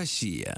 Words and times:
Россия. 0.00 0.56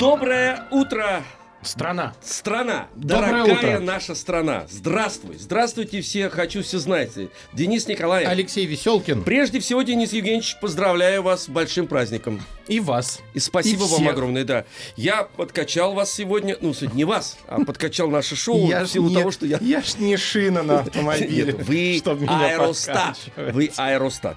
Доброе 0.00 0.66
утро, 0.72 1.22
Страна. 1.62 2.14
страна, 2.22 2.86
Доброе 2.96 3.44
дорогая 3.44 3.76
утро. 3.76 3.80
наша 3.84 4.14
страна. 4.14 4.66
Здравствуй, 4.70 5.36
здравствуйте 5.38 6.00
все, 6.00 6.30
хочу 6.30 6.62
все 6.62 6.78
знать. 6.78 7.10
Денис 7.52 7.86
Николаев. 7.86 8.26
Алексей 8.28 8.64
Веселкин. 8.64 9.24
Прежде 9.24 9.60
всего, 9.60 9.82
Денис 9.82 10.14
Евгеньевич, 10.14 10.56
поздравляю 10.58 11.22
вас 11.22 11.44
с 11.44 11.48
большим 11.50 11.86
праздником. 11.86 12.40
И 12.66 12.80
вас. 12.80 13.20
И 13.34 13.40
спасибо 13.40 13.84
И 13.84 13.88
вам 13.88 14.00
всех. 14.00 14.12
огромное, 14.12 14.44
да. 14.44 14.64
Я 14.96 15.24
подкачал 15.24 15.92
вас 15.92 16.10
сегодня, 16.14 16.56
ну, 16.62 16.72
сегодня 16.72 16.96
не 16.96 17.04
вас, 17.04 17.36
а 17.46 17.62
подкачал 17.64 18.08
наше 18.08 18.36
шоу 18.36 18.66
Я 18.68 18.84
в 18.84 18.86
ж 18.86 18.90
силу 18.92 19.08
не- 19.10 19.14
того, 19.16 19.30
что 19.30 19.44
я... 19.44 19.58
Я 19.60 19.82
ж 19.82 19.96
не 19.98 20.16
шина 20.16 20.62
на 20.62 20.78
автомобиле. 20.80 21.52
Нет, 21.52 21.66
вы 21.66 22.00
аэростат. 22.26 23.18
Вы 23.36 23.70
аэростат. 23.76 24.36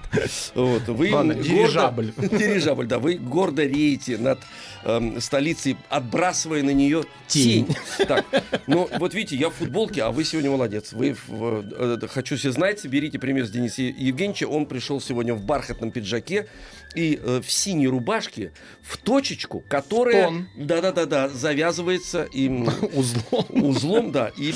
Вот, 0.54 0.82
вы 0.88 1.10
Ладно, 1.14 1.32
гордо- 1.32 1.42
дирижабль. 1.42 2.12
Дирижабль, 2.18 2.86
да. 2.86 2.98
Вы 2.98 3.14
гордо 3.14 3.64
реете 3.64 4.18
над 4.18 4.40
эм, 4.84 5.20
столицей, 5.20 5.76
отбрасывая 5.88 6.62
на 6.62 6.70
нее 6.70 7.04
тень. 7.28 7.66
Тень. 7.66 8.06
Так, 8.06 8.24
ну 8.66 8.88
вот 8.98 9.14
видите, 9.14 9.36
я 9.36 9.48
в 9.50 9.54
футболке, 9.54 10.02
а 10.02 10.10
вы 10.10 10.24
сегодня 10.24 10.50
молодец. 10.50 10.92
Вы, 10.92 11.16
в- 11.26 11.64
э, 11.72 11.98
э, 12.02 12.06
хочу 12.08 12.36
все 12.36 12.50
знать, 12.52 12.84
берите 12.86 13.18
пример 13.18 13.46
с 13.46 13.50
Дениса 13.50 13.82
Евгеньевича. 13.82 14.44
Он 14.46 14.66
пришел 14.66 15.00
сегодня 15.00 15.34
в 15.34 15.42
бархатном 15.44 15.90
пиджаке 15.90 16.46
и 16.94 17.18
э, 17.22 17.40
в 17.44 17.50
синей 17.50 17.88
рубашке, 17.88 18.52
в 18.82 18.96
точечку, 18.98 19.64
которая, 19.68 20.46
да-да-да-да, 20.56 21.28
завязывается 21.28 22.24
и 22.24 22.48
Узлом. 22.92 23.46
узлом, 23.50 24.12
да, 24.12 24.30
и 24.36 24.46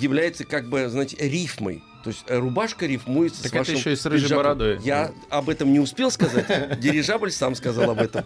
является 0.00 0.44
как 0.44 0.68
бы, 0.68 0.88
знаете, 0.88 1.16
рифмой. 1.18 1.82
То 2.02 2.08
есть 2.10 2.24
э, 2.28 2.38
рубашка 2.38 2.86
рифмуется 2.86 3.42
Так 3.42 3.50
с 3.50 3.54
это 3.54 3.58
вашим 3.58 3.74
еще 3.76 3.92
и 3.92 3.96
с 3.96 4.06
рыжей 4.06 4.24
пиджаком. 4.24 4.42
бородой. 4.44 4.78
Я 4.82 5.12
об 5.28 5.48
этом 5.50 5.72
не 5.72 5.80
успел 5.80 6.10
сказать. 6.10 6.80
Дирижабль 6.80 7.30
сам 7.30 7.54
сказал 7.54 7.90
об 7.90 8.00
этом. 8.00 8.24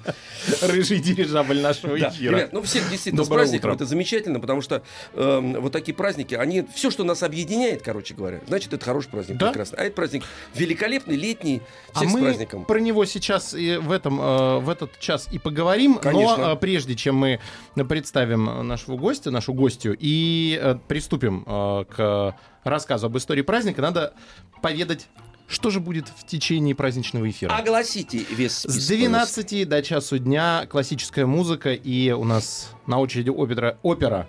Рыжий 0.62 0.98
дирижабль 1.00 1.61
нашего 1.61 1.98
Да, 1.98 2.11
эфира. 2.11 2.36
ребят, 2.36 2.52
ну 2.52 2.62
всех 2.62 2.89
действительно 2.91 3.25
Доброе 3.25 3.39
с 3.39 3.48
праздником. 3.50 3.70
утро. 3.70 3.77
Это 3.77 3.86
замечательно, 3.86 4.41
потому 4.41 4.61
что 4.62 4.83
эм, 5.14 5.61
вот 5.61 5.72
такие 5.72 5.95
праздники, 5.95 6.34
они 6.34 6.64
все, 6.75 6.91
что 6.91 7.05
нас 7.05 7.22
объединяет, 7.22 7.83
короче 7.83 8.14
говоря, 8.14 8.41
значит, 8.47 8.72
это 8.72 8.84
хороший 8.84 9.08
праздник, 9.11 9.39
Да. 9.39 9.48
прекрасно. 9.48 9.78
А 9.80 9.84
это 9.84 9.95
праздник 9.97 10.25
великолепный, 10.55 11.17
летний, 11.17 11.61
А 11.92 11.98
всех 11.98 12.11
с 12.11 12.12
мы 12.14 12.20
праздником. 12.20 12.64
про 12.64 12.78
него 12.78 13.05
сейчас 13.05 13.55
и 13.55 13.77
в, 13.77 13.91
этом, 13.91 14.20
э, 14.20 14.58
в 14.61 14.69
этот 14.69 14.98
час 15.00 15.28
и 15.33 15.39
поговорим. 15.39 15.97
Конечно. 15.97 16.36
Но 16.36 16.52
э, 16.52 16.56
прежде 16.56 16.95
чем 16.95 17.17
мы 17.17 17.41
представим 17.89 18.48
э, 18.48 18.62
нашего 18.62 18.97
гостя, 18.97 19.30
нашу 19.30 19.52
гостью, 19.52 19.97
и 19.98 20.58
э, 20.62 20.77
приступим 20.89 21.45
э, 21.47 21.84
к 21.91 22.36
рассказу 22.65 23.07
об 23.07 23.17
истории 23.17 23.43
праздника, 23.43 23.83
надо 23.83 24.15
поведать, 24.62 25.09
что 25.47 25.70
же 25.70 25.80
будет 25.80 26.08
в 26.08 26.27
течение 26.27 26.75
праздничного 26.75 27.29
эфира. 27.29 27.55
Огласите 27.55 28.25
весь 28.30 28.52
С 28.52 28.61
список. 28.63 28.89
12 28.89 29.69
до 29.69 29.83
часу 29.83 30.19
дня 30.19 30.67
классическая 30.70 31.27
музыка, 31.27 31.73
и 31.73 32.11
у 32.13 32.24
нас 32.24 32.70
на 32.86 33.00
очереди 33.00 33.30
опера. 33.30 33.78
опера. 33.83 34.27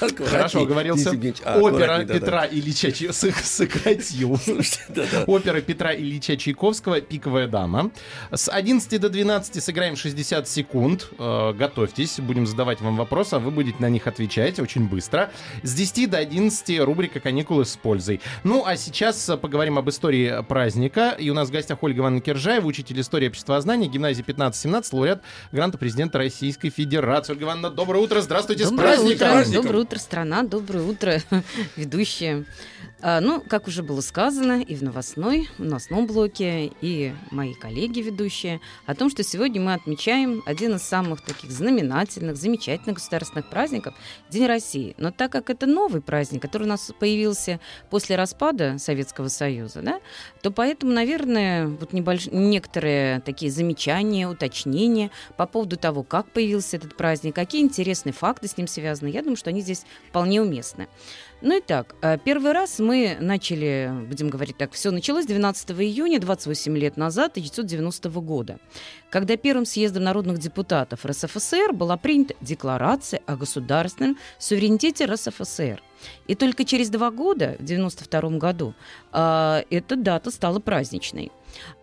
Аккуратней, 0.00 0.26
Хорошо 0.26 0.60
Евгеньевич. 0.60 1.38
А, 1.44 1.58
Опера. 1.58 2.04
Петра 2.04 2.46
Ильича 2.46 2.90
сократил. 3.12 4.38
Опера 5.26 5.60
Петра 5.60 5.94
Ильича 5.94 6.36
Чайковского 6.36 7.00
«Пиковая 7.00 7.48
дама». 7.48 7.90
С 8.30 8.50
11 8.50 9.00
до 9.00 9.08
12 9.08 9.62
сыграем 9.62 9.96
60 9.96 10.48
секунд. 10.48 11.08
Э, 11.18 11.52
Готовьтесь, 11.52 12.20
будем 12.20 12.46
задавать 12.46 12.80
вам 12.80 12.96
вопросы, 12.96 13.34
а 13.34 13.38
вы 13.38 13.50
будете 13.50 13.78
на 13.80 13.88
них 13.88 14.06
отвечать 14.06 14.58
очень 14.58 14.88
быстро. 14.88 15.30
С 15.62 15.74
10 15.74 16.10
до 16.10 16.18
11 16.18 16.80
рубрика 16.80 17.20
«Каникулы 17.20 17.64
с 17.64 17.76
пользой». 17.76 18.20
Ну, 18.44 18.64
а 18.66 18.76
сейчас 18.76 19.30
поговорим 19.40 19.78
об 19.78 19.88
истории 19.88 20.42
праздника. 20.46 21.16
И 21.18 21.30
у 21.30 21.34
нас 21.34 21.48
в 21.48 21.52
гостях 21.52 21.82
Ольга 21.82 22.00
Ивановна 22.00 22.20
Киржаева, 22.20 22.66
учитель 22.66 23.00
истории 23.00 23.28
обществознания, 23.28 23.88
гимназии 23.88 24.24
15-17, 24.24 24.88
лауреат 24.92 25.22
гранта 25.52 25.78
президента 25.78 26.18
Российской 26.18 26.70
Федерации. 26.70 27.29
Ольга 27.30 27.44
Ивановна, 27.44 27.70
доброе 27.70 28.00
утро, 28.00 28.20
здравствуйте, 28.22 28.66
с 28.66 28.70
Доброе 28.70 28.96
праздником! 28.96 29.40
утро, 29.40 29.52
доброе 29.52 29.78
утро, 29.78 29.98
страна, 29.98 30.42
доброе 30.42 30.82
утро, 30.82 31.20
ведущие. 31.76 32.44
А, 33.02 33.20
ну, 33.20 33.40
как 33.40 33.66
уже 33.66 33.82
было 33.82 34.00
сказано 34.00 34.60
и 34.60 34.74
в 34.74 34.82
новостной, 34.82 35.48
в 35.56 35.64
новостном 35.64 36.06
блоке, 36.06 36.72
и 36.80 37.14
мои 37.30 37.54
коллеги 37.54 38.00
ведущие, 38.00 38.60
о 38.84 38.94
том, 38.94 39.08
что 39.08 39.22
сегодня 39.22 39.60
мы 39.60 39.74
отмечаем 39.74 40.42
один 40.44 40.74
из 40.74 40.82
самых 40.82 41.22
таких 41.22 41.50
знаменательных, 41.50 42.36
замечательных 42.36 42.96
государственных 42.96 43.48
праздников– 43.48 43.94
День 44.30 44.46
России. 44.46 44.94
Но 44.98 45.12
так 45.12 45.32
как 45.32 45.48
это 45.48 45.66
новый 45.66 46.02
праздник, 46.02 46.42
который 46.42 46.64
у 46.64 46.68
нас 46.68 46.92
появился 46.98 47.58
после 47.88 48.16
распада 48.16 48.76
Советского 48.78 49.28
Союза, 49.28 49.80
да, 49.82 50.00
то 50.42 50.50
поэтому, 50.50 50.92
наверное, 50.92 51.68
вот 51.68 51.92
небольш... 51.92 52.26
некоторые 52.26 53.20
такие 53.20 53.50
замечания, 53.50 54.28
уточнения 54.28 55.10
по 55.36 55.46
поводу 55.46 55.76
того, 55.76 56.02
как 56.02 56.30
появился 56.30 56.76
этот 56.76 56.96
праздник, 56.96 57.19
какие 57.32 57.62
интересные 57.62 58.12
факты 58.12 58.48
с 58.48 58.56
ним 58.56 58.66
связаны, 58.66 59.08
я 59.08 59.22
думаю, 59.22 59.36
что 59.36 59.50
они 59.50 59.60
здесь 59.60 59.84
вполне 60.08 60.40
уместны. 60.40 60.88
Ну 61.42 61.56
и 61.56 61.60
так, 61.60 61.94
э, 62.02 62.18
первый 62.22 62.52
раз 62.52 62.78
мы 62.78 63.16
начали, 63.20 63.90
будем 64.08 64.28
говорить 64.28 64.56
так, 64.56 64.72
все 64.72 64.90
началось 64.90 65.26
12 65.26 65.70
июня, 65.70 66.18
28 66.20 66.76
лет 66.76 66.96
назад, 66.96 67.32
1990 67.32 68.20
года, 68.20 68.58
когда 69.10 69.36
первым 69.36 69.64
съездом 69.64 70.04
народных 70.04 70.38
депутатов 70.38 71.06
РСФСР 71.06 71.72
была 71.72 71.96
принята 71.96 72.34
декларация 72.40 73.20
о 73.26 73.36
государственном 73.36 74.18
суверенитете 74.38 75.06
РСФСР. 75.06 75.82
И 76.26 76.34
только 76.34 76.64
через 76.64 76.90
два 76.90 77.10
года, 77.10 77.56
в 77.58 77.64
1992 77.64 78.38
году, 78.38 78.74
э, 79.12 79.62
эта 79.70 79.96
дата 79.96 80.30
стала 80.30 80.60
праздничной. 80.60 81.30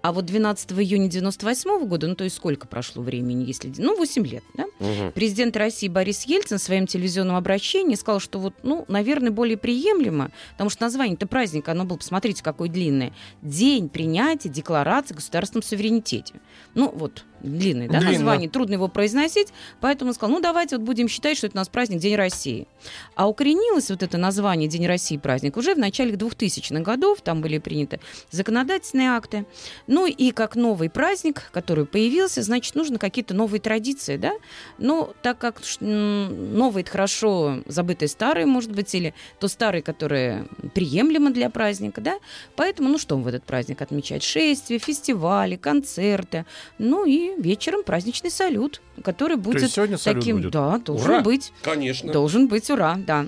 А 0.02 0.12
вот 0.12 0.26
12 0.26 0.72
июня 0.74 1.10
98 1.10 1.86
года, 1.86 2.08
ну 2.08 2.16
то 2.16 2.24
есть 2.24 2.36
сколько 2.36 2.68
прошло 2.68 3.04
времени, 3.04 3.44
если... 3.46 3.72
Ну, 3.78 3.98
8 3.98 4.26
лет, 4.26 4.44
да? 4.56 4.66
Мгм. 4.80 5.12
Президент 5.12 5.58
России 5.58 5.88
Борис 5.88 6.24
Ельцин 6.24 6.58
в 6.58 6.62
своем 6.62 6.88
телевизионном 6.88 7.36
обращении 7.36 7.96
сказал, 7.96 8.20
что 8.20 8.40
вот, 8.40 8.54
ну, 8.64 8.86
наверное, 8.88 9.32
более 9.32 9.58
приемлемо, 9.58 10.32
потому 10.52 10.70
что 10.70 10.84
название-то 10.84 11.28
праздника, 11.28 11.72
оно 11.72 11.86
было, 11.86 11.98
посмотрите, 11.98 12.44
какое 12.44 12.70
длинное. 12.70 13.14
День 13.42 13.90
принятия 13.90 14.50
декларации 14.50 15.14
о 15.14 15.18
государственном 15.18 15.64
суверенитете. 15.64 16.36
Ну, 16.74 16.92
вот, 16.94 17.26
длинное, 17.42 17.88
да, 17.88 18.00
Длинно. 18.00 18.14
название, 18.14 18.50
трудно 18.50 18.74
его 18.74 18.88
произносить, 18.88 19.50
поэтому 19.80 20.14
сказал, 20.14 20.36
ну, 20.36 20.42
давайте 20.42 20.78
вот 20.78 20.86
будем 20.86 21.08
считать, 21.08 21.38
что 21.38 21.48
это 21.48 21.58
у 21.58 21.60
нас 21.60 21.70
праздник 21.70 22.00
День 22.00 22.16
России. 22.16 22.68
А 23.16 23.30
укоренилось 23.30 23.90
вот 23.90 24.04
это 24.04 24.18
название 24.18 24.68
День 24.68 24.88
России 24.88 25.18
праздник 25.18 25.58
уже 25.58 25.76
в 25.76 25.78
начале 25.78 26.14
2000-х 26.14 26.82
годов, 26.82 27.22
там 27.22 27.42
были 27.42 27.58
приняты 27.60 28.00
законодательные 28.32 29.12
акты. 29.12 29.46
Ну 29.88 30.06
и 30.06 30.32
как 30.32 30.56
новый 30.56 30.90
праздник, 30.90 31.50
который 31.52 31.86
появился, 31.86 32.42
значит, 32.42 32.76
нужно 32.76 32.98
какие-то 33.00 33.34
новые 33.34 33.62
традиции, 33.62 34.18
да? 34.18 34.34
Но 34.78 35.14
так 35.22 35.38
как 35.38 35.62
новые 35.80 36.82
это 36.82 36.92
хорошо, 36.92 37.60
забытые 37.66 38.10
старые, 38.10 38.46
может 38.46 38.72
быть, 38.72 38.94
или 38.96 39.14
то 39.40 39.48
старые, 39.48 39.82
которые 39.82 40.48
приемлемо 40.74 41.32
для 41.32 41.50
праздника, 41.50 42.02
да? 42.02 42.18
Поэтому, 42.56 42.90
ну 42.90 42.98
что 42.98 43.18
в 43.18 43.28
этот 43.28 43.44
праздник 43.44 43.82
отмечать? 43.82 44.24
Шествия, 44.24 44.80
фестивали, 44.80 45.56
концерты, 45.56 46.46
ну 46.78 47.06
и 47.06 47.27
вечером 47.38 47.84
праздничный 47.84 48.32
салют, 48.32 48.82
который 49.04 49.38
будет 49.38 49.62
есть 49.62 49.76
сегодня 49.76 49.98
салют 49.98 50.22
таким, 50.22 50.38
будет? 50.38 50.52
да, 50.52 50.78
должен 50.80 51.10
Ура! 51.12 51.22
быть. 51.22 51.52
Конечно. 51.62 52.12
Должен 52.14 52.48
быть, 52.48 52.70
ура, 52.70 52.96
да. 52.98 53.28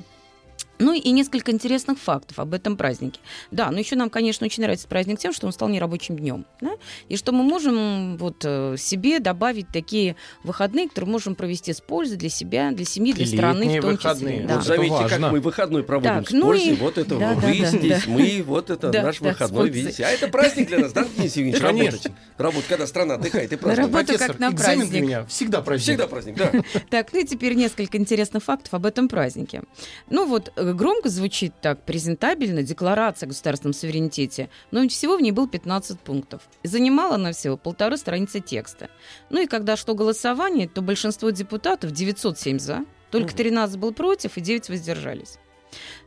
Ну 0.80 0.94
и 0.94 1.12
несколько 1.12 1.52
интересных 1.52 2.00
фактов 2.00 2.40
об 2.40 2.54
этом 2.54 2.78
празднике. 2.78 3.20
Да, 3.52 3.70
но 3.70 3.80
еще 3.80 3.96
нам, 3.98 4.10
конечно, 4.10 4.46
очень 4.46 4.64
нравится 4.64 4.88
праздник 4.88 5.20
тем, 5.20 5.34
что 5.34 5.46
он 5.46 5.52
стал 5.52 5.68
нерабочим 5.68 6.18
днем. 6.18 6.46
Да? 6.62 6.72
И 7.10 7.18
что 7.18 7.34
мы 7.34 7.44
можем 7.44 8.16
вот 8.18 8.38
э, 8.46 8.76
себе 8.78 9.20
добавить 9.20 9.68
такие 9.74 10.16
выходные, 10.44 10.88
которые 10.88 11.12
можем 11.12 11.36
провести 11.36 11.74
с 11.74 11.82
пользой 11.82 12.18
для 12.18 12.30
себя, 12.30 12.72
для 12.72 12.86
семьи, 12.86 13.12
для 13.12 13.26
И 13.26 13.28
страны 13.28 13.64
летние 13.64 13.82
в 13.82 13.84
том 13.84 13.92
выходные. 13.92 14.34
числе. 14.36 14.48
Вот 14.48 14.48
Да. 14.48 14.54
Это 14.56 14.64
заметьте, 14.64 15.10
как 15.20 15.32
мы 15.32 15.40
выходной 15.42 15.84
проводим 15.84 16.10
Так, 16.14 16.30
с 16.30 16.32
ну 16.32 16.42
пользой. 16.46 16.68
и- 16.68 16.76
Вот 16.76 16.98
это 16.98 17.16
да, 17.18 17.34
вы 17.34 17.60
да, 17.60 17.66
здесь, 17.68 18.04
да. 18.06 18.12
мы, 18.12 18.44
вот 18.46 18.70
это 18.70 18.90
Да, 18.92 19.04
наш 19.04 19.20
да, 19.20 19.30
выходной, 19.30 19.70
видите. 19.70 20.06
А 20.06 20.10
это 20.10 20.30
праздник 20.30 20.68
для 20.70 20.80
нас, 20.80 20.94
да, 20.94 21.06
Денис 21.18 21.36
Евгеньевич? 21.36 21.62
Работать. 21.62 22.12
Работать, 22.38 22.68
когда 22.70 22.88
страна 22.88 23.16
отдыхает, 23.16 23.52
и 23.52 23.58
праздник. 23.58 23.92
Профессор, 23.92 24.28
как 24.28 24.40
на 24.40 24.50
экзамен 24.52 24.80
для 24.80 24.88
праздник. 24.88 25.02
меня 25.04 25.26
всегда 25.26 25.62
праздник. 25.62 25.84
Всегда 25.84 26.08
праздник, 26.08 26.36
да. 26.38 26.52
Так, 26.90 27.12
ну 27.12 27.20
и 27.20 27.26
теперь 27.26 27.56
несколько 27.56 27.98
интересных 27.98 28.44
фактов 28.44 28.74
об 28.74 28.86
этом 28.86 29.10
празднике. 29.10 29.64
Ну 30.10 30.26
вот, 30.26 30.54
э, 30.70 30.74
громко 30.74 31.10
звучит 31.10 31.54
так, 31.62 31.84
презентабельно, 31.84 32.64
декларация 32.64 33.28
о 33.28 33.30
государственном 33.30 33.74
суверенитете, 33.74 34.50
но 34.72 34.88
всего 34.88 35.18
в 35.18 35.22
ней 35.22 35.32
было 35.32 35.48
15 35.48 36.00
пунктов. 36.00 36.44
Занимала 36.64 37.16
она 37.16 37.32
всего 37.32 37.58
полторы 37.58 37.98
страницы 37.98 38.40
текста. 38.40 38.90
Ну 39.30 39.42
и 39.42 39.48
когда 39.48 39.76
шло 39.76 39.96
голосование, 39.96 40.68
то 40.68 40.82
большинство 40.82 41.30
депутатов, 41.30 41.92
907 41.92 42.60
за, 42.60 42.86
только 43.12 43.36
13 43.36 43.78
был 43.78 43.94
против 43.94 44.38
и 44.38 44.42
9 44.42 44.70
воздержались. 44.70 45.38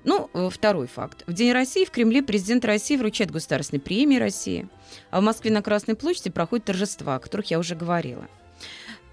Ну, 0.05 0.29
э, 0.35 0.49
второй 0.50 0.87
факт. 0.87 1.23
В 1.26 1.32
День 1.32 1.53
России 1.53 1.85
в 1.85 1.91
Кремле 1.91 2.23
президент 2.23 2.64
России 2.64 2.97
вручает 2.97 3.31
государственные 3.31 3.81
премии 3.81 4.19
России, 4.19 4.69
а 5.11 5.20
в 5.20 5.25
Москве 5.25 5.50
на 5.50 5.62
Красной 5.62 5.94
площади 5.94 6.31
проходят 6.31 6.67
торжества, 6.67 7.17
о 7.17 7.20
которых 7.20 7.50
я 7.50 7.59
уже 7.59 7.75
говорила. 7.75 8.29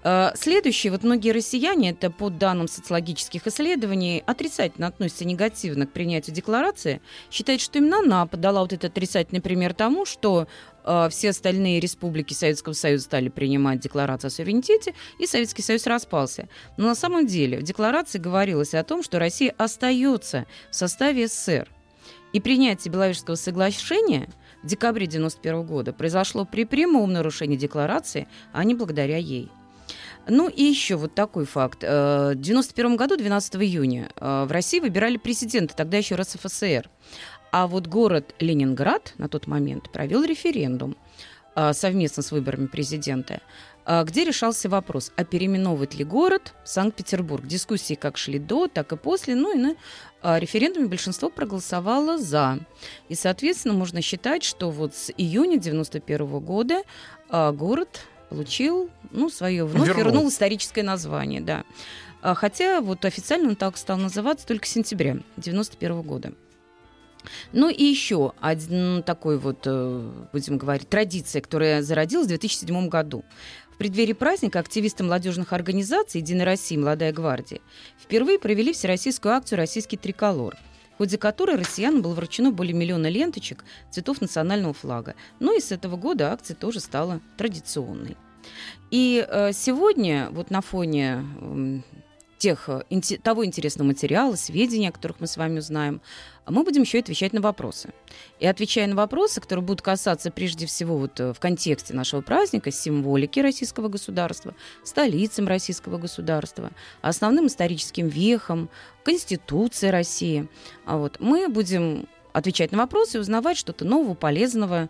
Э, 0.02 0.30
Следующие, 0.34 0.92
вот 0.92 1.02
многие 1.02 1.32
россияне, 1.32 1.90
это 1.90 2.10
по 2.10 2.30
данным 2.30 2.68
социологических 2.68 3.46
исследований, 3.46 4.22
отрицательно 4.26 4.86
относятся 4.86 5.24
негативно 5.24 5.86
к 5.86 5.92
принятию 5.92 6.34
декларации, 6.34 7.00
считают, 7.30 7.60
что 7.60 7.78
именно 7.78 7.98
она 7.98 8.26
подала 8.26 8.60
вот 8.62 8.72
этот 8.72 8.92
отрицательный 8.92 9.40
пример 9.40 9.74
тому, 9.74 10.06
что 10.06 10.48
э, 10.84 11.08
все 11.10 11.30
остальные 11.30 11.80
республики 11.80 12.32
Советского 12.32 12.72
Союза 12.72 13.04
стали 13.04 13.28
принимать 13.28 13.80
декларацию 13.80 14.28
о 14.28 14.30
суверенитете, 14.30 14.94
и 15.18 15.26
Советский 15.26 15.62
Союз 15.62 15.86
распался. 15.86 16.48
Но 16.76 16.86
на 16.86 16.94
самом 16.94 17.26
деле 17.26 17.58
в 17.58 17.62
декларации 17.62 18.18
говорилось 18.18 18.74
о 18.74 18.84
том, 18.84 19.02
что 19.02 19.18
Россия 19.18 19.54
остается 19.58 20.46
в 20.70 20.74
составе 20.74 21.28
СССР. 21.28 21.68
И 22.32 22.40
принятие 22.40 22.92
Беловежского 22.92 23.34
соглашения 23.34 24.28
в 24.62 24.66
декабре 24.66 25.06
1991 25.06 25.66
года 25.66 25.92
произошло 25.92 26.44
при 26.44 26.64
прямом 26.64 27.12
нарушении 27.12 27.56
декларации, 27.56 28.28
а 28.52 28.62
не 28.62 28.74
благодаря 28.74 29.16
ей. 29.16 29.50
Ну 30.30 30.48
и 30.48 30.62
еще 30.62 30.94
вот 30.94 31.14
такой 31.14 31.44
факт. 31.44 31.82
Э, 31.82 32.34
В 32.34 32.40
1991 32.40 32.96
году, 32.96 33.16
12 33.16 33.56
июня, 33.56 34.10
э, 34.16 34.44
в 34.48 34.52
России 34.52 34.78
выбирали 34.78 35.16
президента, 35.16 35.74
тогда 35.74 35.96
еще 35.98 36.14
РСФСР. 36.14 36.88
А 37.50 37.66
вот 37.66 37.88
город 37.88 38.34
Ленинград 38.38 39.14
на 39.18 39.28
тот 39.28 39.48
момент 39.48 39.90
провел 39.90 40.22
референдум 40.22 40.96
э, 41.56 41.72
совместно 41.72 42.22
с 42.22 42.30
выборами 42.30 42.66
президента, 42.66 43.40
где 44.04 44.24
решался 44.24 44.68
вопрос, 44.68 45.10
а 45.16 45.24
переименовывать 45.24 45.94
ли 45.94 46.04
город 46.04 46.54
Санкт-Петербург. 46.64 47.44
Дискуссии 47.44 47.94
как 47.94 48.18
шли 48.18 48.38
до, 48.38 48.68
так 48.68 48.92
и 48.92 48.96
после. 48.96 49.34
Ну 49.34 49.52
и 49.52 49.58
на 49.58 50.38
референдуме 50.38 50.86
большинство 50.86 51.28
проголосовало 51.28 52.16
«за». 52.18 52.60
И, 53.08 53.16
соответственно, 53.16 53.74
можно 53.74 54.00
считать, 54.00 54.44
что 54.44 54.70
вот 54.70 54.94
с 54.94 55.10
июня 55.16 55.58
91 55.58 56.38
года 56.38 56.82
город 57.30 58.02
получил, 58.30 58.88
ну, 59.10 59.28
свое, 59.28 59.64
вновь 59.66 59.88
Вернул. 59.88 60.04
вернул, 60.04 60.28
историческое 60.28 60.82
название, 60.82 61.40
да. 61.40 61.64
А, 62.22 62.34
Хотя 62.34 62.80
вот 62.80 63.04
официально 63.04 63.50
он 63.50 63.56
так 63.56 63.76
стал 63.76 63.98
называться 63.98 64.46
только 64.46 64.66
с 64.66 64.70
сентября 64.70 65.18
91 65.36 66.02
года. 66.02 66.32
Ну 67.52 67.68
и 67.68 67.84
еще 67.84 68.32
один 68.40 69.02
такой 69.02 69.36
вот, 69.36 69.64
э, 69.66 70.10
будем 70.32 70.56
говорить, 70.56 70.88
традиция, 70.88 71.42
которая 71.42 71.82
зародилась 71.82 72.26
в 72.26 72.28
2007 72.30 72.88
году. 72.88 73.24
В 73.70 73.76
преддверии 73.76 74.14
праздника 74.14 74.58
активисты 74.58 75.04
молодежных 75.04 75.52
организаций 75.52 76.20
«Единая 76.20 76.46
Россия» 76.46 76.78
и 76.78 76.80
«Молодая 76.80 77.12
гвардия» 77.12 77.60
впервые 78.00 78.38
провели 78.38 78.72
всероссийскую 78.72 79.34
акцию 79.34 79.58
«Российский 79.58 79.96
триколор», 79.98 80.56
в 81.00 81.02
ходе 81.02 81.16
которой 81.16 81.56
россиянам 81.56 82.02
было 82.02 82.12
вручено 82.12 82.50
более 82.52 82.74
миллиона 82.74 83.06
ленточек 83.06 83.64
цветов 83.90 84.20
национального 84.20 84.74
флага. 84.74 85.14
Ну 85.38 85.56
и 85.56 85.60
с 85.60 85.72
этого 85.72 85.96
года 85.96 86.30
акция 86.30 86.54
тоже 86.54 86.78
стала 86.78 87.22
традиционной. 87.38 88.18
И 88.90 89.26
э, 89.26 89.52
сегодня 89.54 90.28
вот 90.30 90.50
на 90.50 90.60
фоне 90.60 91.24
м, 91.40 91.84
тех, 92.40 92.68
э, 92.68 92.82
того 93.22 93.44
интересного 93.44 93.88
материала, 93.88 94.34
сведений, 94.34 94.88
о 94.88 94.92
которых 94.92 95.20
мы 95.20 95.26
с 95.26 95.36
вами 95.36 95.58
узнаем, 95.58 96.00
мы 96.48 96.64
будем 96.64 96.82
еще 96.82 96.98
и 96.98 97.00
отвечать 97.02 97.32
на 97.32 97.40
вопросы. 97.40 97.90
И 98.40 98.46
отвечая 98.46 98.88
на 98.88 98.96
вопросы, 98.96 99.40
которые 99.40 99.64
будут 99.64 99.82
касаться 99.82 100.30
прежде 100.30 100.66
всего 100.66 100.96
вот 100.96 101.20
э, 101.20 101.32
в 101.32 101.38
контексте 101.38 101.94
нашего 101.94 102.22
праздника, 102.22 102.72
символики 102.72 103.38
российского 103.40 103.88
государства, 103.88 104.54
столицам 104.82 105.46
российского 105.46 105.98
государства, 105.98 106.70
основным 107.02 107.46
историческим 107.46 108.08
вехам, 108.08 108.70
Конституции 109.04 109.88
России, 109.88 110.48
а 110.86 110.96
вот, 110.96 111.20
мы 111.20 111.48
будем 111.48 112.08
отвечать 112.32 112.72
на 112.72 112.78
вопросы 112.78 113.18
и 113.18 113.20
узнавать 113.20 113.58
что-то 113.58 113.84
нового, 113.84 114.14
полезного, 114.14 114.88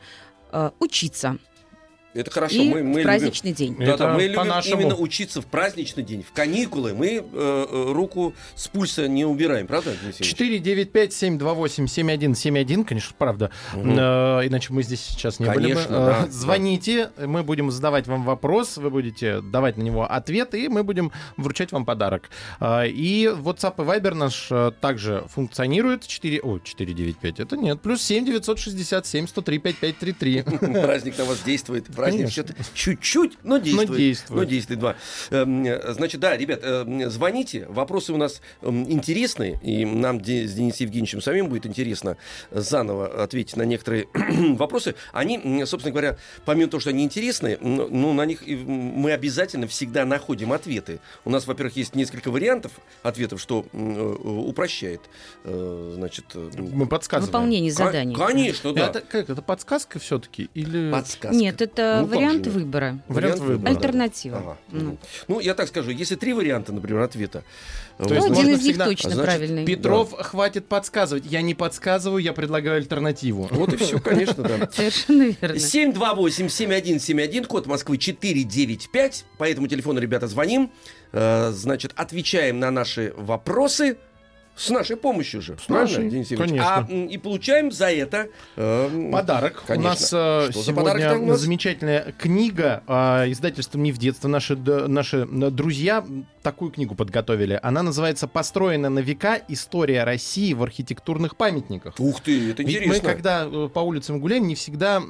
э, 0.53 0.71
учиться. 0.79 1.39
Это 2.13 2.31
хорошо, 2.31 2.57
и 2.57 2.69
мы, 2.69 2.83
мы 2.83 2.83
в 2.83 2.87
любим. 2.89 3.03
праздничный 3.05 3.53
день. 3.53 3.77
Да, 3.79 3.85
да, 3.87 3.95
Это 3.95 4.09
мы 4.15 4.23
любим 4.23 4.37
по-нашему. 4.37 4.81
именно 4.81 4.97
учиться 4.97 5.41
в 5.41 5.47
праздничный 5.47 6.03
день, 6.03 6.23
в 6.23 6.33
каникулы. 6.33 6.93
Мы 6.95 7.07
э, 7.19 7.23
э, 7.33 7.93
руку 7.93 8.35
с 8.57 8.67
пульса 8.69 9.07
не 9.09 9.25
убираем, 9.25 9.67
правда, 9.67 9.93
Денис 10.03 10.19
Евгеньевич? 10.21 10.91
495-728-7171, 11.71 12.85
конечно, 12.85 13.15
правда. 13.17 13.51
Мгм. 13.75 13.97
Э, 13.99 14.47
иначе 14.47 14.73
мы 14.73 14.83
здесь 14.83 15.01
сейчас 15.01 15.39
не 15.41 15.47
были 15.47 15.69
бы. 15.69 15.75
Конечно, 15.75 15.91
Э, 15.91 16.07
да, 16.25 16.27
Звоните, 16.31 17.11
мы 17.19 17.43
будем 17.43 17.71
задавать 17.71 18.07
вам 18.07 18.25
вопрос, 18.25 18.77
вы 18.77 18.91
будете 18.91 19.41
давать 19.41 19.77
на 19.77 19.83
него 19.83 20.05
ответ, 20.11 20.55
и 20.55 20.69
мы 20.69 20.83
будем 20.83 21.13
вручать 21.37 21.73
вам 21.73 21.85
подарок. 21.85 22.31
Э, 22.61 22.87
и 22.89 23.27
WhatsApp 23.27 23.75
и 23.79 23.83
Viber 23.87 24.15
наш 24.15 24.49
э, 24.51 24.73
также 24.81 25.25
функционирует. 25.29 26.07
4, 26.07 26.41
о, 26.41 26.59
495, 26.59 27.41
это 27.41 27.57
нет. 27.57 27.81
Плюс 27.81 28.03
7 28.03 28.25
967 28.25 29.27
103 29.27 29.59
5533. 29.59 30.43
Праздник 30.83 31.19
на 31.19 31.25
вас 31.25 31.43
действует. 31.43 31.87
Праздник 32.01 32.33
Конечно. 32.33 32.45
что-то 32.45 32.55
чуть-чуть, 32.75 33.39
но 33.43 33.59
действует. 33.59 33.99
действует. 33.99 34.41
Но 34.41 34.45
действует, 34.45 34.81
да. 34.81 34.97
Эм, 35.31 35.65
э, 35.67 35.93
Значит, 35.93 36.21
да, 36.21 36.37
ребят, 36.37 36.61
эм, 36.63 37.11
звоните. 37.11 37.67
Вопросы 37.69 38.13
у 38.15 38.17
нас 38.17 38.41
эм, 38.63 38.91
интересные, 38.91 39.61
и 39.63 39.85
нам 39.85 40.19
с 40.21 40.23
Денисом 40.23 40.87
Евгеньевичем 40.87 41.21
самим 41.21 41.49
будет 41.49 41.67
интересно 41.67 42.17
заново 42.51 43.23
ответить 43.23 43.57
на 43.57 43.63
некоторые 43.63 44.09
вопросы. 44.15 44.95
Они, 45.13 45.65
собственно 45.67 45.93
говоря, 45.93 46.17
помимо 46.47 46.71
того, 46.71 46.81
что 46.81 46.91
они 46.91 47.05
интересные, 47.05 47.59
ну, 47.61 48.13
на 48.13 48.25
них 48.25 48.47
мы 48.47 49.13
обязательно 49.13 49.67
всегда 49.67 50.05
находим 50.07 50.53
ответы. 50.53 51.01
У 51.25 51.31
нас, 51.31 51.47
во-первых, 51.47 51.77
есть 51.77 51.95
несколько 51.95 52.31
вариантов 52.31 52.73
ответов, 53.03 53.41
что 53.41 53.67
э, 53.73 54.17
упрощает, 54.47 55.03
э, 55.45 55.93
значит... 55.97 56.25
Мы 56.35 56.87
подсказываем. 56.87 57.27
Выполнение 57.33 57.73
заданий. 57.73 58.15
Конечно, 58.15 58.73
да. 58.73 58.89
Это 58.89 59.01
как? 59.01 59.29
Это 59.29 59.43
подсказка 59.43 59.99
все-таки? 59.99 60.49
Или 60.55 60.91
Подсказка. 60.91 61.37
Нет, 61.37 61.61
это 61.61 61.90
Ну, 62.01 62.07
вариант 62.07 62.45
же? 62.45 62.51
выбора. 62.51 62.99
вариант 63.09 63.39
выбора? 63.41 63.71
Альтернатива. 63.71 64.39
Ага. 64.39 64.59
Ну. 64.71 64.97
Ну, 65.29 65.41
я 65.41 65.55
так 65.55 65.69
скажу, 65.69 65.91
если 65.91 66.15
три 66.17 66.33
варианта, 66.33 66.73
например, 66.73 67.03
ответа. 67.03 67.43
То 67.99 68.15
есть 68.15 68.29
Ну, 68.29 68.33
один 68.33 68.49
из 68.49 68.53
них 68.55 68.61
всегда- 68.61 68.85
точно 68.87 69.11
А 69.11 69.13
значит, 69.15 69.31
правильный. 69.31 69.65
Петров, 69.67 70.13
хватит 70.19 70.67
подсказывать. 70.67 71.25
Я 71.27 71.43
не 71.43 71.55
подсказываю, 71.55 72.23
я 72.23 72.33
предлагаю 72.33 72.77
альтернативу. 72.77 73.49
Вот 73.51 73.73
и 73.73 73.77
все, 73.77 73.99
конечно, 74.01 74.43
да. 74.43 74.69
Совершенно 74.73 75.23
верно. 75.41 75.57
728-7171, 75.57 77.47
код 77.47 77.67
Москвы 77.67 77.99
495. 77.99 79.25
По 79.39 79.45
этому 79.45 79.67
телефону, 79.69 80.01
ребята, 80.01 80.27
звоним. 80.29 80.71
Э, 81.13 81.51
Значит, 81.53 81.93
отвечаем 81.97 82.59
на 82.59 82.71
наши 82.71 83.13
вопросы. 83.17 83.97
С 84.61 84.69
нашей 84.71 84.97
помощью 84.97 85.41
же. 85.41 85.57
правильно, 85.67 85.91
нашей, 85.99 86.11
Денис 86.11 86.29
конечно. 86.29 86.77
А, 86.77 86.87
и 86.93 87.17
получаем 87.17 87.73
за 87.73 87.91
это... 87.91 88.29
э, 88.57 89.11
Подарок. 89.11 89.63
Конечно. 89.67 89.89
У 89.89 89.91
нас 89.91 90.13
э, 90.13 90.49
Что 90.51 90.63
сегодня 90.63 91.19
у 91.19 91.27
нас? 91.27 91.41
замечательная 91.41 92.13
книга 92.19 92.83
э, 92.87 93.31
издательством 93.33 93.83
«Не 93.83 93.93
в 93.93 93.99
детство». 93.99 94.29
Наши, 94.29 94.57
д- 94.57 94.87
наши 94.87 95.25
друзья 95.27 96.05
такую 96.43 96.71
книгу 96.73 96.95
подготовили. 96.95 97.59
Она 97.63 97.83
называется 97.83 98.29
«Построена 98.29 98.91
на 98.91 98.99
века. 98.99 99.41
История 99.49 100.05
России 100.05 100.53
в 100.53 100.63
архитектурных 100.63 101.37
памятниках». 101.37 101.95
Ух 101.99 102.21
ты, 102.21 102.51
это 102.51 102.63
Ведь 102.63 102.77
интересно. 102.83 102.93
мы, 102.95 103.01
когда 103.01 103.47
э, 103.51 103.69
по 103.73 103.81
улицам 103.81 104.21
гуляем, 104.21 104.47
не 104.47 104.55
всегда 104.57 105.01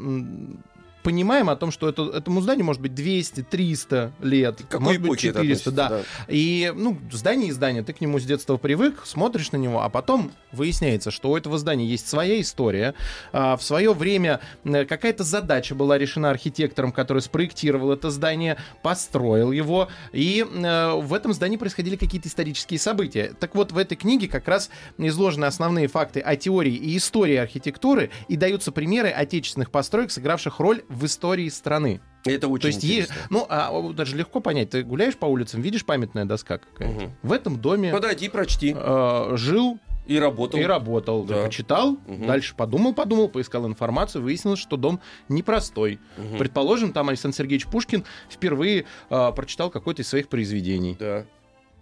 понимаем 1.02 1.50
о 1.50 1.56
том, 1.56 1.70
что 1.70 1.88
это, 1.88 2.02
этому 2.02 2.40
зданию 2.40 2.64
может 2.64 2.82
быть 2.82 2.92
200-300 2.92 4.12
лет, 4.22 4.62
К 4.62 4.68
какой 4.68 4.80
может 4.80 5.00
быть 5.02 5.10
эпохе 5.10 5.28
это 5.28 5.40
400, 5.40 5.70
да. 5.70 5.86
относится, 5.86 6.10
И, 6.28 6.72
ну, 6.74 6.98
здание 7.10 7.48
и 7.48 7.52
здание, 7.52 7.82
ты 7.82 7.92
к 7.92 8.00
нему 8.00 8.18
с 8.18 8.24
детства 8.24 8.56
привык, 8.56 9.02
смотришь 9.04 9.52
на 9.52 9.56
него, 9.56 9.82
а 9.82 9.88
потом 9.88 10.32
выясняется, 10.52 11.10
что 11.10 11.30
у 11.30 11.36
этого 11.36 11.58
здания 11.58 11.86
есть 11.86 12.08
своя 12.08 12.40
история. 12.40 12.94
А, 13.32 13.56
в 13.56 13.62
свое 13.62 13.92
время 13.92 14.40
э, 14.64 14.84
какая-то 14.84 15.24
задача 15.24 15.74
была 15.74 15.98
решена 15.98 16.30
архитектором, 16.30 16.92
который 16.92 17.22
спроектировал 17.22 17.92
это 17.92 18.10
здание, 18.10 18.56
построил 18.82 19.52
его, 19.52 19.88
и 20.12 20.44
э, 20.44 20.94
в 21.00 21.14
этом 21.14 21.32
здании 21.32 21.56
происходили 21.56 21.96
какие-то 21.96 22.28
исторические 22.28 22.78
события. 22.78 23.32
Так 23.38 23.54
вот, 23.54 23.72
в 23.72 23.78
этой 23.78 23.96
книге 23.96 24.28
как 24.28 24.48
раз 24.48 24.70
изложены 24.98 25.44
основные 25.44 25.88
факты 25.88 26.20
о 26.20 26.36
теории 26.36 26.74
и 26.74 26.96
истории 26.96 27.36
архитектуры, 27.36 28.10
и 28.28 28.36
даются 28.36 28.72
примеры 28.72 29.08
отечественных 29.08 29.70
построек, 29.70 30.10
сыгравших 30.10 30.58
роль 30.60 30.82
в 30.90 31.06
истории 31.06 31.48
страны. 31.48 32.00
Это 32.26 32.48
очень 32.48 32.60
То 32.62 32.66
есть, 32.68 32.84
интересно. 32.84 33.14
ну, 33.30 33.46
а 33.48 33.92
даже 33.94 34.14
легко 34.16 34.40
понять, 34.40 34.68
ты 34.70 34.82
гуляешь 34.82 35.16
по 35.16 35.24
улицам, 35.24 35.62
видишь 35.62 35.86
памятная 35.86 36.26
доска 36.26 36.58
какая-то. 36.58 37.04
Мгм. 37.06 37.12
В 37.22 37.32
этом 37.32 37.58
доме 37.58 37.90
Подойди, 37.92 38.28
прочти. 38.28 38.76
э, 38.76 39.32
жил 39.36 39.78
И 40.06 40.18
работал. 40.18 40.60
и 40.60 40.64
работал. 40.64 41.24
Да. 41.24 41.44
Почитал, 41.44 41.92
Мгм. 42.06 42.26
дальше 42.26 42.54
подумал, 42.54 42.92
подумал, 42.92 43.28
поискал 43.30 43.66
информацию, 43.66 44.22
выяснилось, 44.22 44.58
что 44.60 44.76
дом 44.76 45.00
непростой. 45.30 45.98
Мгм. 46.18 46.36
Предположим, 46.36 46.92
там 46.92 47.08
Александр 47.08 47.36
Сергеевич 47.38 47.66
Пушкин 47.68 48.04
впервые 48.28 48.84
э, 49.08 49.32
прочитал 49.34 49.70
какое-то 49.70 50.02
из 50.02 50.08
своих 50.08 50.28
произведений. 50.28 50.96
Да. 51.00 51.24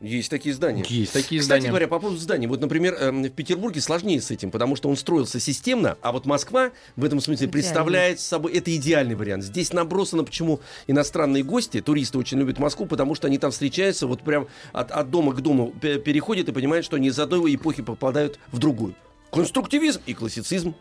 Есть 0.01 0.31
такие 0.31 0.55
здания. 0.55 0.85
Есть 0.89 1.13
такие 1.13 1.41
Кстати 1.41 1.61
здания. 1.61 1.71
говоря, 1.71 1.89
по 1.89 1.99
поводу 1.99 2.19
зданий. 2.21 2.47
Вот, 2.47 2.61
например, 2.61 2.95
эм, 3.01 3.25
в 3.25 3.31
Петербурге 3.31 3.81
сложнее 3.81 4.21
с 4.21 4.31
этим, 4.31 4.51
потому 4.53 4.77
что 4.77 4.89
он 4.89 4.97
строился 4.97 5.41
системно, 5.41 5.99
а 6.03 6.13
вот 6.13 6.25
Москва 6.25 6.71
в 6.95 7.05
этом 7.05 7.21
смысле 7.21 7.47
Идеальный. 7.47 7.53
представляет 7.53 8.21
собой... 8.21 8.53
Это 8.53 8.75
идеальный 8.77 9.17
вариант. 9.17 9.43
Здесь 9.43 9.73
набросано, 9.73 10.23
почему 10.23 10.61
иностранные 10.87 11.43
гости, 11.43 11.81
туристы 11.81 12.17
очень 12.19 12.39
любят 12.39 12.61
Москву, 12.61 12.87
потому 12.87 13.17
что 13.17 13.27
они 13.27 13.39
там 13.39 13.51
встречаются, 13.51 14.07
вот 14.07 14.23
прям 14.23 14.47
от, 14.73 14.93
от 14.93 15.11
дома 15.11 15.35
к 15.35 15.41
дому 15.41 15.75
пе- 15.81 15.99
переходят 15.99 16.49
и 16.49 16.53
понимают, 16.53 16.85
что 16.85 16.97
они 16.97 17.09
из 17.09 17.19
одной 17.19 17.55
эпохи 17.55 17.83
попадают 17.83 18.39
в 18.53 18.59
другую. 18.59 18.95
Конструктивизм 19.33 20.01
и 20.07 20.15
классицизм. 20.15 20.75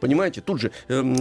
Понимаете, 0.00 0.40
тут 0.40 0.60
же 0.60 0.72
эм, 0.88 1.14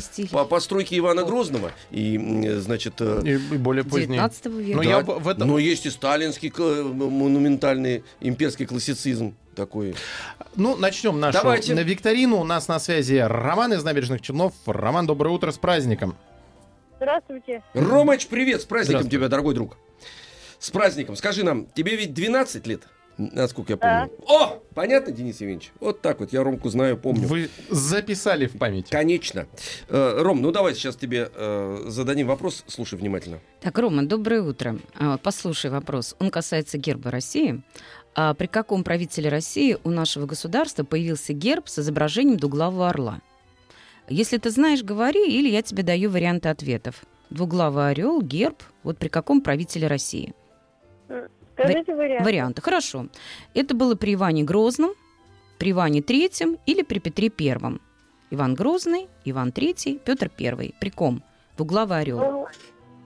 стилей. 0.00 0.28
по 0.30 0.44
постройке 0.44 0.98
Ивана 0.98 1.22
Грозного 1.24 1.70
и, 1.90 2.16
м, 2.16 2.60
значит, 2.60 2.94
э, 2.98 3.22
И, 3.24 3.30
и 3.54 3.56
более 3.58 3.84
позднее. 3.84 4.06
19 4.18 4.46
века. 4.46 4.76
Ну, 4.76 4.82
да, 4.82 4.88
я 4.88 5.00
в- 5.00 5.28
этом- 5.28 5.48
Но 5.48 5.58
есть 5.58 5.86
и 5.86 5.90
сталинский 5.90 6.50
к- 6.50 6.58
монументальный 6.60 8.02
имперский 8.20 8.66
классицизм 8.66 9.34
такой. 9.54 9.94
Ну, 10.56 10.76
начнем 10.76 11.18
нашу 11.20 11.38
Давайте. 11.38 11.74
на 11.74 11.80
викторину. 11.80 12.38
У 12.40 12.44
нас 12.44 12.68
на 12.68 12.78
связи 12.80 13.14
Роман 13.16 13.72
из 13.72 13.84
набережных 13.84 14.20
Челнов. 14.20 14.52
Роман, 14.66 15.06
доброе 15.06 15.30
утро 15.30 15.50
с 15.52 15.58
праздником. 15.58 16.16
Здравствуйте. 16.96 17.62
Ромыч, 17.74 18.26
привет, 18.26 18.62
с 18.62 18.64
праздником 18.64 19.08
тебя, 19.08 19.28
дорогой 19.28 19.54
друг. 19.54 19.76
С 20.58 20.70
праздником. 20.70 21.14
Скажи 21.16 21.44
нам, 21.44 21.66
тебе 21.74 21.94
ведь 21.96 22.14
12 22.14 22.66
лет? 22.66 22.82
Насколько 23.18 23.72
я 23.72 23.76
помню. 23.78 24.10
О, 24.28 24.62
понятно, 24.74 25.12
Денис 25.12 25.40
Евгеньевич? 25.40 25.72
Вот 25.80 26.02
так 26.02 26.20
вот, 26.20 26.32
я 26.32 26.42
Ромку 26.42 26.68
знаю, 26.68 26.98
помню. 26.98 27.26
Вы 27.26 27.48
записали 27.70 28.46
в 28.46 28.58
память. 28.58 28.90
Конечно. 28.90 29.46
Э, 29.88 30.18
Ром, 30.20 30.42
ну 30.42 30.52
давай 30.52 30.74
сейчас 30.74 30.96
тебе 30.96 31.30
э, 31.34 31.84
зададим 31.86 32.26
вопрос, 32.26 32.64
слушай 32.66 32.98
внимательно. 32.98 33.40
Так, 33.60 33.78
Рома, 33.78 34.04
доброе 34.04 34.42
утро. 34.42 34.78
А, 34.98 35.16
Послушай 35.16 35.70
вопрос. 35.70 36.14
Он 36.18 36.30
касается 36.30 36.76
герба 36.76 37.10
России. 37.10 37.62
А 38.14 38.34
при 38.34 38.46
каком 38.46 38.84
правителе 38.84 39.28
России 39.28 39.78
у 39.84 39.90
нашего 39.90 40.26
государства 40.26 40.84
появился 40.84 41.32
герб 41.32 41.68
с 41.68 41.78
изображением 41.78 42.38
двуглавого 42.38 42.88
орла? 42.88 43.20
Если 44.08 44.36
ты 44.38 44.50
знаешь, 44.50 44.82
говори, 44.82 45.26
или 45.26 45.48
я 45.48 45.62
тебе 45.62 45.82
даю 45.82 46.10
варианты 46.10 46.48
ответов. 46.48 47.02
Двуглавый 47.30 47.90
орел, 47.90 48.22
герб, 48.22 48.62
вот 48.84 48.98
при 48.98 49.08
каком 49.08 49.40
правителе 49.40 49.86
России? 49.88 50.34
Скажите 51.58 51.94
вариант. 51.94 52.24
Варианты. 52.24 52.62
Хорошо. 52.62 53.06
Это 53.54 53.74
было 53.74 53.94
при 53.94 54.14
Иване 54.14 54.42
Грозном, 54.44 54.90
при 55.58 55.70
Иване 55.72 56.02
Третьем 56.02 56.58
или 56.66 56.82
при 56.82 56.98
Петре 56.98 57.28
Первом. 57.30 57.80
Иван 58.30 58.54
Грозный, 58.54 59.06
Иван 59.24 59.52
Третий, 59.52 59.98
Петр 60.04 60.28
Первый. 60.28 60.74
При 60.80 60.90
ком? 60.90 61.22
Двуглавый 61.56 62.00
орел. 62.00 62.18
Ну, 62.18 62.46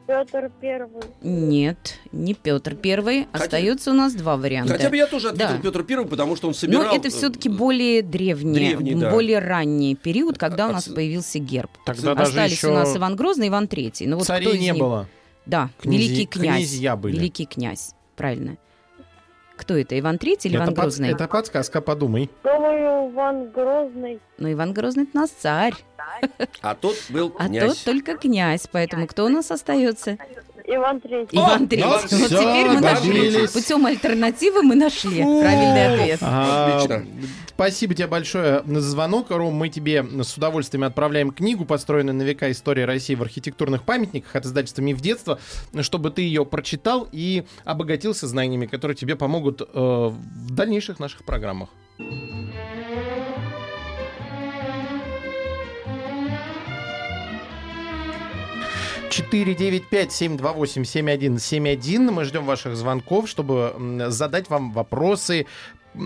Петр 0.07 0.50
Первый. 0.61 1.02
Нет, 1.23 1.99
не 2.11 2.35
Петр 2.35 2.75
Первый. 2.75 3.28
Хотя- 3.30 3.45
Остается 3.45 3.90
у 3.92 3.95
нас 3.95 4.14
два 4.14 4.37
варианта. 4.37 4.73
Хотя 4.73 4.88
бы 4.90 4.97
я 4.97 5.07
тоже 5.07 5.28
ответил 5.28 5.54
Да. 5.57 5.61
Петр 5.62 5.85
Первый, 5.85 6.09
потому 6.09 6.35
что 6.35 6.49
он 6.49 6.54
собирал... 6.54 6.87
Но 6.87 6.97
это 6.97 7.11
все-таки 7.11 7.49
э, 7.49 7.52
более 7.52 8.02
древний, 8.02 8.54
древний, 8.54 8.95
да. 8.97 9.11
более 9.12 9.38
ранний 9.38 9.95
период, 9.95 10.37
когда 10.38 10.66
у 10.66 10.71
А- 10.71 10.73
нас 10.73 10.88
а- 10.88 10.95
появился 10.95 11.38
герб. 11.38 11.71
Тогда 11.87 12.14
даже 12.16 12.30
Остались 12.30 12.52
еще 12.52 12.69
у 12.69 12.75
нас 12.75 12.97
Иван 12.97 13.14
Грозный, 13.14 13.49
Иван 13.49 13.69
Третий. 13.69 14.09
Ну, 14.09 14.16
вот 14.16 14.26
царей 14.26 14.59
не 14.59 14.71
них- 14.71 14.78
было. 14.78 15.07
Да, 15.47 15.71
Князи- 15.80 15.92
великий 15.92 16.26
князь. 16.26 16.57
князья 16.57 16.97
были. 16.97 17.14
Великий 17.16 17.47
князь, 17.47 17.95
правильно. 18.21 18.57
Кто 19.57 19.75
это, 19.77 19.99
Иван 19.99 20.19
Третий 20.19 20.49
или 20.49 20.57
Иван 20.57 20.69
это, 20.69 20.77
под- 20.77 20.85
Грозный? 20.85 21.11
это 21.12 21.29
подсказка, 21.29 21.81
подумай. 21.83 22.31
Думаю, 22.45 23.11
Иван 23.12 23.50
Грозный. 23.50 24.21
Ну, 24.39 24.53
Иван 24.53 24.73
Грозный 24.73 25.03
это 25.05 25.19
у 25.19 25.21
нас 25.21 25.31
царь, 25.31 25.75
А 26.62 26.75
тот 26.75 26.97
был 27.11 27.35
а 27.39 27.47
князь. 27.47 27.77
тот 27.83 27.85
только 27.85 28.17
князь. 28.17 28.67
Поэтому 28.73 29.07
кто 29.07 29.27
у 29.27 29.29
нас 29.29 29.50
остается? 29.50 30.17
Иван 30.73 31.00
Третий. 31.00 31.37
Иван 31.37 31.62
ну 31.62 31.67
Третий. 31.67 31.85
вот 31.85 32.03
Вот 32.03 32.29
теперь 32.29 32.67
мы 32.69 32.81
нашли. 32.81 33.49
Путем 33.49 33.87
альтернативы 33.87 34.62
мы 34.62 34.77
нашли 34.77 35.23
правильный 35.23 35.95
ответ. 35.95 36.23
Отлично. 36.23 37.07
Спасибо 37.49 37.95
тебе 37.95 38.07
большое 38.07 38.62
за 38.65 38.81
звонок, 38.81 39.31
Ром. 39.31 39.55
Мы 39.55 39.69
тебе 39.69 40.03
с 40.23 40.37
удовольствием 40.37 40.85
отправляем 40.85 41.31
книгу, 41.31 41.65
построенную 41.65 42.15
на 42.15 42.23
века 42.23 42.50
история 42.50 42.85
России 42.85 43.15
в 43.15 43.23
архитектурных 43.23 43.83
памятниках 43.83 44.35
от 44.35 44.47
издательства 44.47 44.81
«Миф 44.83 45.00
детства», 45.00 45.39
чтобы 45.81 46.11
ты 46.11 46.23
ее 46.23 46.47
прочитал 46.47 47.09
и 47.11 47.45
обогатился 47.65 48.27
знаниями, 48.27 48.67
которые 48.67 48.97
тебе 48.97 49.17
помогут 49.17 49.61
э, 49.61 49.67
в 49.75 50.50
дальнейших 50.55 51.00
наших 51.00 51.25
программах. 51.25 51.69
495-728-7171. 59.11 62.11
Мы 62.11 62.25
ждем 62.25 62.45
ваших 62.45 62.76
звонков, 62.76 63.29
чтобы 63.29 63.75
задать 64.09 64.49
вам 64.49 64.73
вопросы 64.73 65.47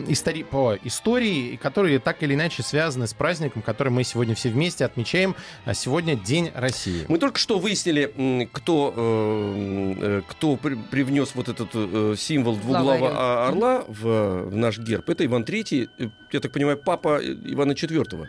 истори... 0.08 0.42
по 0.42 0.76
истории, 0.82 1.56
которые 1.56 1.98
так 1.98 2.22
или 2.22 2.34
иначе 2.34 2.62
связаны 2.62 3.06
с 3.06 3.14
праздником, 3.14 3.62
который 3.62 3.90
мы 3.90 4.04
сегодня 4.04 4.34
все 4.34 4.48
вместе 4.48 4.84
отмечаем. 4.84 5.34
А 5.64 5.74
сегодня 5.74 6.16
День 6.16 6.50
России. 6.54 7.04
Мы 7.08 7.18
только 7.18 7.38
что 7.38 7.58
выяснили, 7.58 8.48
кто, 8.52 8.92
э, 8.96 9.94
э, 10.00 10.22
кто 10.26 10.56
привнес 10.56 11.32
вот 11.34 11.48
этот 11.48 11.70
э, 11.74 12.14
символ 12.16 12.56
двуглава 12.56 13.48
орла 13.48 13.84
в, 13.86 14.48
в 14.48 14.56
наш 14.56 14.78
герб. 14.78 15.08
Это 15.08 15.24
Иван 15.24 15.44
Третий, 15.44 15.88
я 16.32 16.40
так 16.40 16.52
понимаю, 16.52 16.78
папа 16.78 17.20
Ивана 17.22 17.74
Четвертого. 17.74 18.28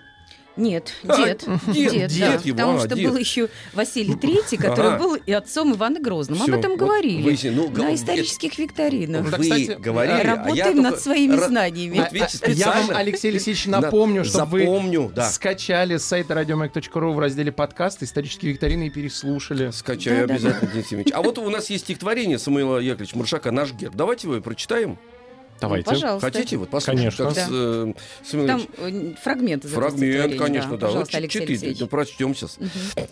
Нет, 0.58 0.94
А, 1.06 1.18
дед. 1.18 1.44
дед, 1.68 1.92
Дед, 1.92 2.08
дед 2.12 2.20
да. 2.20 2.34
его, 2.44 2.56
Потому 2.58 2.76
а, 2.78 2.80
что 2.80 2.96
дед. 2.96 3.10
был 3.10 3.18
еще 3.18 3.50
Василий 3.74 4.16
Третий, 4.16 4.56
который 4.56 4.92
Ага. 4.94 4.98
был 5.00 5.16
и 5.16 5.32
отцом 5.34 5.74
Ивана 5.74 6.00
Грозного. 6.00 6.44
Всё, 6.44 6.54
об 6.54 6.60
этом 6.60 6.72
вот 6.72 6.80
говорили. 6.80 7.22
выяснили. 7.22 7.56
Ну, 7.56 7.70
на 7.72 7.94
исторических 7.94 8.58
викторинах. 8.58 9.30
Да, 9.30 9.38
Вы 9.38 9.44
кстати, 9.44 9.78
говорили, 9.80 10.16
а 10.16 10.24
Работаем 10.24 10.66
только 10.66 10.82
над 10.82 11.00
своими 11.02 11.34
ра- 11.36 11.48
знаниями. 11.48 11.98
Вот 11.98 12.12
видите, 12.14 12.40
А, 12.42 12.50
Я 12.52 12.66
вам, 12.68 12.76
специально 12.84 13.00
Алексей 13.00 13.28
Алексеевич, 13.32 13.66
на- 13.66 13.82
напомню, 13.82 14.24
что 14.24 14.46
вы 14.46 14.60
запомню, 14.62 15.12
да. 15.14 15.30
скачали 15.30 15.98
с 15.98 16.06
сайта 16.06 16.34
радиомаяк.ру 16.36 17.12
в 17.12 17.20
разделе 17.20 17.52
подкаст 17.52 18.02
исторические 18.04 18.54
викторины 18.54 18.88
и 18.88 18.90
переслушали. 18.90 19.72
Скачаю 19.72 20.22
Да, 20.22 20.28
да, 20.28 20.34
обязательно, 20.36 20.72
Денис 20.72 20.86
Евгеньевич. 20.86 21.14
А 21.14 21.22
вот 21.22 21.38
у 21.38 21.50
нас 21.50 21.70
есть 21.70 21.84
стихотворение 21.84 22.40
Самуила 22.40 22.78
Яковлевича 22.80 23.18
Маршака 23.18 23.52
«Наш 23.52 23.74
герб». 23.74 23.96
Давайте 23.96 24.28
его 24.28 24.38
и 24.38 24.40
прочитаем. 24.42 24.98
Давайте. 25.62 25.90
Ну, 25.90 25.96
пожалуйста. 25.96 26.32
Хотите? 26.32 26.58
Вот 26.58 26.70
послушать. 26.70 27.00
Конечно. 27.00 27.26
Как 27.26 27.34
с, 27.34 27.48
Да. 27.48 27.50
э, 27.52 27.94
Там 28.48 28.60
Ильич. 28.60 28.70
э, 28.78 29.14
фрагмент 29.24 29.66
из 29.66 29.72
Фрагмент, 29.72 30.36
конечно, 30.38 30.72
да. 30.78 30.88
Вот 30.88 30.94
Пожалуйста, 31.08 31.18
Алексей 31.18 31.42
Алексеевич. 31.44 31.80
ну, 31.80 31.88
прочтем 31.88 32.36
сейчас. 32.36 32.58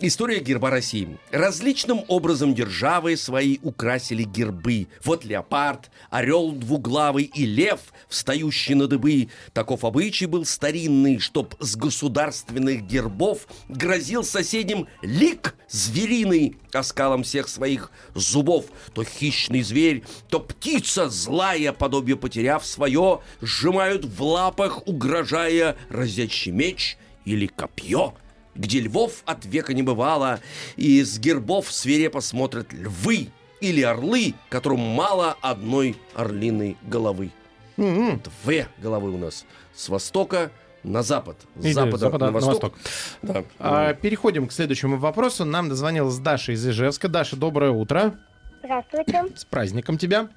История 0.00 0.40
герба 0.40 0.70
России. 0.70 1.18
Различным 1.30 2.02
образом 2.08 2.54
державы 2.54 3.16
свои 3.16 3.58
украсили 3.62 4.24
гербы. 4.24 4.88
Вот 5.04 5.24
леопард, 5.24 5.90
орел 6.10 6.52
двуглавый 6.52 7.24
и 7.24 7.46
лев, 7.46 7.80
встающий 8.08 8.74
на 8.74 8.86
дыбы. 8.86 9.28
Таков 9.52 9.84
обычай 9.84 10.26
был 10.26 10.44
старинный, 10.44 11.18
чтоб 11.20 11.54
с 11.60 11.76
государственных 11.76 12.82
гербов 12.82 13.46
грозил 13.68 14.22
соседям 14.22 14.86
лик 15.02 15.54
звериный 15.68 16.56
оскалом 16.72 17.22
всех 17.22 17.48
своих 17.48 17.90
зубов. 18.14 18.66
То 18.94 19.02
хищный 19.04 19.62
зверь, 19.62 20.04
то 20.28 20.40
птица 20.40 21.08
злая, 21.08 21.72
подобие 21.72 22.16
потеряв 22.34 22.66
свое, 22.66 23.20
сжимают 23.40 24.04
в 24.04 24.22
лапах, 24.22 24.88
угрожая 24.88 25.76
разящий 25.88 26.50
меч 26.50 26.98
или 27.24 27.46
копье 27.46 28.14
где 28.56 28.78
львов 28.78 29.22
от 29.24 29.44
века 29.46 29.74
не 29.74 29.82
бывало, 29.82 30.38
и 30.76 31.02
с 31.02 31.18
гербов 31.18 31.72
свирепо 31.72 32.20
смотрят 32.20 32.72
львы 32.72 33.30
или 33.60 33.82
орлы, 33.82 34.34
которым 34.48 34.78
мало 34.78 35.36
одной 35.40 35.96
орлиной 36.14 36.76
головы. 36.82 37.32
М-м. 37.76 38.22
Две 38.44 38.68
головы 38.78 39.10
у 39.10 39.18
нас 39.18 39.44
с 39.74 39.88
востока 39.88 40.52
на 40.84 41.02
запад, 41.02 41.36
с 41.56 41.72
запада, 41.72 41.96
запада 41.96 42.26
на 42.26 42.30
на 42.30 42.38
восток. 42.38 42.74
восток. 42.74 42.78
Да. 43.22 43.44
А, 43.58 43.94
переходим 43.94 44.46
к 44.46 44.52
следующему 44.52 44.98
вопросу. 44.98 45.44
Нам 45.44 45.68
дозвонилась 45.68 46.18
Даша 46.18 46.52
из 46.52 46.64
Ижевска. 46.64 47.08
Даша, 47.08 47.34
доброе 47.34 47.72
утро. 47.72 48.14
Здравствуйте. 48.62 49.24
С 49.34 49.44
праздником 49.44 49.98
тебя. 49.98 50.28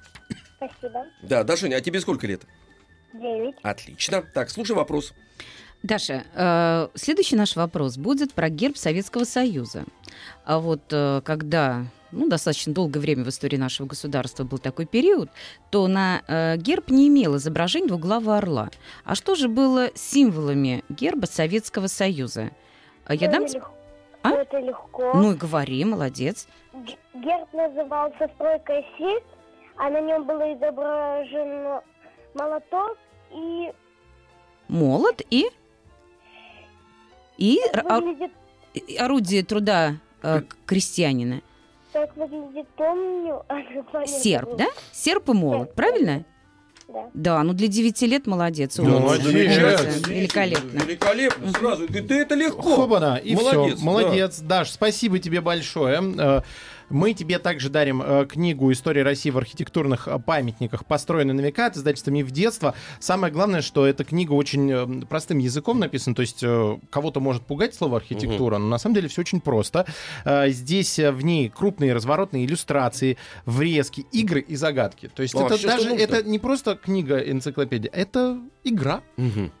Спасибо. 0.58 1.06
да, 1.22 1.44
Дашуня, 1.44 1.76
а 1.76 1.80
тебе 1.80 2.00
сколько 2.00 2.26
лет? 2.26 2.42
Девять. 3.14 3.54
Отлично. 3.62 4.22
Так, 4.22 4.50
слушай 4.50 4.76
вопрос. 4.76 5.14
Даша, 5.82 6.24
э, 6.34 6.88
следующий 6.94 7.36
наш 7.36 7.54
вопрос 7.56 7.96
будет 7.96 8.34
про 8.34 8.48
герб 8.50 8.76
Советского 8.76 9.24
Союза. 9.24 9.84
А 10.44 10.58
вот 10.58 10.82
э, 10.90 11.22
когда 11.24 11.84
ну, 12.10 12.28
достаточно 12.28 12.74
долгое 12.74 12.98
время 12.98 13.22
в 13.24 13.28
истории 13.28 13.56
нашего 13.56 13.86
государства 13.86 14.42
был 14.42 14.58
такой 14.58 14.86
период, 14.86 15.30
то 15.70 15.86
на 15.86 16.22
э, 16.26 16.56
герб 16.56 16.90
не 16.90 17.06
имел 17.08 17.36
изображения 17.36 17.86
двуглавого 17.86 18.36
орла. 18.38 18.70
А 19.04 19.14
что 19.14 19.36
же 19.36 19.48
было 19.48 19.90
символами 19.94 20.82
герба 20.88 21.26
Советского 21.26 21.86
Союза? 21.86 22.50
Я 23.08 23.28
Ну, 23.28 23.32
дам... 23.32 23.42
это 23.44 23.52
тебе- 23.52 23.60
лег- 23.60 23.68
А? 24.22 24.30
Это 24.32 24.58
легко. 24.58 25.12
Ну 25.14 25.32
и 25.32 25.36
говори, 25.36 25.84
молодец. 25.84 26.48
Г- 26.72 26.96
Герб 27.14 27.52
назывался 27.52 28.28
«Стройка 28.34 28.82
сеть», 28.98 29.24
а 29.78 29.90
на 29.90 30.00
нем 30.00 30.24
было 30.24 30.52
изображен 30.54 31.80
молоток 32.34 32.98
и 33.32 33.72
Молот 34.68 35.22
и... 35.30 35.46
И 37.38 37.60
выглядит 37.72 38.32
орудие 38.98 39.44
труда 39.44 39.94
э, 40.22 40.42
крестьянина. 40.66 41.40
как 41.92 42.14
выглядит, 42.16 42.68
помню. 42.76 43.44
Серп, 44.06 44.56
да? 44.56 44.66
Серп 44.92 45.30
и 45.30 45.32
молот, 45.32 45.74
правильно? 45.74 46.24
Да. 46.88 47.10
Да, 47.14 47.42
ну 47.42 47.52
для 47.52 47.68
9 47.68 48.02
лет 48.02 48.26
молодец. 48.26 48.76
Да, 48.76 48.82
умница. 48.82 49.00
молодец. 49.00 49.26
Умница. 49.26 50.10
Великолепно. 50.10 50.78
Великолепно. 50.78 51.52
Сразу. 51.52 51.86
Да 51.88 52.14
это 52.14 52.34
легко. 52.34 52.62
Хобана, 52.62 53.16
и 53.16 53.36
Молодец, 53.36 53.76
все. 53.76 53.84
Молодец. 53.84 54.38
Даш, 54.40 54.70
спасибо 54.70 55.18
тебе 55.18 55.40
большое. 55.40 56.42
Мы 56.90 57.12
тебе 57.12 57.38
также 57.38 57.68
дарим 57.68 58.02
э, 58.02 58.26
книгу 58.26 58.72
«История 58.72 59.02
России 59.02 59.30
в 59.30 59.36
архитектурных 59.38 60.08
э, 60.08 60.18
памятниках, 60.18 60.86
построенной 60.86 61.34
на 61.34 61.40
века» 61.40 61.66
от 61.66 61.76
издательства 61.76 62.10
«Миф 62.10 62.30
детства». 62.30 62.74
Самое 62.98 63.32
главное, 63.32 63.60
что 63.60 63.86
эта 63.86 64.04
книга 64.04 64.32
очень 64.32 64.70
э, 64.70 65.06
простым 65.06 65.38
языком 65.38 65.78
написана, 65.78 66.14
то 66.16 66.22
есть 66.22 66.42
э, 66.42 66.78
кого-то 66.90 67.20
может 67.20 67.42
пугать 67.42 67.74
слово 67.74 67.98
архитектура, 67.98 68.58
но 68.58 68.68
на 68.68 68.78
самом 68.78 68.94
деле 68.94 69.08
все 69.08 69.20
очень 69.20 69.40
просто. 69.40 69.86
Э, 70.24 70.48
Здесь 70.48 70.98
э, 70.98 71.12
в 71.12 71.22
ней 71.22 71.48
крупные 71.50 71.92
разворотные 71.92 72.46
иллюстрации, 72.46 73.18
врезки, 73.44 74.06
игры 74.12 74.40
и 74.40 74.56
загадки. 74.56 75.10
То 75.14 75.22
есть 75.22 75.34
А, 75.34 75.44
это 75.46 75.62
даже 75.66 75.90
это 75.90 76.22
не 76.22 76.38
просто 76.38 76.74
книга-энциклопедия, 76.74 77.90
это 77.92 78.38
игра. 78.64 79.02
Мгм. 79.16 79.52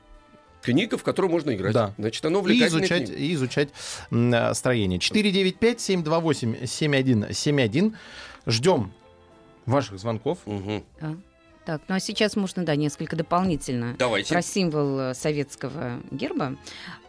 Книга, 0.62 0.98
в 0.98 1.04
которую 1.04 1.30
можно 1.30 1.54
играть. 1.54 1.72
Да. 1.72 1.94
Значит, 1.98 2.24
она 2.24 2.38
И 2.38 2.40
увлекательная 2.40 2.80
изучать, 2.82 3.06
книга. 3.06 3.20
и 3.22 3.34
изучать 3.34 3.68
э, 4.10 4.54
строение. 4.54 4.98
495-728-7171. 4.98 7.94
Ждем 8.46 8.92
ваших 9.66 9.98
звонков. 9.98 10.38
Мгм. 10.46 10.84
Да. 11.00 11.16
Так, 11.64 11.82
ну 11.88 11.96
а 11.96 12.00
сейчас 12.00 12.34
можно, 12.34 12.64
да, 12.64 12.76
несколько 12.76 13.14
дополнительно 13.14 13.94
Давайте. 13.98 14.32
про 14.32 14.40
символ 14.40 14.98
э, 15.00 15.14
советского 15.14 16.00
герба. 16.10 16.56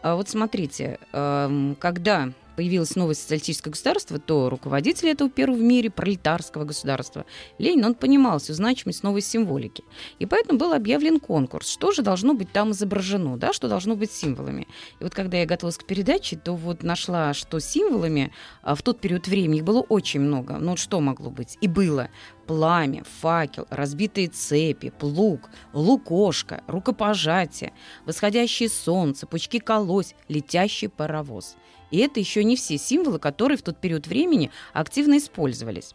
А 0.02 0.16
вот 0.16 0.28
смотрите, 0.28 0.98
эм, 1.12 1.76
когда 1.80 2.30
появилось 2.60 2.94
новое 2.94 3.14
социалистическое 3.14 3.70
государство, 3.70 4.18
то 4.18 4.50
руководитель 4.50 5.08
этого 5.08 5.30
первого 5.30 5.56
в 5.56 5.62
мире 5.62 5.88
пролетарского 5.88 6.64
государства 6.64 7.24
Ленин, 7.56 7.86
он 7.86 7.94
понимал 7.94 8.38
всю 8.38 8.52
значимость 8.52 9.02
новой 9.02 9.22
символики. 9.22 9.82
И 10.18 10.26
поэтому 10.26 10.58
был 10.58 10.74
объявлен 10.74 11.20
конкурс, 11.20 11.70
что 11.70 11.90
же 11.90 12.02
должно 12.02 12.34
быть 12.34 12.52
там 12.52 12.72
изображено, 12.72 13.38
да, 13.38 13.54
что 13.54 13.66
должно 13.66 13.96
быть 13.96 14.12
символами. 14.12 14.68
И 15.00 15.04
вот 15.04 15.14
когда 15.14 15.38
я 15.38 15.46
готовилась 15.46 15.78
к 15.78 15.86
передаче, 15.86 16.36
то 16.36 16.52
вот 16.52 16.82
нашла, 16.82 17.32
что 17.32 17.60
символами 17.60 18.30
а, 18.60 18.74
в 18.74 18.82
тот 18.82 19.00
период 19.00 19.26
времени 19.26 19.60
их 19.60 19.64
было 19.64 19.80
очень 19.80 20.20
много. 20.20 20.58
Ну 20.58 20.76
что 20.76 21.00
могло 21.00 21.30
быть? 21.30 21.56
И 21.62 21.66
было 21.66 22.10
пламя, 22.46 23.04
факел, 23.20 23.68
разбитые 23.70 24.28
цепи, 24.28 24.90
плуг, 24.98 25.48
лукошка, 25.72 26.62
рукопожатие, 26.66 27.72
восходящее 28.04 28.68
солнце, 28.68 29.26
пучки 29.26 29.60
колось, 29.60 30.14
летящий 30.28 30.90
паровоз. 30.90 31.56
И 31.90 31.98
это 31.98 32.20
еще 32.20 32.44
не 32.44 32.56
все 32.56 32.78
символы, 32.78 33.18
которые 33.18 33.58
в 33.58 33.62
тот 33.62 33.76
период 33.78 34.06
времени 34.06 34.50
активно 34.72 35.18
использовались. 35.18 35.94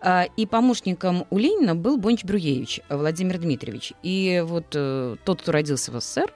А, 0.00 0.26
И 0.36 0.46
помощником 0.46 1.26
у 1.30 1.38
Ленина 1.38 1.74
был 1.74 1.96
Бонч 1.96 2.24
Бруевич 2.24 2.80
Владимир 2.88 3.38
Дмитриевич. 3.38 3.92
И 4.02 4.42
вот 4.46 4.66
э, 4.74 5.16
тот, 5.24 5.42
кто 5.42 5.52
родился 5.52 5.90
в 5.90 6.00
СССР, 6.00 6.32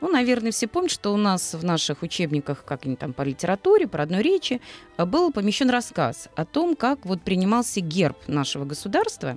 ну, 0.00 0.10
наверное, 0.10 0.50
все 0.50 0.66
помнят, 0.66 0.90
что 0.90 1.12
у 1.12 1.16
нас 1.16 1.54
в 1.54 1.62
наших 1.64 2.02
учебниках, 2.02 2.64
как 2.64 2.86
они 2.86 2.96
там 2.96 3.12
по 3.12 3.22
литературе, 3.22 3.86
по 3.86 3.98
родной 3.98 4.22
речи, 4.22 4.60
э, 4.96 5.04
был 5.04 5.30
помещен 5.30 5.68
рассказ 5.68 6.28
о 6.36 6.44
том, 6.44 6.74
как 6.74 7.04
вот 7.04 7.20
принимался 7.22 7.80
герб 7.80 8.16
нашего 8.28 8.64
государства. 8.64 9.36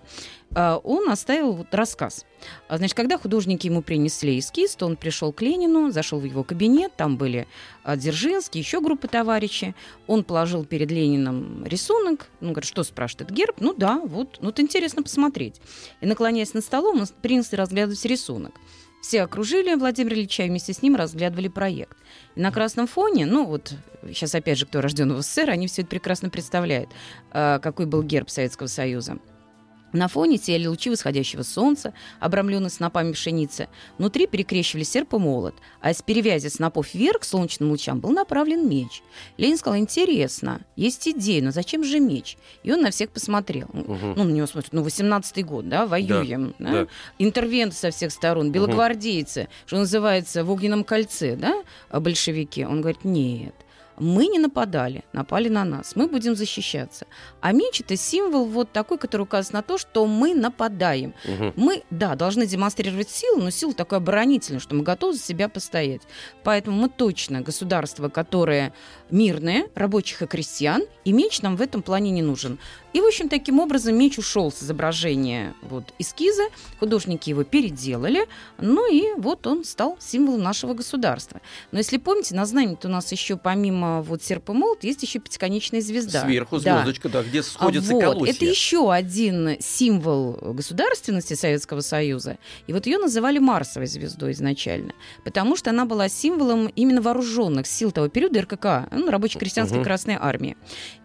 А, 0.55 0.77
Он 0.77 1.10
оставил 1.10 1.51
вот 1.51 1.74
рассказ. 1.74 2.25
А, 2.70 2.77
Значит, 2.77 2.96
когда 2.96 3.17
художники 3.17 3.67
ему 3.67 3.82
принесли 3.82 4.39
эскиз, 4.39 4.75
то 4.75 4.86
он 4.86 4.96
пришел 4.96 5.34
к 5.34 5.41
Ленину, 5.41 5.91
зашел 5.91 6.20
в 6.20 6.24
его 6.24 6.44
кабинет, 6.44 6.94
там 6.96 7.17
были 7.17 7.48
а, 7.84 7.98
Дзержинский, 7.98 8.62
еще 8.62 8.79
группа 8.79 9.08
товарищей. 9.08 9.75
Он 10.08 10.24
положил 10.24 10.63
перед 10.65 10.89
Лениным 10.91 11.65
рисунок, 11.65 12.27
ну, 12.39 12.51
говорит, 12.51 12.67
что 12.67 12.84
спрашивает, 12.84 13.32
герб? 13.32 13.60
Ну 13.65 13.74
да, 13.74 14.00
вот, 14.00 14.38
ну, 14.41 14.50
это 14.50 14.62
интересно 14.62 15.01
посмотреть. 15.01 15.60
И 16.00 16.05
наклоняясь 16.05 16.53
над 16.53 16.63
столом, 16.63 17.01
он 17.01 17.07
принялся 17.24 17.57
разглядывать 17.57 18.05
рисунок. 18.05 18.53
Все 19.01 19.24
окружили 19.24 19.74
Владимира 19.74 20.15
Ильича 20.15 20.44
и 20.44 20.50
вместе 20.50 20.72
с 20.72 20.83
ним 20.83 20.96
разглядывали 20.96 21.48
проект. 21.48 21.98
И 22.35 22.42
на 22.42 22.51
красном 22.51 22.85
фоне, 22.85 23.25
ну 23.25 23.44
вот 23.44 23.74
сейчас 24.09 24.35
опять 24.35 24.59
же, 24.59 24.68
кто 24.68 24.81
рожден 24.81 25.11
в 25.13 25.22
СССР, 25.24 25.50
они 25.50 25.66
все 25.66 25.81
это 25.81 25.90
прекрасно 25.90 26.29
представляют, 26.29 26.92
а, 27.31 27.57
какой 27.57 27.87
был 27.87 28.03
герб 28.03 28.29
Советского 28.29 28.68
Союза. 28.68 29.18
На 29.96 30.10
фоне 30.10 30.38
сияли 30.38 30.68
лучи 30.68 30.90
восходящего 30.90 31.44
солнца, 31.44 31.94
обрамленные 32.20 32.70
снопами 32.70 33.14
пшеницы. 33.14 33.70
Внутри 33.98 34.27
перекрещивали 34.27 34.84
серп 34.84 35.14
и 35.14 35.18
молот, 35.18 35.55
а 35.79 35.92
из 35.92 36.01
перевязи 36.01 36.48
снопов 36.48 36.94
вверх 36.94 37.22
к 37.22 37.24
солнечным 37.24 37.70
лучам 37.70 38.01
был 38.01 38.10
направлен 38.10 38.68
меч. 38.68 39.01
Ленин 39.38 39.58
сказал, 39.58 39.79
интересно, 39.79 40.60
есть 40.75 41.08
идея, 41.08 41.42
но 41.42 41.51
зачем 41.51 41.84
же 41.86 42.01
меч? 42.01 42.38
И 42.64 42.74
он 42.74 42.81
на 42.81 42.92
всех 42.92 43.10
посмотрел. 43.10 43.70
Мгм. 43.72 44.16
Ну, 44.18 44.24
на 44.25 44.31
него 44.31 44.48
смотрят, 44.48 44.74
ну, 44.74 44.84
18-й 44.84 45.44
год, 45.44 45.70
да, 45.70 45.88
воюем. 45.88 46.53
Да, 46.60 46.72
да. 46.72 46.88
Интервенты 47.18 47.75
со 47.77 47.90
всех 47.92 48.12
сторон, 48.12 48.51
белогвардейцы, 48.51 49.48
что 49.66 49.77
называется, 49.77 50.44
в 50.44 50.51
огненном 50.51 50.84
кольце, 50.84 51.38
да, 51.38 51.64
большевики. 51.90 52.66
Он 52.66 52.81
говорит, 52.81 53.05
нет, 53.05 53.55
мы 53.98 54.27
не 54.27 54.40
нападали, 54.40 55.03
напали 55.14 55.50
на 55.50 55.64
нас, 55.64 55.96
мы 55.96 56.08
будем 56.08 56.36
защищаться. 56.36 57.05
А 57.42 57.51
меч 57.51 57.81
это 57.81 57.96
символ 57.96 58.46
вот 58.46 58.72
такой, 58.72 58.98
который 58.98 59.22
указывает 59.22 59.53
на 59.53 59.62
то, 59.62 59.77
что 59.77 60.05
мы 60.05 60.34
нападаем. 60.34 61.14
Мгм. 61.25 61.53
Мы, 61.55 61.84
да, 61.90 62.16
должны 62.16 62.46
демонстрировать 62.46 63.10
силу, 63.10 63.42
но 63.42 63.50
силу 63.50 63.74
такой 63.74 64.00
оборонительную, 64.00 64.60
что 64.60 64.75
мы 64.75 64.84
готовы 64.84 65.14
за 65.14 65.22
себя 65.22 65.50
постоять. 65.50 66.01
Поэтому 66.44 66.77
мы 66.81 66.90
точно 66.90 67.42
государство, 67.42 68.10
которое 68.10 68.74
мирное, 69.10 69.68
рабочих 69.75 70.22
и 70.22 70.27
крестьян, 70.27 70.84
и 71.03 71.12
меч 71.12 71.42
нам 71.42 71.55
в 71.55 71.62
этом 71.62 71.81
плане 71.81 72.12
не 72.12 72.22
нужен. 72.22 72.60
И, 72.94 73.01
в 73.01 73.05
общем, 73.05 73.29
таким 73.29 73.60
образом 73.60 73.98
меч 73.98 74.18
ушел 74.18 74.51
с 74.51 74.64
изображения 74.64 75.53
вот, 75.62 75.94
эскиза, 76.00 76.44
художники 76.79 77.29
его 77.29 77.44
переделали, 77.44 78.27
ну 78.58 78.90
и 78.90 79.20
вот 79.20 79.46
он 79.48 79.64
стал 79.64 79.98
символом 80.00 80.42
нашего 80.42 80.74
государства. 80.74 81.42
Но 81.72 81.79
если 81.79 81.98
помните, 81.98 82.36
на 82.36 82.46
знамени 82.46 82.77
у 82.84 82.88
нас 82.88 83.12
еще 83.12 83.38
помимо 83.38 83.84
вот 84.05 84.24
серп 84.24 84.50
и 84.50 84.53
молот 84.53 84.83
есть 84.83 85.01
еще 85.03 85.19
пятиконечная 85.19 85.81
звезда. 85.81 86.24
Сверху 86.25 86.59
Да. 86.59 86.77
звездочка, 86.77 87.09
да, 87.09 87.24
где 87.24 87.39
А 87.39 87.43
сходятся 87.43 87.93
вот, 87.93 88.01
колосья. 88.03 88.33
Это 88.33 88.45
еще 88.45 88.91
один 88.91 89.57
символ 89.59 90.33
государственности 90.53 91.33
Советского 91.33 91.81
Союза. 91.81 92.37
И 92.67 92.74
вот 92.74 92.85
ее 92.85 92.98
называли 92.98 93.39
Марсовой 93.39 93.87
звездой 93.87 94.31
изначально, 94.31 94.93
потому 95.24 95.55
что 95.55 95.69
она 95.69 95.85
была 95.85 96.09
символом 96.09 96.67
именно 96.75 97.01
вооруженных 97.01 97.67
сил 97.67 97.91
того 97.91 98.07
периода 98.09 98.41
РККА, 98.41 98.87
ну, 98.91 99.09
рабоче-крестьянской 99.09 99.77
Мгм. 99.79 99.85
Красной 99.85 100.15
Армии. 100.19 100.57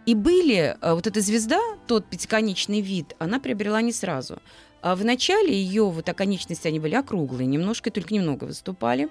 И 0.07 0.15
были, 0.15 0.77
э, 0.81 0.95
вот 0.95 1.07
эта 1.07 1.21
звезда, 1.21 1.61
тот 1.87 2.07
пятиконечный 2.07 2.81
вид, 2.81 3.15
она 3.19 3.39
приобрела 3.39 3.81
не 3.83 3.93
сразу. 3.93 4.41
А 4.83 4.95
в 4.97 5.05
начале 5.05 5.53
ее 5.53 5.85
вот 5.91 6.09
оконечности 6.09 6.67
они 6.67 6.81
были 6.81 6.95
округлые, 6.95 7.47
немножко, 7.47 7.91
только 7.91 8.15
немного 8.15 8.45
выступали. 8.45 9.11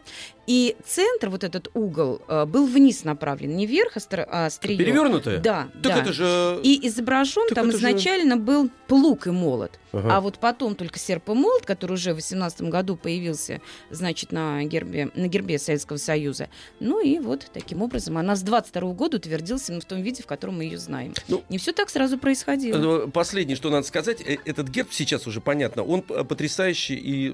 И 0.50 0.76
центр, 0.84 1.30
вот 1.30 1.44
этот 1.44 1.70
угол, 1.76 2.24
э, 2.28 2.46
был 2.46 2.66
вниз 2.66 3.04
направлен, 3.04 3.56
не 3.56 3.68
вверх, 3.68 3.92
а 3.98 4.00
стро- 4.00 4.28
а 4.28 4.48
острие. 4.48 4.80
Перевернутая? 4.80 5.38
Да, 5.38 5.68
Так 5.84 5.94
да. 5.94 6.02
это 6.02 6.12
же... 6.12 6.60
И 6.64 6.88
изображен 6.88 7.46
Так 7.50 7.56
там 7.56 7.70
это 7.70 7.78
же- 7.78 7.86
изначально 7.86 8.36
был 8.36 8.68
плуг 8.88 9.28
и 9.28 9.30
молот. 9.30 9.80
Ага. 9.92 10.18
А 10.18 10.22
вот 10.22 10.40
потом 10.40 10.74
только 10.76 10.98
серп 10.98 11.30
и 11.30 11.34
молот, 11.34 11.66
который 11.68 11.94
уже 11.94 12.14
в 12.14 12.16
18 12.16 12.62
году 12.64 12.96
появился, 12.96 13.62
значит, 13.92 14.32
на 14.32 14.64
гербе, 14.64 15.12
на 15.14 15.28
гербе 15.28 15.60
Советского 15.60 15.98
Союза. 15.98 16.50
Ну 16.80 17.00
и 17.00 17.20
вот 17.20 17.46
таким 17.54 17.82
образом 17.84 18.18
она 18.18 18.36
с 18.36 18.42
22 18.42 18.94
года 18.94 19.18
утвердился 19.18 19.72
именно 19.72 19.82
в 19.82 19.86
том 19.86 20.02
виде, 20.02 20.24
в 20.24 20.28
котором 20.28 20.58
мы 20.58 20.64
ее 20.64 20.80
знаем. 20.80 21.14
Ну, 21.28 21.44
Не 21.50 21.60
все 21.60 21.74
так 21.74 21.90
сразу 21.92 22.18
происходило. 22.18 23.06
Э, 23.06 23.08
Последнее, 23.08 23.56
что 23.56 23.70
надо 23.70 23.86
сказать, 23.86 24.22
э, 24.22 24.38
этот 24.46 24.68
герб 24.70 24.90
сейчас 24.92 25.28
уже 25.28 25.42
понятно, 25.42 25.84
он 25.84 26.02
потрясающий 26.02 26.96
и 26.96 27.30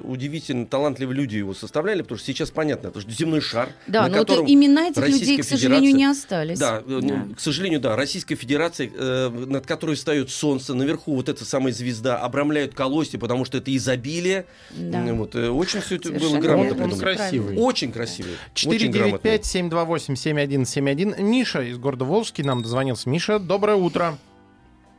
удивительно 0.00 0.66
талантливые 0.66 1.16
люди 1.16 1.36
его 1.36 1.54
составляли, 1.54 2.02
потому 2.02 2.18
что 2.18 2.26
сейчас 2.26 2.51
понятно, 2.52 2.90
потому 2.90 3.02
что 3.02 3.10
земной 3.18 3.40
шар, 3.40 3.70
Да, 3.86 4.02
на 4.02 4.08
но 4.08 4.18
вот 4.18 4.26
котором 4.28 4.46
имена 4.50 4.88
этих 4.88 5.00
Российская 5.00 5.20
людей, 5.26 5.38
к 5.38 5.44
сожалению, 5.44 5.92
Федерация- 5.92 5.98
не 5.98 6.04
остались. 6.10 6.58
Да, 6.58 6.78
э, 6.78 6.82
ну, 6.86 7.00
Да. 7.28 7.34
к 7.34 7.40
сожалению, 7.40 7.80
да, 7.80 7.96
Российская 7.96 8.34
Федерация, 8.34 8.90
э, 8.94 9.28
над 9.28 9.66
которой 9.66 9.96
встает 9.96 10.30
солнце, 10.30 10.74
наверху 10.74 11.14
вот 11.14 11.28
эта 11.28 11.44
самая 11.44 11.72
звезда, 11.72 12.18
обрамляют 12.18 12.74
колосья, 12.74 13.18
потому 13.18 13.44
что 13.44 13.58
это 13.58 13.74
изобилие. 13.76 14.46
Да. 14.70 15.02
Вот, 15.14 15.34
э, 15.34 15.48
очень 15.48 15.80
все 15.80 15.96
это 15.96 16.10
было 16.12 16.38
грамотно 16.38 16.74
придумано. 16.74 16.96
красивый. 16.98 17.56
Очень 17.58 17.92
красивый. 17.92 18.32
очень 18.54 18.90
грамотно. 18.90 19.28
495-728-7171. 19.28 21.14
Миша 21.22 21.62
из 21.62 21.78
города 21.78 22.04
Волжский 22.04 22.44
нам 22.44 22.62
дозвонился. 22.62 23.08
Миша, 23.08 23.38
доброе 23.38 23.76
утро. 23.76 24.16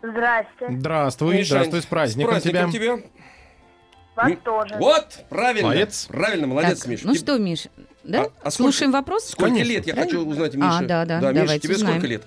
Здрасте. 0.02 0.68
Здравствуй, 0.70 1.34
Мишань, 1.36 1.46
здравствуй, 1.46 1.82
с 1.82 1.86
праздником, 1.86 2.42
тебя. 2.42 2.70
тебя. 2.70 2.98
Вас 4.16 4.32
М, 4.32 4.38
тоже. 4.38 4.76
Вот, 4.78 5.20
правильно. 5.30 5.70
Молодец. 5.70 6.06
Правильно, 6.08 6.48
молодец, 6.48 6.80
Так, 6.80 6.88
Миша. 6.88 7.08
ну 7.08 7.14
Тебе- 7.14 7.20
что, 7.26 7.38
Миш, 7.40 7.64
да? 8.04 8.22
А- 8.22 8.26
а 8.26 8.30
сколько- 8.30 8.52
Слушаем 8.52 8.92
вопрос? 8.92 9.26
Сколько 9.30 9.52
Конечно. 9.52 9.70
лет? 9.72 9.88
Я 9.88 9.94
Правильно? 9.94 10.18
хочу 10.20 10.30
узнать, 10.30 10.54
А, 10.54 10.58
Миша. 10.58 10.86
да, 10.88 11.06
да, 11.06 11.32
Миша, 11.32 11.60
тебе 11.60 11.76
узнаем. 11.76 11.94
сколько 11.96 12.08
лет? 12.08 12.24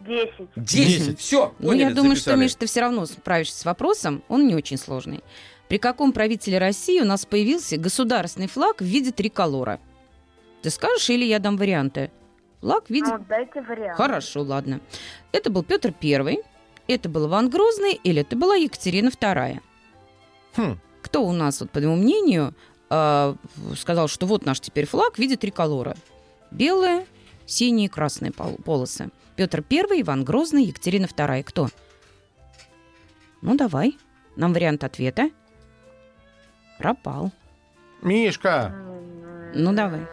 Десять. 0.00 0.48
Десять. 0.56 1.18
Все, 1.20 1.54
Ну, 1.60 1.72
я 1.72 1.90
думаю, 1.92 2.16
что, 2.16 2.34
Миш, 2.36 2.54
ты 2.54 2.66
все 2.66 2.80
равно 2.80 3.06
справишься 3.06 3.58
с 3.60 3.64
вопросом. 3.64 4.22
Он 4.28 4.46
не 4.46 4.54
очень 4.54 4.76
сложный. 4.76 5.22
При 5.68 5.78
каком 5.78 6.12
правителе 6.12 6.58
России 6.58 7.00
у 7.00 7.06
нас 7.06 7.24
появился 7.24 7.78
государственный 7.78 8.48
флаг 8.48 8.80
в 8.80 8.84
виде 8.84 9.12
триколора? 9.12 9.80
Ты 10.62 10.70
скажешь 10.70 11.08
или 11.10 11.24
я 11.24 11.38
дам 11.38 11.56
варианты? 11.56 12.10
Флаг 12.60 12.86
в 12.86 12.90
виде... 12.90 13.06
Ну, 13.10 13.24
дайте 13.28 13.62
вариант. 13.62 13.96
Хорошо, 13.96 14.42
ладно. 14.42 14.80
Это 15.32 15.48
был 15.50 15.62
Петр 15.62 15.92
Первый, 15.92 16.40
это 16.86 17.08
был 17.08 17.26
Иван 17.28 17.48
Грозный 17.48 17.92
или 17.92 18.20
это 18.22 18.36
была 18.36 18.56
Екатерина 18.56 19.10
Вторая? 19.10 19.62
Хм. 20.56 20.78
Кто 21.04 21.22
у 21.22 21.32
нас, 21.32 21.60
вот, 21.60 21.70
по 21.70 21.80
моему 21.80 21.96
мнению, 21.96 22.54
э, 22.88 23.34
сказал, 23.76 24.08
что 24.08 24.26
вот 24.26 24.46
наш 24.46 24.58
теперь 24.60 24.86
флаг 24.86 25.16
в 25.16 25.18
виде 25.18 25.36
триколора? 25.36 25.96
Белые, 26.50 27.06
синие, 27.44 27.90
красные 27.90 28.32
пол- 28.32 28.56
полосы. 28.64 29.10
Петр 29.36 29.62
Первый, 29.62 30.00
Иван 30.00 30.24
Грозный, 30.24 30.64
Екатерина 30.64 31.06
Вторая. 31.06 31.42
Кто? 31.42 31.68
Ну, 33.42 33.54
давай. 33.54 33.98
Нам 34.36 34.54
вариант 34.54 34.82
ответа. 34.82 35.30
Пропал. 36.78 37.32
Мишка. 38.00 38.74
Ну, 39.54 39.72
давай. 39.74 40.06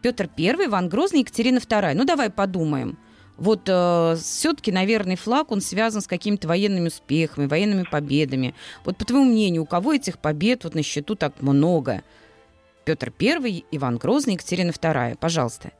Петр 0.00 0.26
Первый, 0.28 0.66
Иван 0.66 0.88
Грозный, 0.88 1.20
Екатерина 1.20 1.60
Вторая. 1.60 1.94
Ну, 1.94 2.04
давай 2.04 2.30
подумаем. 2.30 2.98
Вот 3.38 3.62
все-таки, 3.62 4.72
наверное, 4.72 5.16
флаг, 5.16 5.52
он 5.52 5.60
связан 5.60 6.00
с 6.02 6.06
какими-то 6.06 6.48
военными 6.48 6.88
успехами, 6.88 7.46
военными 7.46 7.84
победами. 7.90 8.54
Вот 8.84 8.96
по 8.96 9.04
твоему 9.04 9.26
мнению, 9.30 9.62
у 9.62 9.66
кого 9.66 9.94
этих 9.94 10.18
побед 10.18 10.64
вот 10.64 10.74
на 10.74 10.82
счету 10.82 11.14
так 11.14 11.40
много? 11.40 12.02
Петр 12.84 13.10
Первый, 13.10 13.64
Иван 13.70 13.96
Грозный, 13.98 14.34
Екатерина 14.34 14.72
Вторая. 14.72 15.14
Пожалуйста. 15.14 15.70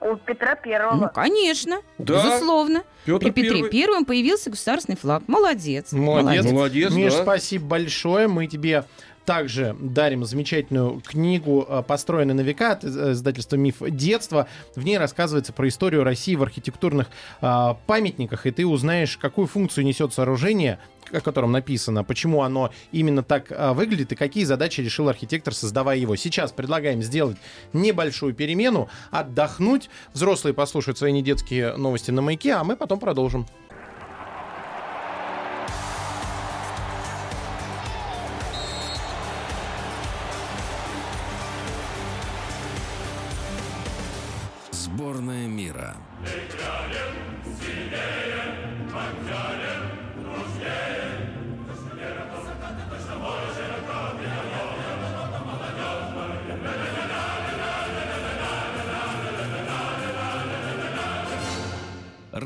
У 0.00 0.16
Петра 0.16 0.56
Ну, 0.56 0.62
Первого. 0.64 1.08
конечно, 1.08 1.76
Да. 1.98 2.14
безусловно. 2.24 2.82
Петр 3.04 3.18
При 3.20 3.30
Петре 3.30 3.50
Первый. 3.58 3.70
Первом 3.70 4.04
появился 4.04 4.50
государственный 4.50 4.96
флаг. 4.96 5.22
Молодец. 5.28 5.92
Молодец. 5.92 6.44
Молодец, 6.50 6.92
Миш, 6.92 7.12
да. 7.14 7.22
спасибо 7.22 7.66
большое. 7.66 8.26
Мы 8.26 8.48
тебе 8.48 8.84
также 9.24 9.76
дарим 9.78 10.24
замечательную 10.24 11.00
книгу 11.00 11.64
э, 11.68 11.82
«Построенный 11.86 12.34
на 12.34 12.40
века» 12.40 12.72
от 12.72 12.84
из- 12.84 12.96
издательства 12.96 13.56
«Миф 13.56 13.76
детства». 13.80 14.48
В 14.74 14.84
ней 14.84 14.98
рассказывается 14.98 15.52
про 15.52 15.68
историю 15.68 16.04
России 16.04 16.34
в 16.34 16.42
архитектурных 16.42 17.08
а, 17.40 17.74
памятниках, 17.86 18.46
и 18.46 18.50
ты 18.50 18.66
узнаешь, 18.66 19.16
какую 19.16 19.46
функцию 19.46 19.84
несет 19.84 20.12
сооружение, 20.12 20.78
о 21.12 21.20
котором 21.20 21.52
написано, 21.52 22.04
почему 22.04 22.42
оно 22.42 22.72
именно 22.90 23.22
так 23.22 23.46
а, 23.50 23.74
выглядит 23.74 24.12
и 24.12 24.16
какие 24.16 24.44
задачи 24.44 24.80
решил 24.80 25.08
архитектор, 25.08 25.54
создавая 25.54 25.98
его. 25.98 26.16
Сейчас 26.16 26.52
предлагаем 26.52 27.02
сделать 27.02 27.36
небольшую 27.72 28.34
перемену, 28.34 28.88
отдохнуть. 29.10 29.90
Взрослые 30.14 30.54
послушают 30.54 30.98
свои 30.98 31.12
недетские 31.12 31.76
новости 31.76 32.10
на 32.10 32.22
маяке, 32.22 32.54
а 32.54 32.64
мы 32.64 32.76
потом 32.76 32.98
продолжим. 32.98 33.46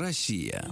Россия. 0.07 0.63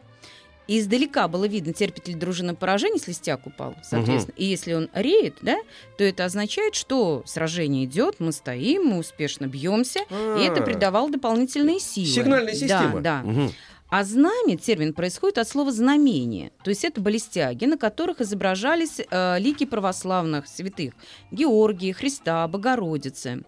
И 0.66 0.78
издалека 0.78 1.28
было 1.28 1.46
видно, 1.46 1.74
терпит 1.74 2.08
ли 2.08 2.14
дружина 2.14 2.54
поражение, 2.54 2.96
если 2.98 3.12
стяг 3.12 3.46
упал, 3.46 3.74
соответственно. 3.82 4.34
И 4.38 4.44
если 4.46 4.72
он 4.72 4.88
реет, 4.94 5.34
да, 5.42 5.58
то 5.98 6.04
это 6.04 6.24
означает, 6.24 6.74
что 6.74 7.22
сражение 7.26 7.84
идет, 7.84 8.16
мы 8.20 8.32
стоим, 8.32 8.84
мы 8.84 8.98
успешно 8.98 9.46
бьемся, 9.46 10.00
и 10.10 10.42
это 10.42 10.62
А, 10.62 10.64
придавало 10.64 11.10
дополнительные 11.10 11.80
силы. 11.80 12.06
Сигнальная 12.06 12.54
система. 12.54 13.00
Да, 13.00 13.20
да. 13.22 13.28
Мгм. 13.28 13.50
А 13.90 14.04
знамя, 14.04 14.56
термин 14.56 14.94
происходит 14.94 15.38
от 15.38 15.48
слова 15.48 15.72
знамение. 15.72 16.52
То 16.62 16.70
есть 16.70 16.84
это 16.84 17.00
были 17.00 17.18
стяги, 17.18 17.64
на 17.64 17.76
которых 17.76 18.20
изображались 18.20 19.00
э, 19.00 19.38
лики 19.40 19.66
православных 19.66 20.46
святых. 20.46 20.94
Георгия, 21.32 21.92
Христа, 21.92 22.46
Богородицы. 22.46 23.42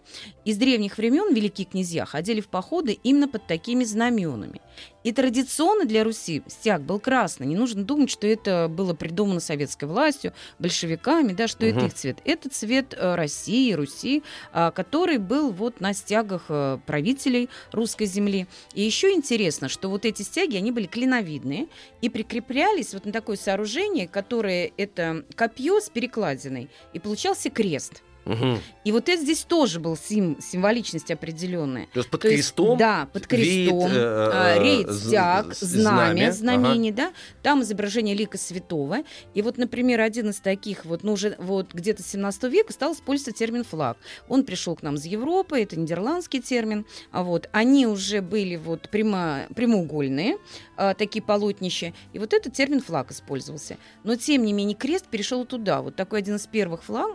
Из 0.44 0.56
древних 0.56 0.98
времен 0.98 1.32
великие 1.32 1.66
князья 1.66 2.04
ходили 2.06 2.40
в 2.40 2.48
походы 2.48 2.98
именно 3.04 3.28
под 3.28 3.46
такими 3.46 3.84
знаменами. 3.84 4.60
И 5.04 5.12
традиционно 5.12 5.84
для 5.84 6.04
Руси 6.04 6.42
стяг 6.48 6.82
был 6.82 6.98
красный. 6.98 7.46
Не 7.46 7.56
нужно 7.56 7.84
думать, 7.84 8.10
что 8.10 8.26
это 8.26 8.68
было 8.68 8.94
придумано 8.94 9.40
советской 9.40 9.84
властью, 9.84 10.32
большевиками, 10.58 11.32
да, 11.32 11.46
что 11.48 11.66
это 11.66 11.78
Мгм. 11.78 11.86
их 11.86 11.94
цвет. 11.94 12.18
Это 12.24 12.48
цвет 12.48 12.94
э, 12.96 13.14
России, 13.14 13.72
Руси, 13.72 14.22
а, 14.52 14.70
который 14.70 15.18
был 15.18 15.50
вот 15.52 15.80
на 15.80 15.92
стягах 15.92 16.44
э, 16.48 16.78
правителей 16.86 17.48
русской 17.72 18.06
земли. 18.06 18.46
И 18.74 18.82
еще 18.82 19.12
интересно, 19.12 19.68
что 19.68 19.88
вот 19.88 20.04
эти 20.04 20.22
стяги, 20.32 20.56
они 20.56 20.72
были 20.72 20.86
клиновидные 20.86 21.68
и 22.00 22.08
прикреплялись 22.08 22.94
вот 22.94 23.04
на 23.04 23.12
такое 23.12 23.36
сооружение, 23.36 24.08
которое 24.08 24.72
это 24.78 25.24
копье 25.36 25.78
с 25.78 25.90
перекладиной, 25.90 26.70
и 26.94 26.98
получался 26.98 27.50
крест. 27.50 28.02
Мгм. 28.24 28.60
И 28.84 28.92
вот 28.92 29.08
это 29.08 29.20
здесь 29.20 29.42
тоже 29.44 29.80
был 29.80 29.96
сим- 29.96 30.38
символичность 30.40 31.10
определенная. 31.10 31.86
То 31.92 32.00
есть 32.00 32.10
под 32.10 32.20
То 32.22 32.28
есть, 32.28 32.38
крестом 32.54 32.78
да, 32.78 33.08
под 33.12 33.30
веет, 33.32 33.68
крестом. 33.70 33.90
э, 33.92 34.30
а, 34.32 34.56
э, 34.56 34.62
Реет 34.62 34.92
стяг, 34.92 35.54
знамя, 35.54 36.32
знамя, 36.32 36.32
знамение, 36.32 36.92
да. 36.92 37.12
Там 37.42 37.62
изображение 37.62 38.14
лика 38.14 38.38
святого. 38.38 38.98
И 39.34 39.42
вот, 39.42 39.58
например, 39.58 40.00
один 40.00 40.30
из 40.30 40.40
таких, 40.40 40.84
вот, 40.84 41.02
ну, 41.02 41.12
уже 41.12 41.36
вот 41.38 41.72
где-то 41.74 42.02
с 42.02 42.06
17 42.06 42.44
века 42.48 42.72
стал 42.72 42.92
использоваться 42.94 43.32
термин 43.38 43.64
флаг. 43.64 43.96
Он 44.28 44.44
пришел 44.44 44.76
к 44.76 44.82
нам 44.82 44.94
из 44.96 45.04
Европы, 45.04 45.60
это 45.60 45.78
нидерландский 45.78 46.40
термин. 46.40 46.86
А 47.10 47.22
вот 47.22 47.48
они 47.52 47.86
уже 47.86 48.20
были 48.20 48.56
вот 48.56 48.88
прямо, 48.90 49.42
прямоугольные, 49.54 50.38
а, 50.76 50.94
такие 50.94 51.22
полотнища. 51.22 51.92
И 52.12 52.18
вот 52.18 52.32
этот 52.32 52.52
термин 52.52 52.80
флаг 52.80 53.10
использовался. 53.10 53.76
Но, 54.04 54.16
тем 54.16 54.44
не 54.44 54.52
менее, 54.52 54.76
крест 54.76 55.06
перешел 55.08 55.44
туда. 55.44 55.82
Вот 55.82 55.96
такой 55.96 56.20
один 56.20 56.36
из 56.36 56.46
первых 56.46 56.84
флаг, 56.84 57.10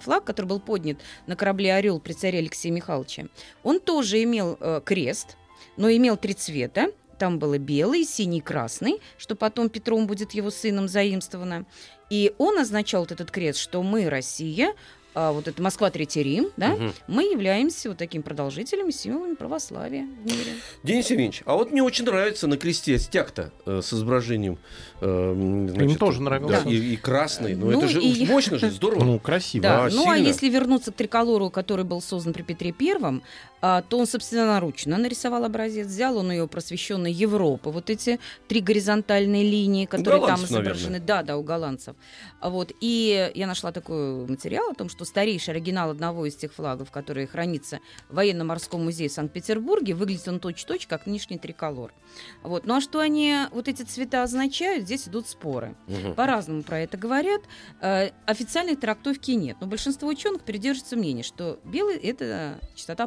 флаг 0.00 0.24
который 0.24 0.41
был 0.46 0.60
поднят 0.60 0.98
на 1.26 1.36
корабле 1.36 1.74
«Орел» 1.74 2.00
при 2.00 2.12
царе 2.12 2.38
Алексея 2.38 2.72
Михайловича. 2.72 3.26
Он 3.62 3.80
тоже 3.80 4.22
имел 4.22 4.56
э, 4.60 4.80
крест, 4.84 5.36
но 5.76 5.90
имел 5.90 6.16
три 6.16 6.34
цвета. 6.34 6.92
Там 7.18 7.38
было 7.38 7.58
белый, 7.58 8.04
синий, 8.04 8.40
красный, 8.40 9.00
что 9.16 9.36
потом 9.36 9.68
Петром 9.68 10.06
будет 10.06 10.32
его 10.32 10.50
сыном 10.50 10.88
заимствовано. 10.88 11.66
И 12.10 12.34
он 12.38 12.58
означал 12.58 13.02
вот 13.02 13.12
этот 13.12 13.30
крест, 13.30 13.58
что 13.58 13.82
мы 13.82 14.10
Россия, 14.10 14.74
а 15.14 15.32
вот 15.32 15.46
это 15.48 15.60
Москва, 15.62 15.90
Третий 15.90 16.22
Рим, 16.22 16.48
да, 16.56 16.70
Мгм. 16.70 16.92
мы 17.06 17.24
являемся 17.24 17.90
вот 17.90 17.98
такими 17.98 18.22
продолжителями, 18.22 18.90
символами 18.90 19.34
православия 19.34 20.04
в 20.04 20.24
мире. 20.26 20.52
Денис 20.82 21.10
Евгеньевич, 21.10 21.42
а 21.46 21.54
вот 21.54 21.70
мне 21.70 21.82
очень 21.82 22.04
нравится 22.04 22.46
на 22.46 22.56
кресте 22.56 22.98
стяг-то 22.98 23.52
э, 23.66 23.80
с 23.82 23.92
изображением. 23.92 24.58
э, 25.00 25.66
значит, 25.74 25.98
тоже 25.98 26.22
нравился. 26.22 26.62
да, 26.64 26.70
и, 26.70 26.76
и 26.76 26.96
красный. 26.96 27.54
Ну, 27.56 27.70
Ну, 27.70 27.78
это 27.78 27.88
же 27.88 28.00
и- 28.00 28.24
мощно 28.26 28.58
же, 28.58 28.70
здорово. 28.70 29.04
Ну, 29.04 29.18
красиво. 29.18 29.62
Да, 29.62 29.84
А, 29.84 29.90
ну 29.90 30.08
а 30.10 30.14
сильно? 30.14 30.28
если 30.28 30.48
вернуться 30.48 30.92
к 30.92 30.94
триколору, 30.94 31.50
который 31.50 31.84
был 31.84 32.00
создан 32.00 32.32
при 32.32 32.42
Петре 32.42 32.72
Первом, 32.72 33.22
а, 33.22 33.51
то 33.62 33.98
он 33.98 34.06
собственноручно 34.06 34.98
нарисовал 34.98 35.44
образец, 35.44 35.86
взял 35.86 36.16
он 36.16 36.32
ее 36.32 36.48
просвещенной 36.48 37.12
Европы, 37.12 37.70
вот 37.70 37.90
эти 37.90 38.18
три 38.48 38.60
горизонтальные 38.60 39.44
линии, 39.48 39.86
которые 39.86 40.26
там 40.26 40.44
изображены. 40.44 40.98
наверное. 40.98 41.00
Да, 41.06 41.22
да, 41.22 41.36
у 41.36 41.42
голландцев. 41.44 41.94
А 42.40 42.50
Вот. 42.50 42.72
И 42.80 43.30
я 43.34 43.46
нашла 43.46 43.70
такой 43.70 44.26
материал 44.26 44.70
о 44.70 44.74
том, 44.74 44.88
что 44.88 45.04
старейший 45.04 45.54
оригинал 45.54 45.90
одного 45.90 46.26
из 46.26 46.34
тех 46.34 46.52
флагов, 46.52 46.90
который 46.90 47.26
хранится 47.26 47.78
в 48.08 48.16
военно-морском 48.16 48.84
музее 48.84 49.08
в 49.08 49.12
Санкт-Петербурге, 49.12 49.94
выглядит 49.94 50.26
он 50.26 50.40
точь-точь, 50.40 50.86
как 50.88 51.06
нынешний 51.06 51.38
триколор. 51.38 51.94
Вот. 52.42 52.66
Ну 52.66 52.74
а 52.74 52.80
что 52.80 52.98
они, 52.98 53.36
вот 53.52 53.68
эти 53.68 53.82
цвета 53.82 54.24
означают, 54.24 54.84
здесь 54.84 55.06
идут 55.06 55.28
споры. 55.28 55.76
Мгм. 55.86 56.14
По-разному 56.14 56.62
про 56.64 56.80
это 56.80 56.96
говорят. 56.96 57.42
Э, 57.80 58.10
Официальной 58.26 58.74
трактовки 58.76 59.30
нет. 59.30 59.56
Но 59.60 59.66
большинство 59.68 60.08
ученых 60.08 60.42
придерживаются 60.42 60.96
мнения, 60.96 61.22
что 61.22 61.60
белый– 61.64 61.96
это 62.02 62.58
чистота 62.74 63.06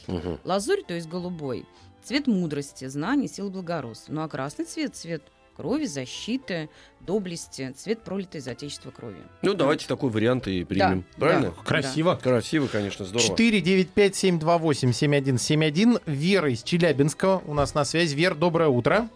помыслов. 0.00 0.24
Мгм. 0.24 0.38
Лазурь, 0.44 0.82
то 0.86 0.94
есть 0.94 1.08
голубой, 1.08 1.64
цвет 2.02 2.26
мудрости, 2.26 2.86
знаний, 2.86 3.28
силы 3.28 3.50
благородства. 3.50 4.12
Ну 4.12 4.22
а 4.22 4.28
красный 4.28 4.64
цвет– 4.64 4.94
цвет 4.96 5.22
крови, 5.56 5.84
защиты, 5.84 6.68
доблести, 7.00 7.72
цвет 7.72 8.02
пролитой 8.02 8.40
за 8.40 8.52
отечество 8.52 8.90
крови. 8.90 9.18
Ну, 9.42 9.52
давайте 9.54 9.86
такой 9.86 10.10
вариант 10.10 10.48
и 10.48 10.64
примем. 10.64 11.04
Да, 11.12 11.18
Правильно? 11.20 11.52
да. 11.56 11.62
Красиво. 11.62 12.18
Красиво, 12.20 12.66
конечно, 12.68 13.04
здорово. 13.04 13.36
495-728-7171. 13.36 16.00
Вера 16.06 16.50
из 16.50 16.62
Челябинска 16.62 17.42
у 17.46 17.54
нас 17.54 17.74
на 17.74 17.84
связи. 17.84 18.14
Вер, 18.14 18.34
доброе 18.34 18.68
утро. 18.68 19.08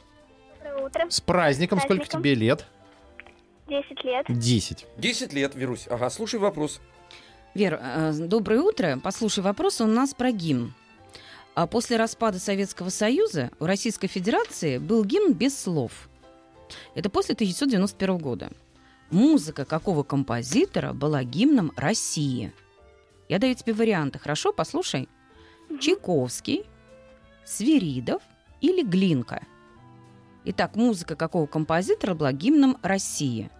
Доброе 0.63 0.87
утро. 0.87 1.07
С 1.09 1.21
праздником. 1.21 1.79
Сколько 1.79 1.97
Праздником. 2.05 2.23
тебе 2.23 2.35
лет? 2.35 2.67
10 3.69 4.05
лет. 4.05 4.27
10. 4.29 4.87
10 4.99 5.33
лет, 5.33 5.55
Верусь. 5.55 5.87
Ага, 5.91 6.11
слушай 6.11 6.39
вопрос. 6.39 6.81
Вер, 7.57 7.81
э, 7.81 8.13
доброе 8.13 8.61
утро. 8.61 9.01
Послушай, 9.03 9.43
вопрос 9.43 9.81
у 9.81 9.87
нас 9.87 10.13
про 10.13 10.31
гимн. 10.31 10.75
А 11.55 11.67
после 11.67 11.97
распада 11.97 12.39
Советского 12.39 12.91
Союза 12.91 13.51
у 13.59 13.65
Российской 13.65 14.09
Федерации 14.09 14.77
был 14.77 15.07
гимн 15.07 15.33
без 15.33 15.59
слов. 15.59 16.11
Это 16.95 17.09
после 17.09 17.35
1991 17.35 18.19
года. 18.19 18.51
Музыка 19.11 19.65
какого 19.65 20.03
композитора 20.03 20.93
была 20.93 21.25
гимном 21.25 21.73
России? 21.77 22.53
Я 23.31 23.39
даю 23.39 23.55
тебе 23.55 23.73
варианты, 23.73 24.19
хорошо? 24.19 24.53
Послушай. 24.53 25.09
Чайковский, 25.81 26.67
Свиридов 27.47 28.21
или 28.61 28.83
Глинка? 28.83 29.43
Итак, 30.45 30.77
музыка 30.77 31.17
какого 31.17 31.47
композитора 31.47 32.13
была 32.13 32.33
гимном 32.35 32.77
России? 32.83 33.51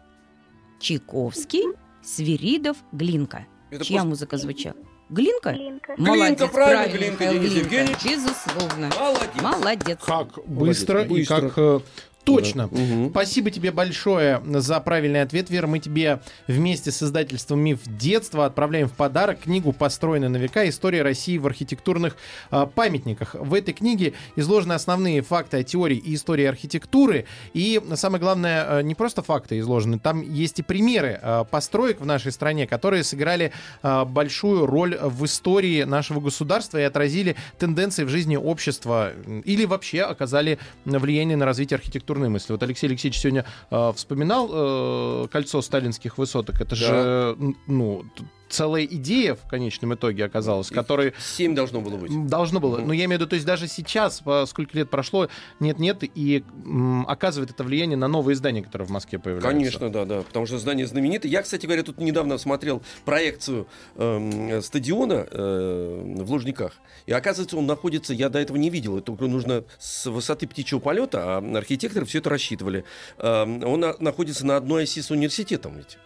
Чайковский, 0.81 1.65
Свиридов, 2.03 2.77
Глинка. 2.93 3.47
Это 3.71 3.85
Чья 3.85 3.97
просто- 3.99 4.09
музыка 4.09 4.37
звучала? 4.39 4.77
Глинка? 5.09 5.53
Глинка. 5.53 5.95
Молодец, 5.99 6.51
правильно, 6.51 6.97
Глинка, 6.97 7.25
Михаил 7.25 7.41
Денис 7.43 7.53
Глинка. 7.53 7.75
Евгеньевич. 7.77 8.05
Безусловно. 8.05 8.91
Молодец. 8.99 9.43
Молодец. 9.43 9.99
Как 10.05 10.47
быстро 10.47 11.05
и 11.05 11.09
быстро. 11.09 11.49
как 11.51 11.83
э, 12.27 12.37
точно. 12.37 12.69
Мгм. 12.71 13.11
Спасибо 13.11 13.51
тебе 13.51 13.71
большое 13.71 14.43
за 14.45 14.81
правильный 14.81 15.23
ответ, 15.23 15.51
Вера. 15.51 15.67
Мы 15.67 15.79
тебе 15.79 16.21
вместе 16.47 16.91
с 16.91 17.03
издательством 17.03 17.61
«Миф 17.61 17.81
детства» 17.85 18.47
отправляем 18.47 18.89
в 18.89 18.93
подарок 18.93 19.41
книгу 19.41 19.73
«Построенная 19.73 20.29
на 20.29 20.37
века. 20.37 20.69
История 20.69 21.03
России 21.03 21.39
в 21.39 21.47
архитектурных 21.47 22.17
а, 22.51 22.67
памятниках». 22.67 23.35
В 23.35 23.55
этой 23.55 23.75
книге 23.75 24.15
изложены 24.37 24.73
основные 24.73 25.23
факты 25.23 25.59
о 25.59 25.63
теории 25.63 25.97
и 25.97 26.15
истории 26.15 26.45
архитектуры. 26.45 27.27
И 27.55 27.81
самое 27.95 28.21
главное, 28.21 28.81
э, 28.81 28.83
не 28.83 28.95
просто 28.95 29.23
факты 29.23 29.59
изложены, 29.59 29.99
там 29.99 30.23
есть 30.23 30.59
и 30.59 30.63
примеры 30.63 31.19
э, 31.21 31.45
построек 31.51 32.01
в 32.01 32.07
нашей 32.07 32.33
стране, 32.33 32.67
которые 32.67 33.05
сыграли 33.05 33.53
э, 33.83 34.05
большую 34.05 34.67
роль 34.67 34.97
в 35.01 35.25
истории 35.25 35.85
нашего 35.85 36.21
государства 36.21 36.79
и 36.79 36.83
отразили 36.83 37.37
тенденции 37.59 38.05
в 38.05 38.09
жизни 38.09 38.37
общества 38.37 39.13
или 39.45 39.65
вообще 39.65 40.03
оказали 40.03 40.59
влияние 40.85 41.37
на 41.37 41.45
развитие 41.45 41.77
архитектурной 42.17 42.29
мысли. 42.29 42.53
Вот 42.53 42.63
Алексей 42.63 42.87
Алексеевич 42.87 43.19
сегодня 43.21 43.45
э, 43.71 43.93
вспоминал 43.95 44.49
э, 44.53 45.29
кольцо 45.31 45.63
сталинских 45.63 46.19
высоток. 46.19 46.57
Это 46.61 46.71
Да. 46.71 46.77
же 46.77 47.37
ну, 47.67 48.05
целая 48.49 48.85
идея 48.85 49.35
в 49.35 49.47
конечном 49.49 49.95
итоге 49.95 50.25
оказалась, 50.25 50.69
которой 50.71 51.13
7 51.19 51.55
должно 51.55 51.81
было 51.81 51.97
быть. 51.97 52.27
Должно 52.27 52.61
было. 52.61 52.79
Но 52.79 52.93
я 52.93 53.05
имею 53.07 53.19
в 53.19 53.21
виду, 53.23 53.29
то 53.31 53.35
есть 53.35 53.47
даже 53.47 53.69
сейчас, 53.69 54.23
сколько 54.47 54.77
лет 54.79 54.91
прошло, 54.91 55.29
нет-нет, 55.61 56.03
и 56.03 56.45
м, 56.65 57.05
оказывает 57.09 57.51
это 57.51 57.65
влияние 57.65 57.97
на 57.97 58.09
новые 58.09 58.35
издания, 58.35 58.63
которые 58.63 58.87
в 58.87 58.91
Москве 58.91 59.19
появляются. 59.19 59.49
Конечно, 59.51 59.91
да, 59.91 60.05
да. 60.05 60.23
Потому 60.23 60.47
что 60.47 60.59
здание 60.59 60.87
знаменитое. 60.87 61.31
Я, 61.31 61.43
кстати 61.43 61.67
говоря, 61.67 61.83
тут 61.83 61.99
недавно 61.99 62.39
смотрел 62.39 62.83
проекцию 63.05 63.67
эм, 63.97 64.63
стадиона 64.63 65.27
э, 65.31 66.15
в 66.23 66.31
Лужниках. 66.31 66.73
И 67.07 67.13
оказывается, 67.13 67.57
он 67.57 67.67
находится, 67.67 68.15
я 68.15 68.29
до 68.29 68.39
этого 68.39 68.57
не 68.57 68.71
видел, 68.71 68.99
это 68.99 69.13
нужно 69.13 69.65
с 69.79 70.07
высоты 70.11 70.47
птичьего 70.47 70.79
полета, 70.79 71.39
а 71.39 71.57
архитекторы 71.57 72.07
все 72.07 72.19
это 72.19 72.31
рассчитывали. 72.31 72.85
Эм, 73.19 73.65
он 73.65 73.81
на- 73.81 73.97
находится 73.99 74.47
на 74.47 74.57
одной 74.57 74.85
оси 74.85 75.01
с 75.03 75.11
университетом 75.11 75.77
ведь. 75.77 75.99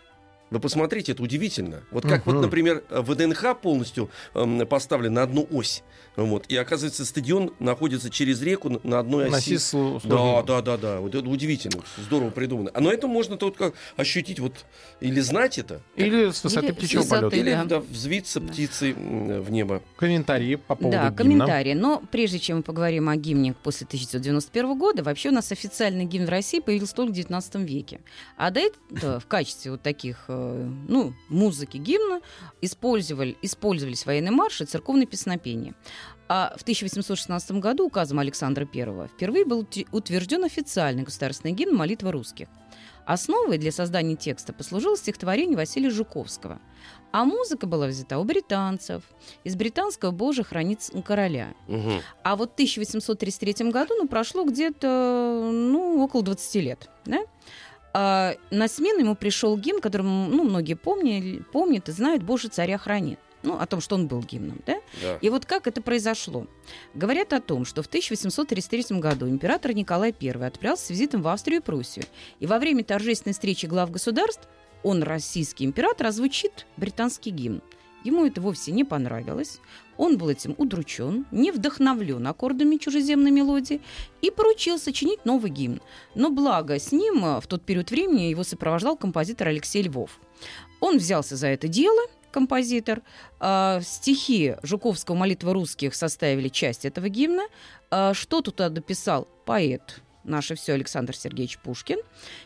Вы 0.51 0.59
посмотрите, 0.59 1.13
это 1.13 1.23
удивительно. 1.23 1.83
Вот 1.91 2.03
как 2.05 2.27
Мгм. 2.27 2.37
вот, 2.37 2.43
например, 2.43 2.83
ВДНХ 2.91 3.57
полностью 3.61 4.11
эм, 4.35 4.67
поставлен 4.67 5.15
на 5.15 5.23
одну 5.23 5.47
ось. 5.51 5.83
Вот. 6.27 6.47
И 6.49 6.57
оказывается, 6.57 7.05
стадион 7.05 7.53
находится 7.59 8.11
через 8.11 8.43
реку 8.43 8.69
на- 8.71 8.81
на 8.85 8.99
одной 8.99 9.25
оси. 9.27 9.33
Носи 9.33 9.55
слу- 9.55 10.01
Да, 10.05 10.43
да, 10.43 10.61
да, 10.63 10.77
да. 10.77 11.01
Вот 11.01 11.15
это 11.15 11.29
удивительно, 11.29 11.83
здорово 11.99 12.31
придумано. 12.31 12.71
А 12.75 12.81
но 12.81 12.93
это 12.93 13.07
можно 13.07 13.37
только 13.37 13.73
ощутить 13.97 14.39
вот 14.41 14.65
или 15.01 15.21
знать 15.21 15.59
это, 15.59 15.81
Или 15.97 16.31
с 16.31 16.43
высоты 16.45 16.73
птичьего 16.73 17.03
полета. 17.05 17.37
или 17.37 17.51
да. 17.53 17.65
да, 17.65 17.81
взвиться 17.81 18.41
птицей 18.41 18.93
м, 18.93 19.43
в 19.43 19.51
небо. 19.51 19.83
Комментарии 19.97 20.57
по 20.57 20.75
поводу 20.75 20.97
Да, 20.97 21.05
гимна. 21.11 21.17
комментарии. 21.17 21.75
Но 21.75 22.03
прежде 22.11 22.39
чем 22.39 22.59
мы 22.59 22.63
поговорим 22.63 23.09
о 23.09 23.17
гимне 23.17 23.53
после 23.53 23.87
1991 23.87 24.75
года, 24.79 25.03
вообще 25.03 25.31
у 25.31 25.33
нас 25.33 25.53
официальный 25.53 26.05
гимн 26.05 26.27
в 26.27 26.29
России 26.31 26.61
появился 26.61 26.95
только 26.95 27.13
в 27.13 27.15
19 27.15 27.65
веке. 27.65 28.01
А 28.37 28.51
до 28.51 28.61
этого 28.61 29.21
в 29.21 29.27
качестве 29.27 29.71
вот 29.73 29.83
таких, 29.83 30.25
э, 30.29 30.69
ну, 30.89 31.15
музыки 31.29 31.77
гимна 31.79 32.21
использовали, 32.61 33.37
использовались 33.43 34.07
военные 34.07 34.31
марши 34.33 34.65
и 34.65 34.67
церковные 34.67 35.07
песнопения. 35.07 35.75
А 36.33 36.55
в 36.57 36.63
1816 36.63 37.51
году 37.59 37.87
указом 37.87 38.21
Александра 38.21 38.65
I 38.73 39.09
впервые 39.09 39.45
был 39.45 39.67
утвержден 39.91 40.45
официальный 40.45 41.03
государственный 41.03 41.53
гимн 41.53 41.75
«Молитва 41.75 42.13
русских». 42.13 42.47
Основой 43.05 43.59
для 43.59 43.73
создания 43.73 44.15
текста 44.15 44.53
послужило 44.53 44.97
стихотворение 44.97 45.57
Василия 45.57 45.91
Жуковского. 45.91 46.61
А 47.11 47.25
музыка 47.25 47.67
была 47.67 47.89
взята 47.89 48.21
у 48.21 48.23
британцев, 48.23 49.03
из 49.43 49.57
британского 49.57 50.13
«Боже 50.13 50.45
хранит 50.45 50.89
короля». 51.05 51.49
Мгм. 51.67 52.01
А 52.23 52.37
вот 52.37 52.51
в 52.51 52.55
1833 52.55 53.73
году, 53.73 53.95
ну, 53.99 54.07
прошло 54.07 54.45
где-то, 54.45 55.51
ну, 55.53 56.01
около 56.01 56.23
20 56.23 56.61
лет, 56.61 56.91
да? 57.07 57.25
А 57.93 58.37
на 58.53 58.69
смену 58.69 59.01
ему 59.01 59.17
пришел 59.17 59.57
гимн, 59.59 59.81
который, 59.81 60.03
ну, 60.03 60.45
многие 60.45 60.75
помнили, 60.75 61.43
помнят 61.53 61.89
и 61.89 61.93
знают 61.93 62.23
«Боже, 62.23 62.47
царя 62.47 62.79
хранит». 62.79 63.19
Ну, 63.43 63.59
о 63.59 63.67
том, 63.67 63.81
что 63.81 63.95
он 63.95 64.07
был 64.07 64.23
гимном, 64.23 64.61
да? 64.67 64.81
Да. 65.03 65.19
И 65.21 65.31
вот 65.31 65.47
как 65.47 65.67
это 65.67 65.81
произошло? 65.81 66.47
Говорят 66.95 67.33
о 67.33 67.41
том, 67.41 67.65
что 67.65 67.83
в 67.83 67.87
1833 67.87 68.99
году 68.99 69.29
император 69.29 69.73
Николай 69.73 70.15
I 70.21 70.47
отправился 70.47 70.87
с 70.87 70.91
визитом 70.91 71.23
в 71.23 71.29
Австрию 71.29 71.61
и 71.61 71.65
Пруссию. 71.65 72.05
И 72.39 72.47
во 72.47 72.59
время 72.59 72.85
торжественной 72.85 73.33
встречи 73.33 73.67
глав 73.67 73.91
государств 73.91 74.47
он, 74.83 75.03
российский 75.03 75.65
император, 75.65 76.09
озвучит 76.09 76.67
британский 76.77 77.31
гимн. 77.31 77.63
Ему 78.03 78.25
это 78.25 78.41
вовсе 78.41 78.73
не 78.73 78.85
понравилось. 78.85 79.61
Он 79.99 80.17
был 80.17 80.31
этим 80.31 80.55
удручен, 80.57 81.27
не 81.31 81.53
вдохновлен 81.53 82.27
аккордами 82.27 82.77
чужеземной 82.77 83.31
мелодии 83.31 83.83
и 84.23 84.31
поручил 84.31 84.79
сочинить 84.79 85.27
новый 85.27 85.51
гимн. 85.51 85.83
Но 86.15 86.31
благо 86.31 86.79
с 86.79 86.93
ним 86.93 87.25
э, 87.25 87.41
в 87.41 87.47
тот 87.47 87.63
период 87.63 87.91
времени 87.91 88.23
его 88.23 88.43
сопровождал 88.43 88.97
композитор 88.97 89.49
Алексей 89.49 89.83
Львов. 89.83 90.19
Он 90.81 90.97
взялся 90.97 91.37
за 91.37 91.49
это 91.49 91.69
дело, 91.69 92.01
композитор. 92.31 93.03
А, 93.39 93.81
стихи 93.83 94.57
Жуковского 94.63 95.17
«Молитва 95.17 95.53
русских» 95.53 95.95
составили 95.95 96.49
часть 96.49 96.85
этого 96.85 97.09
гимна. 97.09 97.45
А, 97.91 98.15
что 98.15 98.41
туда 98.41 98.69
дописал 98.69 99.29
поэт 99.45 100.01
наше 100.25 100.55
все 100.55 100.75
Александр 100.75 101.17
Сергеевич 101.17 101.59
Пушкин. 101.59 101.99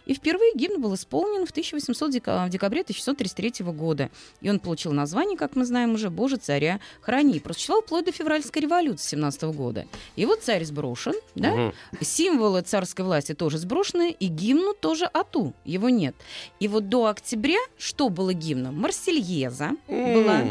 И 0.07 0.15
впервые 0.15 0.53
гимн 0.55 0.81
был 0.81 0.95
исполнен 0.95 1.47
в 1.47 1.51
1800 1.51 2.11
дека- 2.11 2.45
в 2.47 2.51
декабре 2.51 2.83
1633 2.83 3.73
года. 3.73 4.11
И 4.41 4.51
он 4.51 4.59
получил 4.61 4.93
название, 4.93 5.37
как 5.37 5.57
мы 5.57 5.65
знаем 5.65 5.95
уже, 5.95 6.11
«Боже, 6.11 6.37
царя 6.37 6.81
храни». 7.01 7.41
Просуществовал 7.41 7.83
вплоть 7.83 8.05
до 8.05 8.13
февральской 8.13 8.63
революции 8.63 9.09
17 9.11 9.53
года. 9.53 9.87
И 10.17 10.27
вот 10.27 10.43
царь 10.43 10.65
сброшен, 10.65 11.15
да? 11.35 11.55
Мгм. 11.55 11.75
Символы 12.01 12.63
царской 12.63 13.05
власти 13.05 13.35
тоже 13.35 13.59
сброшены, 13.59 14.11
и 14.13 14.27
гимну 14.27 14.75
тоже 14.75 15.07
ату, 15.07 15.55
его 15.65 15.89
нет. 15.89 16.15
И 16.61 16.69
вот 16.69 16.89
до 16.89 17.07
октября 17.07 17.59
что 17.79 18.09
было 18.09 18.33
гимном? 18.33 18.81
Марсельеза 18.81 19.73
была. 19.89 20.43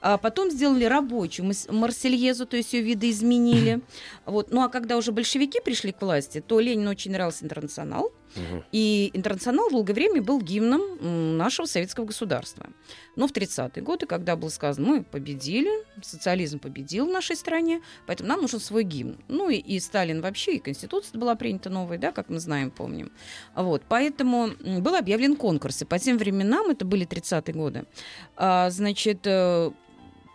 А 0.00 0.16
потом 0.16 0.50
сделали 0.50 0.84
рабочую 0.84 1.52
Марсельезу, 1.68 2.46
то 2.46 2.56
есть 2.56 2.72
ее 2.72 2.82
видоизменили. 2.82 3.80
Вот. 4.26 4.50
Ну 4.50 4.62
а 4.62 4.68
когда 4.68 4.96
уже 4.96 5.10
большевики 5.10 5.60
пришли 5.64 5.92
к 5.92 6.02
власти, 6.02 6.42
то 6.46 6.60
Ленину 6.60 6.90
очень 6.90 7.12
нравился 7.12 7.44
интернационал. 7.44 8.12
И 8.72 9.10
«Интернационал» 9.14 9.70
долгое 9.70 9.94
время 9.94 10.22
был 10.22 10.40
гимном 10.40 11.36
нашего 11.36 11.66
советского 11.66 12.04
государства. 12.04 12.68
Но 13.16 13.26
в 13.26 13.32
30-е 13.32 13.82
годы, 13.82 14.06
когда 14.06 14.36
было 14.36 14.48
сказано, 14.48 14.86
мы 14.86 15.02
победили, 15.02 15.70
социализм 16.02 16.58
победил 16.58 17.06
в 17.06 17.10
нашей 17.10 17.36
стране, 17.36 17.80
поэтому 18.06 18.28
нам 18.28 18.42
нужен 18.42 18.60
свой 18.60 18.84
гимн. 18.84 19.18
Ну 19.28 19.48
и, 19.48 19.56
и 19.56 19.80
Сталин 19.80 20.20
вообще, 20.20 20.56
и 20.56 20.58
Конституция 20.58 21.18
была 21.18 21.34
принята 21.34 21.70
новая, 21.70 21.98
да, 21.98 22.12
как 22.12 22.28
мы 22.28 22.38
знаем, 22.38 22.70
помним. 22.70 23.10
Вот, 23.54 23.82
поэтому 23.88 24.50
был 24.60 24.94
объявлен 24.94 25.36
конкурс. 25.36 25.82
И 25.82 25.84
по 25.84 25.98
тем 25.98 26.18
временам, 26.18 26.70
это 26.70 26.84
были 26.84 27.06
30-е 27.06 27.54
годы, 27.54 27.84
а, 28.36 28.70
значит, 28.70 29.26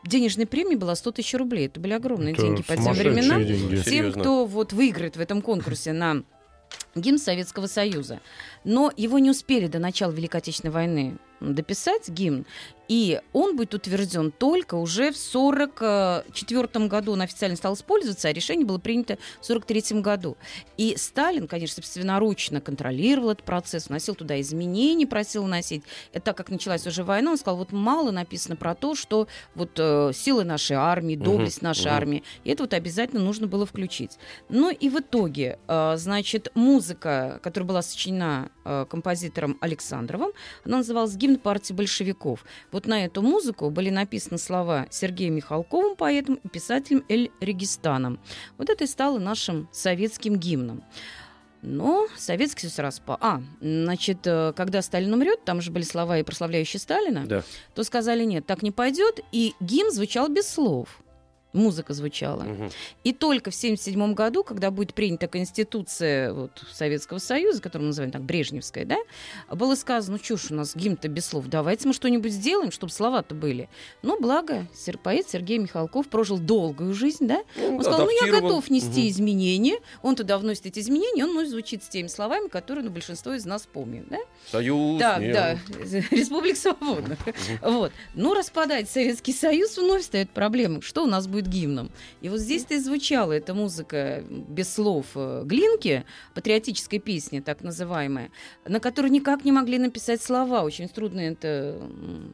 денежная 0.05 0.45
премия 0.45 0.77
была 0.77 0.95
100 0.95 1.11
тысяч 1.11 1.33
рублей. 1.35 1.67
Это 1.67 1.79
были 1.79 1.93
огромные 1.93 2.33
Это 2.33 2.41
деньги 2.43 2.61
по 2.63 2.75
тем 2.75 2.93
временам. 2.93 3.45
деньги. 3.45 3.75
Тем, 3.75 3.83
Серьезно. 3.83 4.21
кто 4.21 4.45
вот 4.45 4.73
выиграет 4.73 5.15
в 5.15 5.19
этом 5.19 5.41
конкурсе 5.41 5.93
на 5.93 6.23
гимн 6.95 7.17
Советского 7.19 7.67
Союза. 7.67 8.19
Но 8.63 8.91
его 8.95 9.19
не 9.19 9.29
успели 9.29 9.67
до 9.67 9.79
начала 9.79 10.11
Великой 10.11 10.37
Отечественной 10.37 10.73
войны 10.73 11.17
дописать, 11.43 12.09
гимн, 12.09 12.45
и 12.87 13.21
он 13.31 13.55
будет 13.55 13.73
утвержден 13.73 14.31
только 14.31 14.75
уже 14.75 15.11
в 15.11 15.17
1944 15.17 16.87
году 16.87 17.13
он 17.13 17.21
официально 17.21 17.55
стал 17.55 17.75
использоваться, 17.75 18.27
а 18.27 18.33
решение 18.33 18.65
было 18.65 18.77
принято 18.77 19.17
в 19.41 19.49
1943 19.49 20.01
году. 20.01 20.37
И 20.77 20.95
Сталин, 20.97 21.47
конечно, 21.47 21.75
собственноручно 21.75 22.61
контролировал 22.61 23.31
этот 23.31 23.45
процесс, 23.45 23.87
вносил 23.87 24.15
туда 24.15 24.39
изменения, 24.41 25.07
просил 25.07 25.43
вносить. 25.43 25.83
Это 26.11 26.25
так 26.25 26.37
как 26.37 26.49
началась 26.49 26.85
уже 26.85 27.03
война, 27.03 27.31
он 27.31 27.37
сказал, 27.37 27.57
вот 27.57 27.71
мало 27.71 28.11
написано 28.11 28.55
про 28.55 28.75
то, 28.75 28.95
что 28.95 29.27
вот 29.55 29.71
э, 29.77 30.11
силы 30.13 30.43
нашей 30.43 30.75
армии, 30.75 31.15
доблесть 31.15 31.61
нашей 31.61 31.87
мгм. 31.87 31.95
армии, 31.95 32.23
и 32.43 32.51
это 32.51 32.63
вот 32.63 32.73
обязательно 32.73 33.21
нужно 33.21 33.47
было 33.47 33.65
включить. 33.65 34.17
Ну 34.49 34.69
и 34.69 34.89
в 34.89 34.99
итоге, 34.99 35.57
э, 35.67 35.95
значит, 35.97 36.51
музыка, 36.53 37.39
которая 37.41 37.67
была 37.67 37.81
сочинена 37.81 38.49
э, 38.65 38.85
композитором 38.89 39.57
Александровым, 39.61 40.31
она 40.65 40.77
называлась 40.77 41.15
«Гимн 41.15 41.32
партии 41.37 41.73
большевиков». 41.73 42.45
Вот 42.71 42.87
на 42.87 43.05
эту 43.05 43.21
музыку 43.21 43.69
были 43.69 43.89
написаны 43.89 44.37
слова 44.37 44.87
Сергеем 44.89 45.35
Михалковым, 45.35 45.95
поэтом, 45.95 46.35
и 46.35 46.47
писателем 46.47 47.03
Эль 47.09 47.31
Регистаном. 47.39 48.19
Вот 48.57 48.69
это 48.69 48.83
и 48.83 48.87
стало 48.87 49.19
нашим 49.19 49.69
советским 49.71 50.35
гимном. 50.37 50.83
Но 51.61 52.07
Советский 52.17 52.63
Союз 52.67 52.79
распал. 52.79 53.17
А, 53.21 53.41
значит, 53.61 54.27
э, 54.27 54.51
когда 54.53 54.81
Сталин 54.81 55.13
умрет, 55.13 55.45
там 55.45 55.61
же 55.61 55.71
были 55.71 55.83
слова 55.83 56.17
и 56.17 56.23
прославляющие 56.23 56.77
Сталина, 56.79 57.25
Да. 57.25 57.41
то 57.73 57.83
сказали, 57.85 58.25
нет, 58.25 58.45
так 58.45 58.63
не 58.63 58.71
пойдет, 58.71 59.21
и 59.31 59.53
гимн 59.61 59.89
звучал 59.91 60.27
без 60.27 60.47
слов. 60.49 61.01
Музыка 61.53 61.93
звучала. 61.93 62.43
Мгм. 62.43 62.71
И 63.03 63.13
только 63.13 63.51
в 63.51 63.55
1977 63.55 64.13
году, 64.13 64.43
когда 64.43 64.71
будет 64.71 64.93
принята 64.93 65.27
Конституция 65.27 66.33
вот, 66.33 66.51
Советского 66.71 67.19
Союза, 67.19 67.61
которую 67.61 67.85
мы 67.85 67.89
называем 67.89 68.11
так 68.11 68.23
Брежневская, 68.23 68.85
да, 68.85 68.97
было 69.51 69.75
сказано, 69.75 70.17
ну 70.17 70.23
чушь 70.23 70.51
у 70.51 70.55
нас 70.55 70.75
гимн-то 70.75 71.07
без 71.07 71.25
слов, 71.25 71.45
давайте 71.47 71.87
мы 71.87 71.93
что-нибудь 71.93 72.31
сделаем, 72.31 72.71
чтобы 72.71 72.91
слова-то 72.91 73.35
были. 73.35 73.69
Но 74.01 74.19
благо 74.19 74.67
поэт 75.03 75.29
Сергей 75.29 75.57
Михалков 75.57 76.07
прожил 76.07 76.39
долгую 76.39 76.93
жизнь, 76.93 77.27
да, 77.27 77.43
он 77.57 77.81
сказал, 77.81 78.05
ну 78.05 78.25
я 78.25 78.31
готов 78.31 78.69
нести 78.69 79.01
Мгм. 79.01 79.09
изменения, 79.09 79.79
он 80.01 80.15
туда 80.15 80.37
вносит 80.37 80.65
эти 80.65 80.79
изменения, 80.79 81.25
он 81.25 81.33
ну, 81.33 81.45
звучит 81.45 81.83
с 81.83 81.87
теми 81.87 82.07
словами, 82.07 82.47
которые 82.47 82.85
ну, 82.85 82.91
большинство 82.91 83.33
из 83.33 83.45
нас 83.45 83.67
помнит, 83.71 84.07
да? 84.09 84.17
Союз. 84.51 84.99
Так, 84.99 85.19
нет. 85.21 85.33
да, 85.33 85.57
Республик 86.11 86.57
Свободных. 86.57 87.19
Вот. 87.61 87.91
Но 88.13 88.33
распадать 88.33 88.89
Советский 88.89 89.33
Союз 89.33 89.77
вновь 89.77 90.01
встает 90.01 90.29
проблема. 90.29 90.81
Что 90.81 91.03
у 91.03 91.07
нас 91.07 91.27
будет 91.27 91.42
гимном? 91.47 91.91
И 92.21 92.29
вот 92.29 92.39
здесь-то 92.39 92.73
и 92.75 92.79
звучала 92.79 93.31
эта 93.33 93.53
музыка 93.53 94.23
без 94.29 94.73
слов 94.73 95.07
э, 95.15 95.43
Глинки, 95.45 96.03
патриотической 96.33 96.99
песни, 96.99 97.39
так 97.39 97.61
называемая, 97.61 98.29
на 98.65 98.79
которую 98.79 99.11
никак 99.11 99.45
не 99.45 99.51
могли 99.51 99.77
написать 99.79 100.21
слова. 100.21 100.63
Очень 100.63 100.89
трудно 100.89 101.19
это, 101.21 101.79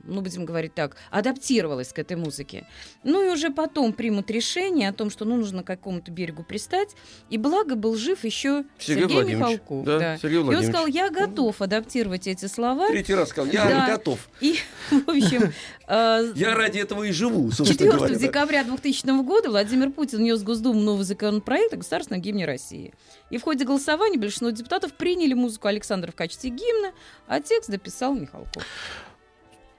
ну, 0.03 0.21
будем 0.21 0.45
говорить 0.45 0.73
так, 0.73 0.95
адаптировалась 1.11 1.93
к 1.93 1.99
этой 1.99 2.17
музыке. 2.17 2.67
Ну 3.03 3.25
и 3.25 3.29
уже 3.29 3.49
потом 3.49 3.93
примут 3.93 4.29
решение 4.31 4.89
о 4.89 4.93
том, 4.93 5.09
что 5.09 5.25
ну, 5.25 5.37
нужно 5.37 5.63
к 5.63 5.67
какому-то 5.67 6.11
берегу 6.11 6.43
пристать. 6.43 6.95
И 7.29 7.37
благо 7.37 7.75
был 7.75 7.95
жив 7.95 8.23
еще 8.23 8.65
Сергей 8.77 9.07
Сергей. 9.09 9.35
Михалков. 9.35 9.85
Да, 9.85 9.99
да. 9.99 10.17
Сергей 10.17 10.39
И 10.39 10.55
он 10.55 10.63
сказал, 10.63 10.87
я 10.87 11.09
готов 11.09 11.61
адаптировать 11.61 12.27
эти 12.27 12.45
слова. 12.47 12.87
Третий 12.87 13.13
раз 13.15 13.29
сказал, 13.29 13.51
я 13.51 13.65
Да. 13.65 13.87
готов. 13.87 14.27
И, 14.41 14.55
в 14.91 15.09
общем, 15.09 15.51
э, 15.87 16.31
Я 16.35 16.55
ради 16.55 16.79
этого 16.79 17.03
и 17.03 17.11
живу, 17.11 17.51
собственно 17.51 17.89
4 17.89 17.91
говоря. 17.91 18.13
да. 18.13 18.19
декабря 18.19 18.63
2000 18.63 18.98
года 19.03 19.49
Владимир 19.49 19.91
Путин 19.91 20.19
внес 20.19 20.41
в 20.41 20.43
Госдуму 20.43 20.79
новый 20.79 21.03
законопроект 21.03 21.73
о 21.73 21.77
государственном 21.77 22.21
гимне 22.21 22.45
России. 22.45 22.93
И 23.29 23.37
в 23.37 23.43
ходе 23.43 23.65
голосования 23.65 24.17
большинство 24.17 24.49
депутатов 24.49 24.93
приняли 24.93 25.33
музыку 25.33 25.67
Александра 25.67 26.11
в 26.11 26.15
качестве 26.15 26.49
гимна, 26.49 26.91
а 27.27 27.39
текст 27.39 27.69
дописал 27.69 28.13
Михалков. 28.13 28.63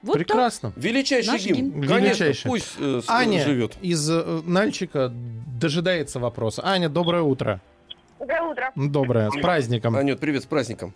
Вот 0.01 0.17
так. 0.17 0.27
Прекрасно. 0.27 0.73
Величайший 0.75 1.31
Наш 1.31 1.45
гимн. 1.45 1.71
гимн. 1.71 1.87
Конечно, 1.87 2.23
Величайший. 2.23 2.47
пусть 2.49 2.73
э, 2.79 3.01
Аня 3.07 3.43
живет. 3.43 3.73
из 3.81 4.09
э, 4.09 4.41
Нальчика 4.45 5.11
дожидается 5.59 6.19
вопроса. 6.19 6.63
Аня, 6.65 6.89
доброе 6.89 7.21
утро. 7.21 7.61
Доброе 8.19 8.41
утро. 8.41 8.71
Доброе. 8.75 9.29
С 9.29 9.39
праздником. 9.39 9.95
Анют, 9.95 10.19
привет, 10.19 10.43
с 10.43 10.45
праздником. 10.47 10.93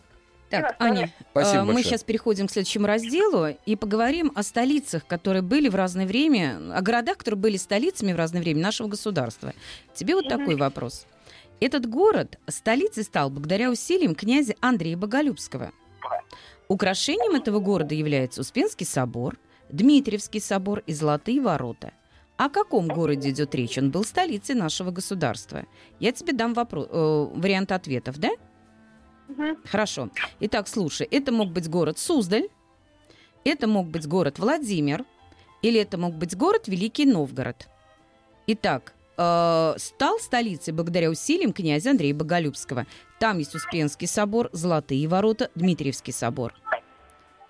Так, 0.62 0.76
Аня, 0.80 1.12
Спасибо 1.32 1.58
э, 1.58 1.62
мы 1.62 1.74
большое. 1.74 1.84
сейчас 1.84 2.04
переходим 2.04 2.48
к 2.48 2.52
следующему 2.52 2.88
разделу 2.88 3.48
и 3.66 3.76
поговорим 3.76 4.32
о 4.36 4.44
столицах, 4.44 5.06
которые 5.06 5.42
были 5.42 5.70
в 5.70 5.76
разное 5.76 6.06
время, 6.06 6.60
о 6.74 6.82
городах, 6.82 7.18
которые 7.18 7.40
были 7.40 7.58
столицами 7.58 8.14
в 8.14 8.16
разное 8.16 8.42
время 8.42 8.62
нашего 8.62 8.88
государства. 8.88 9.54
Тебе 9.94 10.16
вот 10.16 10.28
такой 10.28 10.56
вопрос. 10.56 11.06
Этот 11.60 11.86
город 11.88 12.38
столицей 12.48 13.04
стал 13.04 13.30
благодаря 13.30 13.72
усилиям 13.72 14.16
князя 14.16 14.56
Андрея 14.60 14.98
Боголюбского. 14.98 15.72
Украшением 16.68 17.36
этого 17.36 17.60
города 17.60 17.94
является 17.94 18.42
Успенский 18.42 18.86
собор, 18.86 19.38
Дмитриевский 19.70 20.42
собор 20.42 20.84
и 20.86 20.94
Золотые 20.94 21.42
ворота. 21.42 21.92
О 22.38 22.50
каком 22.50 22.88
городе 22.88 23.30
идет 23.30 23.56
речь? 23.56 23.78
Он 23.78 23.92
был 23.92 24.04
столицей 24.04 24.56
нашего 24.56 24.92
государства. 24.92 25.66
Я 26.00 26.12
тебе 26.12 26.34
дам 26.34 26.54
вопро- 26.54 26.88
э, 26.90 27.40
вариант 27.40 27.72
ответов, 27.72 28.18
да? 28.18 28.32
Хорошо. 29.66 30.10
Итак, 30.40 30.68
слушай, 30.68 31.08
это 31.10 31.32
мог 31.32 31.52
быть 31.52 31.70
город 31.70 31.98
Суздаль, 31.98 32.48
это 33.44 33.68
мог 33.68 33.88
быть 33.88 34.08
город 34.08 34.40
Владимир, 34.40 35.06
или 35.62 35.80
это 35.80 35.98
мог 35.98 36.16
быть 36.16 36.36
город 36.36 36.68
Великий 36.68 37.06
Новгород. 37.06 37.68
Итак, 38.48 38.94
э, 39.18 39.74
стал 39.78 40.20
столицей 40.20 40.74
благодаря 40.74 41.10
усилиям 41.10 41.54
князя 41.54 41.92
Андрея 41.92 42.14
Боголюбского. 42.14 42.86
Там 43.20 43.40
есть 43.40 43.56
Успенский 43.56 44.08
собор, 44.08 44.50
Золотые 44.52 45.08
ворота, 45.08 45.50
Дмитриевский 45.56 46.14
собор. 46.14 46.54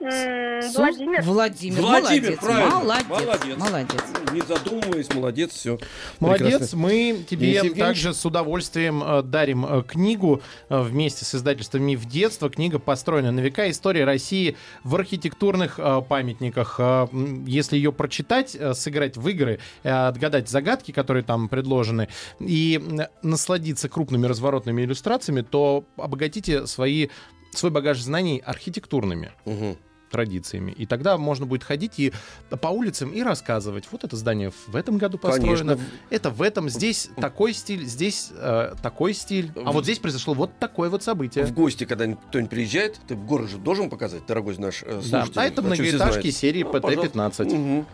Владимир. 0.09 1.21
Владимир. 1.23 1.81
Владимир, 1.81 1.81
молодец, 1.81 2.39
правильно. 2.39 2.75
молодец, 2.75 3.07
Молодец. 3.09 3.57
молодец. 3.57 4.03
Не 4.33 4.41
задумываясь, 4.41 5.13
молодец, 5.13 5.51
все. 5.51 5.79
Молодец, 6.19 6.73
мы 6.73 7.23
тебе 7.29 7.39
Денис 7.47 7.55
Евгеньевич? 7.57 7.79
также 7.79 8.13
с 8.13 8.25
удовольствием 8.25 9.03
э, 9.03 9.21
дарим 9.23 9.65
э, 9.65 9.83
книгу 9.83 10.41
э, 10.69 10.81
вместе 10.81 11.25
с 11.25 11.35
издательством 11.35 11.83
«Миф 11.83 12.05
детства». 12.05 12.49
Книга 12.49 12.79
построена 12.79 13.31
на 13.31 13.39
века. 13.39 13.69
История 13.69 14.03
России 14.05 14.57
в 14.83 14.95
архитектурных 14.95 15.79
э, 15.79 16.01
памятниках. 16.07 16.75
Э, 16.79 17.07
Если 17.47 17.77
ее 17.77 17.91
прочитать, 17.91 18.55
э, 18.55 18.73
сыграть 18.73 19.17
в 19.17 19.27
игры, 19.27 19.59
э, 19.83 19.89
отгадать 19.89 20.49
загадки, 20.49 20.91
которые 20.91 21.23
там 21.23 21.47
предложены, 21.49 22.09
и 22.39 22.81
насладиться 23.23 23.89
крупными 23.89 24.27
разворотными 24.27 24.81
иллюстрациями, 24.83 25.41
то 25.41 25.85
обогатите 25.97 26.67
свои, 26.67 27.07
свой 27.51 27.71
багаж 27.71 27.99
знаний 27.99 28.41
архитектурными 28.45 29.31
традициями. 30.11 30.71
И 30.71 30.85
тогда 30.85 31.17
можно 31.17 31.45
будет 31.45 31.63
ходить 31.63 31.99
и 31.99 32.13
по 32.61 32.67
улицам 32.67 33.11
и 33.11 33.21
рассказывать. 33.21 33.85
Вот 33.91 34.03
это 34.03 34.15
здание 34.15 34.51
в 34.67 34.75
этом 34.75 34.97
году 34.97 35.17
построено. 35.17 35.75
Конечно. 35.75 35.95
Это 36.09 36.29
в 36.29 36.41
этом. 36.41 36.69
Здесь 36.69 37.09
такой 37.17 37.53
стиль, 37.53 37.85
здесь 37.85 38.31
э, 38.33 38.73
такой 38.81 39.13
стиль. 39.13 39.51
А 39.55 39.71
вот 39.71 39.83
здесь 39.83 39.99
произошло 39.99 40.33
вот 40.33 40.57
такое 40.59 40.89
вот 40.89 41.03
событие. 41.03 41.45
В 41.45 41.53
гости, 41.53 41.85
когда 41.85 42.05
кто-нибудь 42.07 42.49
приезжает, 42.49 42.99
ты 43.07 43.15
город 43.15 43.49
же 43.49 43.57
должен 43.57 43.89
показать, 43.89 44.25
дорогой 44.25 44.57
наш 44.57 44.83
э, 44.83 44.95
Да. 44.95 45.01
слушатель. 45.01 45.39
А 45.39 45.45
это 45.45 45.61
многоэтажки 45.61 46.21
знать. 46.21 46.35
серии 46.35 46.63
Ну, 46.63 46.71
пожалуйста. 46.71 47.07
ПТ-15. 47.17 47.55
Мгм. 47.55 47.85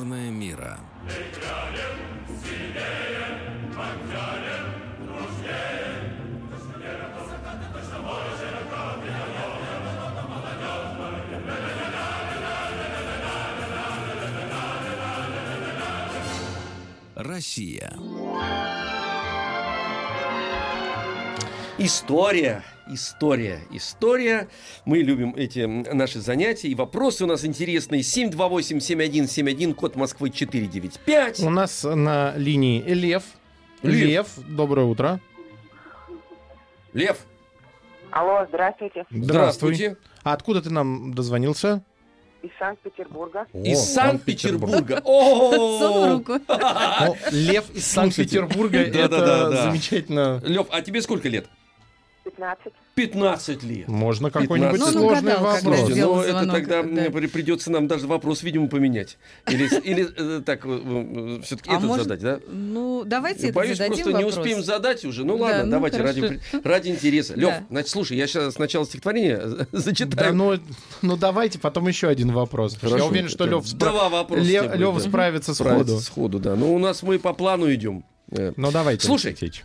Сборная 0.00 0.30
мира. 0.30 0.80
Россия. 17.14 17.92
История, 21.76 22.64
история. 22.92 23.60
История. 23.70 24.48
Мы 24.84 24.98
любим 24.98 25.34
эти 25.36 25.60
наши 25.66 26.20
занятия. 26.20 26.68
И 26.68 26.74
вопросы 26.74 27.24
у 27.24 27.26
нас 27.26 27.44
интересные. 27.44 28.02
728-7171, 28.02 29.74
код 29.74 29.96
Москвы 29.96 30.30
495. 30.30 31.40
У 31.40 31.50
нас 31.50 31.84
на 31.84 32.34
линии 32.36 32.82
Лев. 32.82 33.24
Лев. 33.82 34.06
Лев, 34.06 34.26
доброе 34.48 34.86
утро. 34.86 35.20
Лев, 36.92 37.18
Алло, 38.10 38.44
здравствуйте. 38.48 39.04
здравствуйте. 39.10 39.96
А 40.24 40.32
откуда 40.32 40.60
ты 40.60 40.70
нам 40.70 41.14
дозвонился? 41.14 41.84
Из 42.42 42.50
Санкт-Петербурга. 42.58 43.46
Из 43.52 43.78
О, 43.78 43.84
Санкт-Петербурга. 43.84 45.00
О! 45.04 46.18
Лев 47.30 47.70
из 47.70 47.86
Санкт-Петербурга. 47.86 48.78
Это 48.78 49.50
замечательно. 49.62 50.40
Лев, 50.44 50.66
а 50.70 50.80
тебе 50.80 51.02
сколько 51.02 51.28
лет? 51.28 51.46
15. 52.30 52.72
15 52.94 53.62
лет. 53.62 53.88
Можно 53.88 54.30
какой-нибудь 54.30 54.72
15. 54.72 54.94
Ну, 54.94 55.00
он 55.06 55.08
сложный 55.08 55.32
угадал, 55.34 55.54
вопрос. 55.54 55.90
сделал 55.92 56.14
ну, 56.16 56.20
это 56.22 56.30
звонок, 56.32 56.54
тогда 56.54 56.82
да. 56.82 56.88
мне 56.88 57.10
при- 57.10 57.26
придется 57.28 57.70
нам 57.70 57.88
даже 57.88 58.06
вопрос, 58.06 58.42
видимо, 58.42 58.68
поменять. 58.68 59.16
Или, 59.48 59.64
или 59.84 60.08
э, 60.16 60.42
так, 60.44 60.60
все-таки 61.44 61.70
А 61.70 61.74
этот 61.76 61.84
может, 61.84 62.04
задать, 62.04 62.20
да? 62.20 62.40
Ну, 62.48 63.04
давайте 63.06 63.46
это 63.48 63.54
Боюсь, 63.54 63.78
зададим 63.78 63.94
просто 64.04 64.18
не 64.18 64.24
вопрос. 64.24 64.36
успеем 64.38 64.62
задать 64.62 65.04
уже. 65.04 65.24
Ну 65.24 65.38
Да, 65.38 65.44
ладно, 65.44 65.64
ну, 65.64 65.70
давайте 65.70 65.98
хорошо. 65.98 66.20
ради, 66.22 66.40
ради 66.64 66.88
интереса. 66.90 67.34
Лев, 67.34 67.48
Да. 67.50 67.64
значит, 67.70 67.88
слушай, 67.90 68.16
я 68.16 68.26
сейчас 68.26 68.54
сначала 68.54 68.84
стихотворение 68.84 69.36
Да, 69.46 69.66
зачитаю. 69.72 70.34
ну, 70.34 70.58
ну 71.00 71.16
давайте 71.16 71.58
потом 71.58 71.88
еще 71.88 72.08
один 72.08 72.32
вопрос. 72.32 72.74
потому 72.74 72.88
что 72.90 72.96
Я 72.96 73.00
Хорошо. 73.02 73.10
уверен, 73.12 73.28
что 73.28 73.44
Это 73.44 73.54
Лев, 73.54 73.72
Два 73.72 74.08
вопроса. 74.08 74.42
Будет, 74.42 74.76
Лев 74.76 74.94
да. 74.94 75.00
справится 75.00 75.54
сходу. 75.54 75.70
Справится 75.70 76.00
Сходу, 76.04 76.38
да. 76.38 76.56
Ну, 76.56 76.74
у 76.74 76.78
нас 76.78 77.02
мы 77.02 77.18
по 77.18 77.32
плану 77.32 77.72
идем. 77.72 78.04
Э, 78.30 78.52
Ну 78.56 78.70
давайте. 78.70 79.06
Слушай. 79.06 79.28
Алексей 79.28 79.46
Алексеевич. 79.46 79.64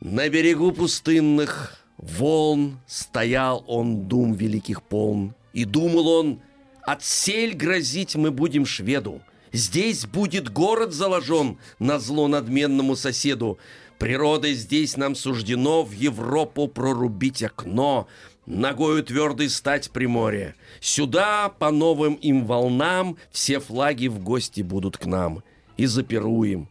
На 0.00 0.28
берегу 0.28 0.72
пустынных 0.72 1.79
волн 2.00 2.78
Стоял 2.86 3.64
он 3.66 4.08
дум 4.08 4.34
великих 4.34 4.82
полн. 4.82 5.34
И 5.52 5.64
думал 5.64 6.08
он, 6.08 6.40
от 6.82 7.04
сель 7.04 7.54
грозить 7.54 8.16
мы 8.16 8.30
будем 8.30 8.64
шведу. 8.66 9.20
Здесь 9.52 10.06
будет 10.06 10.52
город 10.52 10.92
заложен 10.92 11.58
на 11.78 11.98
зло 11.98 12.28
надменному 12.28 12.96
соседу. 12.96 13.58
Природой 13.98 14.54
здесь 14.54 14.96
нам 14.96 15.14
суждено 15.14 15.82
в 15.82 15.92
Европу 15.92 16.68
прорубить 16.68 17.42
окно, 17.42 18.08
Ногою 18.46 19.04
твердой 19.04 19.48
стать 19.48 19.90
при 19.92 20.06
море. 20.06 20.56
Сюда 20.80 21.50
по 21.50 21.70
новым 21.70 22.14
им 22.14 22.46
волнам 22.46 23.16
все 23.30 23.60
флаги 23.60 24.08
в 24.08 24.18
гости 24.18 24.62
будут 24.62 24.96
к 24.96 25.06
нам. 25.06 25.44
И 25.76 25.86
запируем 25.86 26.68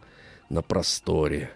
на 0.49 0.61
просторе. 0.61 1.51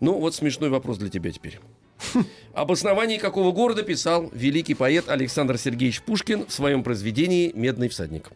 Ну, 0.00 0.18
вот 0.18 0.34
смешной 0.34 0.70
вопрос 0.70 0.96
для 0.98 1.10
тебя 1.10 1.30
теперь. 1.32 1.60
Об 2.54 2.70
основании 2.72 3.18
какого 3.18 3.52
города 3.52 3.82
писал 3.82 4.28
великий 4.32 4.74
поэт 4.74 5.08
Александр 5.08 5.58
Сергеевич 5.58 6.02
Пушкин 6.02 6.46
в 6.46 6.52
своем 6.52 6.82
произведении 6.82 7.50
«Медный 7.54 7.88
всадник». 7.88 8.30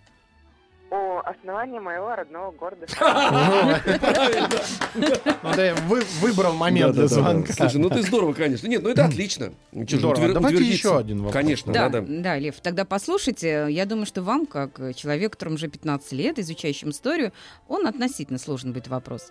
О 0.90 1.20
основании 1.20 1.78
моего 1.78 2.14
родного 2.14 2.50
города. 2.52 2.86
Ну, 4.94 5.54
да, 5.54 5.64
я 5.66 5.74
вы- 5.86 6.04
выбрал 6.20 6.54
момент 6.54 6.94
для 6.94 7.06
звонка. 7.06 7.52
Слушай, 7.52 7.76
ну 7.76 7.90
ты 7.90 8.02
здорово, 8.02 8.32
конечно. 8.32 8.66
Нет, 8.66 8.82
ну 8.82 8.88
это 8.90 9.04
отлично. 9.04 9.52
Ж, 9.72 9.98
Здорово. 9.98 10.32
Давайте 10.32 10.64
еще 10.64 10.98
один 10.98 11.18
вопрос. 11.18 11.32
Конечно, 11.34 11.72
Да, 11.72 11.88
надо. 11.88 12.02
да, 12.08 12.38
Лев, 12.38 12.56
тогда 12.62 12.84
послушайте. 12.84 13.66
Я 13.70 13.84
думаю, 13.86 14.06
что 14.06 14.22
вам, 14.22 14.46
как 14.46 14.80
человек, 14.96 15.32
которому 15.32 15.56
уже 15.56 15.68
15 15.68 16.12
лет, 16.12 16.38
изучающим 16.38 16.90
историю, 16.90 17.32
он 17.68 17.86
относительно 17.86 18.38
сложен 18.38 18.72
будет 18.72 18.88
вопрос. 18.88 19.28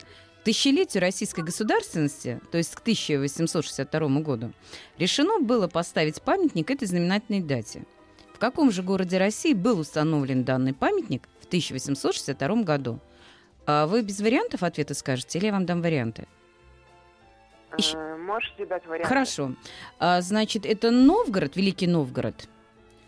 Тысячелетию 0.51 1.01
российской 1.01 1.41
государственности, 1.41 2.39
то 2.53 2.57
есть 2.57 2.73
к 2.73 2.79
1862 2.79 4.21
году, 4.21 4.53
решено 4.97 5.41
было 5.41 5.67
поставить 5.67 6.21
памятник 6.21 6.71
этой 6.71 6.87
знаменательной 6.87 7.41
дате. 7.41 7.83
В 8.33 8.39
каком 8.39 8.71
же 8.71 8.81
городе 8.81 9.17
России 9.17 9.51
был 9.51 9.77
установлен 9.77 10.45
данный 10.45 10.73
памятник 10.73 11.27
в 11.41 11.47
1862 11.47 12.63
году? 12.63 13.01
А 13.65 13.87
вы 13.87 14.01
без 14.03 14.21
вариантов 14.21 14.63
ответа 14.63 14.93
скажете, 14.93 15.37
или 15.37 15.47
я 15.47 15.51
вам 15.51 15.65
дам 15.65 15.81
варианты? 15.81 16.29
Ищ- 17.77 17.97
Э, 17.97 18.15
Можете 18.15 18.65
дать 18.65 18.85
вариант? 18.87 19.05
Хорошо. 19.05 19.51
А, 19.99 20.21
значит, 20.21 20.65
это 20.65 20.91
Новгород, 20.91 21.57
Великий 21.57 21.87
Новгород, 21.87 22.47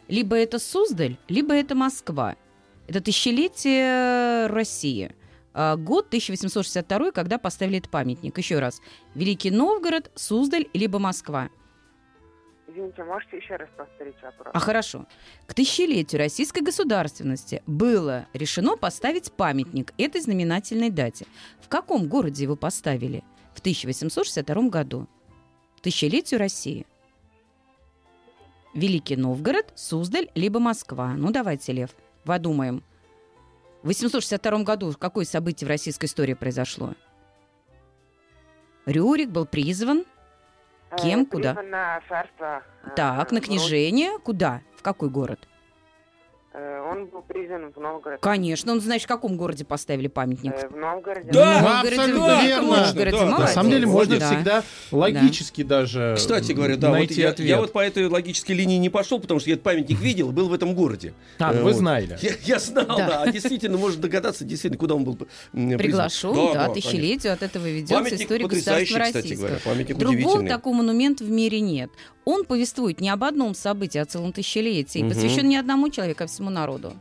либо 0.09 0.35
это 0.35 0.59
Суздаль, 0.59 1.15
либо 1.29 1.53
это 1.53 1.73
Москва. 1.73 2.35
Это 2.89 2.99
тысячелетие 2.99 4.47
России. 4.47 5.15
А, 5.53 5.75
год 5.75 6.07
1862, 6.07 7.11
когда 7.11 7.37
поставили 7.37 7.79
этот 7.79 7.91
памятник. 7.91 8.37
Еще 8.37 8.59
раз. 8.59 8.81
Великий 9.15 9.51
Новгород, 9.51 10.11
Суздаль, 10.15 10.67
либо 10.73 10.99
Москва. 10.99 11.49
Извините, 12.67 13.03
можете 13.03 13.37
еще 13.37 13.55
раз 13.55 13.67
повторить 13.75 14.15
вопрос? 14.21 14.47
А 14.53 14.59
хорошо. 14.59 15.07
К 15.47 15.53
тысячелетию 15.55 16.19
российской 16.19 16.61
государственности 16.61 17.63
было 17.65 18.27
решено 18.33 18.77
поставить 18.77 19.31
памятник 19.31 19.93
этой 19.97 20.21
знаменательной 20.21 20.91
дате. 20.91 21.25
В 21.61 21.67
каком 21.67 22.07
городе 22.07 22.43
его 22.43 22.55
поставили? 22.55 23.23
В 23.55 23.59
1862 23.59 24.69
году. 24.69 25.07
К 25.77 25.81
тысячелетию 25.81 26.39
России. 26.39 26.85
Великий 28.75 29.15
Новгород, 29.15 29.73
Суздаль, 29.75 30.29
либо 30.35 30.59
Москва. 30.59 31.13
Ну, 31.15 31.31
давайте, 31.31 31.73
Лев, 31.73 31.89
подумаем. 32.23 32.83
В 33.81 33.87
862 33.87 34.63
году 34.63 34.93
какое 34.99 35.25
событие 35.25 35.65
в 35.65 35.69
российской 35.69 36.05
истории 36.05 36.33
произошло? 36.33 36.93
Рюрик 38.85 39.29
был 39.29 39.45
призван. 39.45 40.05
Э, 40.91 40.97
кем, 40.97 41.25
куда? 41.25 41.53
призван 41.53 41.69
на 41.71 42.01
царство. 42.09 42.63
э, 42.83 42.89
Так, 42.95 43.31
на 43.31 43.41
княжение. 43.41 44.19
Куда? 44.19 44.61
В 44.75 44.81
какой 44.81 45.09
город? 45.09 45.47
Э, 46.51 46.81
Он 46.91 47.05
был 47.05 47.21
призван 47.21 47.71
в 47.71 47.79
Новгород. 47.79 48.19
Конечно, 48.21 48.71
он, 48.71 48.81
значит, 48.81 49.05
в 49.05 49.07
каком 49.07 49.37
городе 49.37 49.65
поставили 49.65 50.07
памятник? 50.07 50.51
Э, 50.53 50.67
В 50.67 50.75
Новгороде. 50.75 51.29
Да, 51.31 51.59
В 51.59 51.61
Новгороде, 51.61 51.95
абсолютно 52.01 52.39
в 52.39 52.43
верно. 52.43 52.67
Новгороде, 52.67 53.11
Да, 53.11 53.17
на 53.17 53.25
На 53.25 53.31
молодец. 53.31 53.53
самом 53.53 53.69
деле 53.71 53.85
можно 53.85 54.19
Да. 54.19 54.25
всегда 54.25 54.63
логически 54.91 55.63
даже 55.63 56.15
Кстати 56.17 56.51
говоря, 56.53 56.75
да, 56.77 56.89
вот 56.89 57.11
я, 57.11 57.29
ответ. 57.29 57.47
я 57.47 57.59
вот 57.59 57.71
по 57.71 57.79
этой 57.79 58.07
логической 58.07 58.55
линии 58.55 58.77
не 58.77 58.89
пошел, 58.89 59.19
потому 59.19 59.39
что 59.39 59.49
я 59.49 59.53
этот 59.53 59.63
памятник 59.63 59.99
видел 59.99 60.29
и 60.29 60.33
был 60.33 60.49
в 60.49 60.53
этом 60.53 60.73
городе. 60.73 61.13
А, 61.37 61.53
Э, 61.53 61.57
вы 61.57 61.63
вот. 61.65 61.75
знали. 61.75 62.17
Я, 62.21 62.31
я 62.43 62.57
знал, 62.59 62.85
Да. 62.87 62.95
да. 62.97 63.21
А 63.23 63.31
действительно, 63.31 63.77
можно 63.77 64.01
догадаться, 64.01 64.43
действительно, 64.43 64.79
куда 64.79 64.95
он 64.95 65.03
был 65.03 65.17
призван. 65.51 65.77
Приглашен, 65.77 66.33
да, 66.33 66.51
конечно. 66.65 66.73
тысячелетию 66.73 67.33
от 67.33 67.43
этого 67.43 67.67
ведется 67.67 67.93
Памятник 67.93 68.21
история 68.21 68.47
государства 68.47 68.99
кстати 68.99 69.15
российского. 69.17 69.45
говоря. 69.47 69.61
Памятник 69.63 69.97
Другого 69.97 70.47
такого 70.47 70.73
монумента 70.73 71.23
в 71.23 71.29
мире 71.29 71.59
нет. 71.61 71.91
Он 72.29 72.45
повествует 72.45 73.01
не 73.01 73.09
об 73.09 73.23
одном 73.23 73.55
событии, 73.55 73.97
а 73.97 74.03
о 74.03 74.05
целом 74.05 74.33
тысячелетии. 74.33 74.99
и 74.99 75.03
Мгм. 75.03 75.13
Посвящен 75.13 75.49
не 75.49 75.57
одному 75.57 75.89
человеку, 75.89 76.25
а 76.25 76.27
всему 76.27 76.51
народу. 76.51 76.93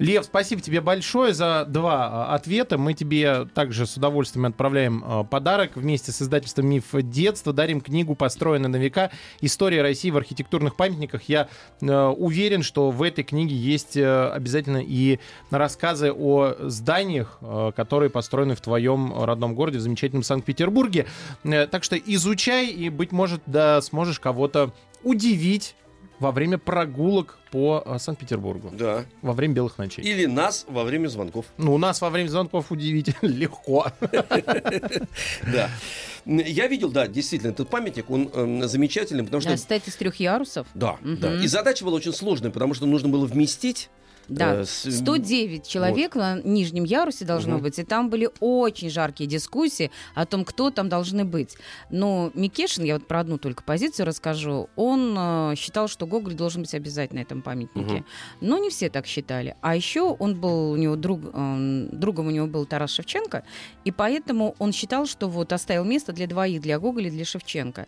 Лев, 0.00 0.24
спасибо 0.24 0.60
тебе 0.60 0.80
большое 0.80 1.32
за 1.32 1.64
два 1.64 2.26
а, 2.26 2.34
ответа. 2.34 2.76
Мы 2.76 2.94
тебе 2.94 3.46
также 3.54 3.86
с 3.86 3.96
удовольствием 3.96 4.46
отправляем 4.46 5.04
а, 5.06 5.22
подарок 5.22 5.76
вместе 5.76 6.10
с 6.10 6.20
издательством 6.20 6.66
«Миф 6.66 6.86
детства». 6.92 7.52
Дарим 7.52 7.80
книгу 7.80 8.16
«Построена 8.16 8.66
на 8.66 8.74
века. 8.74 9.12
История 9.40 9.80
России 9.80 10.10
в 10.10 10.16
архитектурных 10.16 10.74
памятниках». 10.74 11.22
Я 11.28 11.48
э, 11.80 12.06
уверен, 12.06 12.64
что 12.64 12.90
в 12.90 13.00
этой 13.04 13.22
книге 13.22 13.54
есть 13.54 13.96
э, 13.96 14.28
обязательно 14.30 14.82
и 14.84 15.20
рассказы 15.50 16.12
о 16.12 16.54
зданиях, 16.68 17.38
э, 17.40 17.70
которые 17.76 18.10
построены 18.10 18.56
в 18.56 18.60
твоем 18.60 19.22
родном 19.22 19.54
городе, 19.54 19.78
в 19.78 19.82
замечательном 19.82 20.24
Санкт-Петербурге. 20.24 21.06
Так 21.44 21.84
что 21.84 21.96
изучай, 21.96 22.66
и, 22.66 22.88
быть 22.88 23.12
может, 23.12 23.40
да, 23.46 23.80
сможешь 23.80 24.18
кого-то 24.18 24.63
удивить 25.02 25.74
во 26.20 26.30
время 26.30 26.58
прогулок 26.58 27.38
по 27.50 27.82
э, 27.84 27.98
Санкт-Петербургу 27.98 28.70
Да. 28.72 29.04
во 29.20 29.32
время 29.32 29.54
белых 29.54 29.78
ночей. 29.78 30.02
Или 30.04 30.26
нас 30.26 30.64
во 30.68 30.84
время 30.84 31.08
звонков. 31.08 31.46
Ну, 31.58 31.74
у 31.74 31.78
нас 31.78 32.00
во 32.00 32.08
время 32.10 32.28
звонков 32.28 32.70
удивительно 32.70 33.16
легко. 33.28 33.88
Да. 35.52 35.70
Я 36.24 36.68
видел, 36.68 36.90
да, 36.90 37.06
действительно, 37.06 37.50
этот 37.50 37.68
памятник, 37.68 38.08
он 38.10 38.30
эм, 38.32 38.66
замечательный, 38.66 39.24
потому 39.24 39.42
что... 39.42 39.50
Да, 39.50 39.56
Стать 39.58 39.86
из 39.88 39.96
трех 39.96 40.16
ярусов. 40.16 40.66
Да, 40.74 40.96
да. 41.02 41.34
И 41.42 41.46
задача 41.46 41.84
была 41.84 41.96
очень 41.96 42.14
сложная, 42.14 42.50
потому 42.50 42.72
что 42.72 42.86
нужно 42.86 43.10
было 43.10 43.26
вместить 43.26 43.90
Да, 44.28 44.54
э, 44.60 44.64
с- 44.64 44.90
109 44.98 45.66
человек 45.66 46.14
на 46.14 46.40
нижнем 46.42 46.84
ярусе 46.84 47.24
должно 47.24 47.54
Мгм. 47.54 47.62
быть, 47.62 47.78
и 47.78 47.84
там 47.84 48.10
были 48.10 48.28
очень 48.40 48.90
жаркие 48.90 49.28
дискуссии 49.28 49.90
о 50.14 50.26
том, 50.26 50.44
кто 50.44 50.70
там 50.70 50.88
должны 50.88 51.24
быть. 51.24 51.56
Но 51.90 52.30
Микешин, 52.34 52.84
я 52.84 52.94
вот 52.94 53.06
про 53.06 53.20
одну 53.20 53.38
только 53.38 53.62
позицию 53.62 54.06
расскажу, 54.06 54.68
он 54.76 55.14
э, 55.18 55.54
считал, 55.56 55.88
что 55.88 56.06
Гоголь 56.06 56.34
должен 56.34 56.62
быть 56.62 56.74
обязательно 56.74 57.20
на 57.20 57.22
этом 57.22 57.42
памятнике. 57.42 57.94
Мгм. 57.96 58.04
Но 58.40 58.58
не 58.58 58.70
все 58.70 58.88
так 58.90 59.06
считали. 59.06 59.56
А 59.60 59.76
еще 59.76 60.02
он 60.02 60.40
был, 60.40 60.70
у 60.72 60.76
него 60.76 60.96
друг, 60.96 61.20
эм, 61.32 61.88
другом 61.90 62.26
у 62.28 62.30
него 62.30 62.46
был 62.46 62.66
Тарас 62.66 62.90
Шевченко, 62.90 63.44
и 63.84 63.90
поэтому 63.90 64.54
он 64.58 64.72
считал, 64.72 65.06
что 65.06 65.28
вот 65.28 65.52
оставил 65.52 65.84
место 65.84 66.12
для 66.12 66.26
двоих, 66.26 66.60
для 66.62 66.78
Гоголя 66.78 67.08
и 67.08 67.10
для 67.10 67.24
Шевченко. 67.24 67.86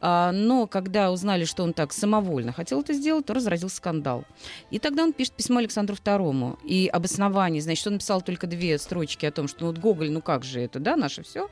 А, 0.00 0.32
но 0.32 0.66
когда 0.66 1.10
узнали, 1.10 1.44
что 1.44 1.62
он 1.64 1.72
так 1.72 1.92
самовольно 1.92 2.52
хотел 2.52 2.80
это 2.80 2.92
сделать, 2.92 3.26
то 3.26 3.34
разразился 3.34 3.76
скандал. 3.76 4.24
И 4.70 4.78
тогда 4.78 5.02
он 5.02 5.12
пишет 5.12 5.32
письмо 5.34 5.58
Александру 5.58 5.71
Александру 5.72 5.96
II 5.96 6.58
и 6.64 6.86
обоснование, 6.86 7.62
значит, 7.62 7.86
он 7.86 7.94
написал 7.94 8.20
только 8.20 8.46
две 8.46 8.78
строчки 8.78 9.26
о 9.26 9.32
том, 9.32 9.48
что 9.48 9.62
ну, 9.62 9.66
вот 9.68 9.78
Гоголь, 9.78 10.10
ну 10.10 10.20
как 10.20 10.44
же 10.44 10.60
это, 10.60 10.78
да, 10.78 10.96
наше 10.96 11.22
все. 11.22 11.48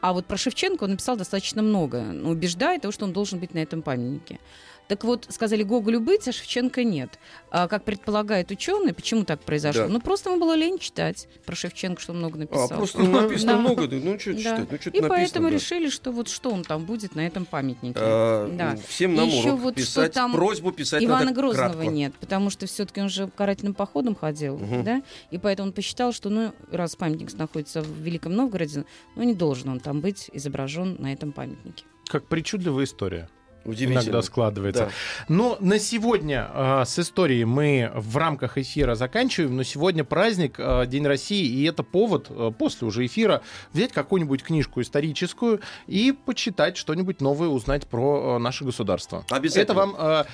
А 0.00 0.12
вот 0.12 0.26
про 0.26 0.36
Шевченко 0.36 0.84
он 0.84 0.90
написал 0.90 1.16
достаточно 1.16 1.62
много, 1.62 2.04
убеждая 2.24 2.78
того, 2.78 2.92
что 2.92 3.04
он 3.04 3.12
должен 3.12 3.40
быть 3.40 3.52
на 3.54 3.58
этом 3.58 3.82
памятнике. 3.82 4.38
Так 4.86 5.02
вот, 5.04 5.26
сказали 5.30 5.62
Гоголю 5.62 6.00
быть, 6.00 6.28
а 6.28 6.32
Шевченко 6.32 6.84
нет. 6.84 7.18
А 7.50 7.68
как 7.68 7.84
предполагает 7.84 8.50
ученый, 8.50 8.92
почему 8.92 9.24
так 9.24 9.40
произошло? 9.40 9.84
Да. 9.86 9.88
Ну, 9.88 10.00
просто 10.00 10.28
ему 10.30 10.38
было 10.40 10.54
лень 10.54 10.78
читать 10.78 11.26
про 11.46 11.54
Шевченко, 11.56 12.00
что 12.02 12.12
он 12.12 12.18
много 12.18 12.38
написал. 12.38 12.66
А, 12.70 12.76
просто 12.76 12.98
ну, 12.98 13.20
написано 13.22 13.52
Да. 13.54 13.58
много, 13.60 13.86
да, 13.88 13.96
ну 13.96 14.18
что 14.18 14.32
Да. 14.34 14.38
читать, 14.38 14.70
ну 14.70 14.78
что 14.78 14.90
И 14.90 14.92
написано. 14.92 15.08
поэтому 15.08 15.48
да. 15.48 15.54
решили, 15.54 15.88
что 15.88 16.10
вот 16.12 16.28
что 16.28 16.50
он 16.50 16.64
там 16.64 16.84
будет 16.84 17.14
на 17.14 17.26
этом 17.26 17.46
памятнике. 17.46 17.98
А, 17.98 18.48
Да. 18.54 18.76
Всем 18.86 19.14
нам 19.14 19.28
урок 19.32 19.60
вот 19.60 19.72
что 19.74 19.80
писать, 19.82 20.12
там 20.12 20.32
просьбу 20.32 20.70
писать 20.70 21.02
Ивана 21.02 21.24
надо 21.24 21.34
Грозного 21.34 21.72
кратко. 21.72 21.90
нет, 21.90 22.14
потому 22.20 22.50
что 22.50 22.66
все-таки 22.66 23.00
он 23.00 23.08
же 23.08 23.28
карательным 23.28 23.74
походом 23.74 24.14
ходил, 24.14 24.60
да, 24.84 25.02
и 25.30 25.38
поэтому 25.38 25.68
он 25.68 25.72
посчитал, 25.72 26.12
что, 26.12 26.28
ну, 26.28 26.52
раз 26.70 26.94
памятник 26.94 27.32
находится 27.34 27.80
в 27.80 27.88
Великом 28.00 28.34
Новгороде, 28.34 28.84
ну, 29.16 29.22
не 29.22 29.34
должен 29.34 29.70
он 29.70 29.80
там 29.80 30.00
быть 30.02 30.28
изображен 30.32 30.96
на 30.98 31.12
этом 31.12 31.32
памятнике. 31.32 31.84
Как 32.06 32.26
причудливая 32.26 32.84
история. 32.84 33.30
Удивительно. 33.64 34.02
Иногда 34.02 34.22
складывается. 34.22 34.84
Да. 34.84 34.90
Но 35.28 35.56
на 35.60 35.78
сегодня 35.78 36.50
э, 36.52 36.82
с 36.86 36.98
историей 36.98 37.44
мы 37.44 37.90
в 37.94 38.16
рамках 38.16 38.58
эфира 38.58 38.94
заканчиваем. 38.94 39.56
Но 39.56 39.62
сегодня 39.62 40.04
праздник, 40.04 40.56
э, 40.58 40.86
День 40.86 41.06
России, 41.06 41.46
и 41.46 41.64
это 41.64 41.82
повод 41.82 42.26
э, 42.30 42.52
после 42.56 42.86
уже 42.86 43.06
эфира 43.06 43.42
взять 43.72 43.92
какую-нибудь 43.92 44.42
книжку 44.42 44.80
историческую 44.80 45.60
и 45.86 46.12
почитать 46.12 46.76
что-нибудь 46.76 47.20
новое, 47.20 47.48
узнать 47.48 47.86
про 47.86 48.36
э, 48.36 48.38
наше 48.38 48.64
государство. 48.64 49.24
Обязательно. 49.30 49.62
Это 49.62 49.74
вам 49.74 49.96
э, 49.98 50.24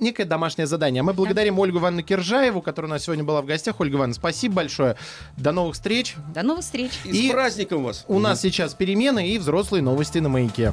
некое 0.00 0.24
домашнее 0.24 0.66
задание. 0.66 1.00
А 1.00 1.04
Мы 1.04 1.12
благодарим 1.12 1.58
Ольгу 1.58 1.78
Ивановну 1.78 2.02
Киржаеву, 2.02 2.62
которая 2.62 2.90
у 2.90 2.94
нас 2.94 3.04
сегодня 3.04 3.24
была 3.24 3.42
в 3.42 3.46
гостях. 3.46 3.80
Ольга 3.80 3.96
Ивановна, 3.96 4.14
спасибо 4.14 4.56
большое. 4.56 4.96
До 5.36 5.52
новых 5.52 5.74
встреч. 5.74 6.16
До 6.34 6.42
новых 6.42 6.64
встреч! 6.64 6.92
И, 7.04 7.10
И 7.10 7.28
с 7.28 7.32
праздником 7.32 7.84
вас. 7.84 8.04
У 8.08 8.18
нас 8.18 8.40
сейчас 8.40 8.74
перемены 8.74 9.28
и 9.28 9.38
взрослые 9.38 9.82
новости 9.82 10.18
на 10.18 10.28
маяке. 10.28 10.72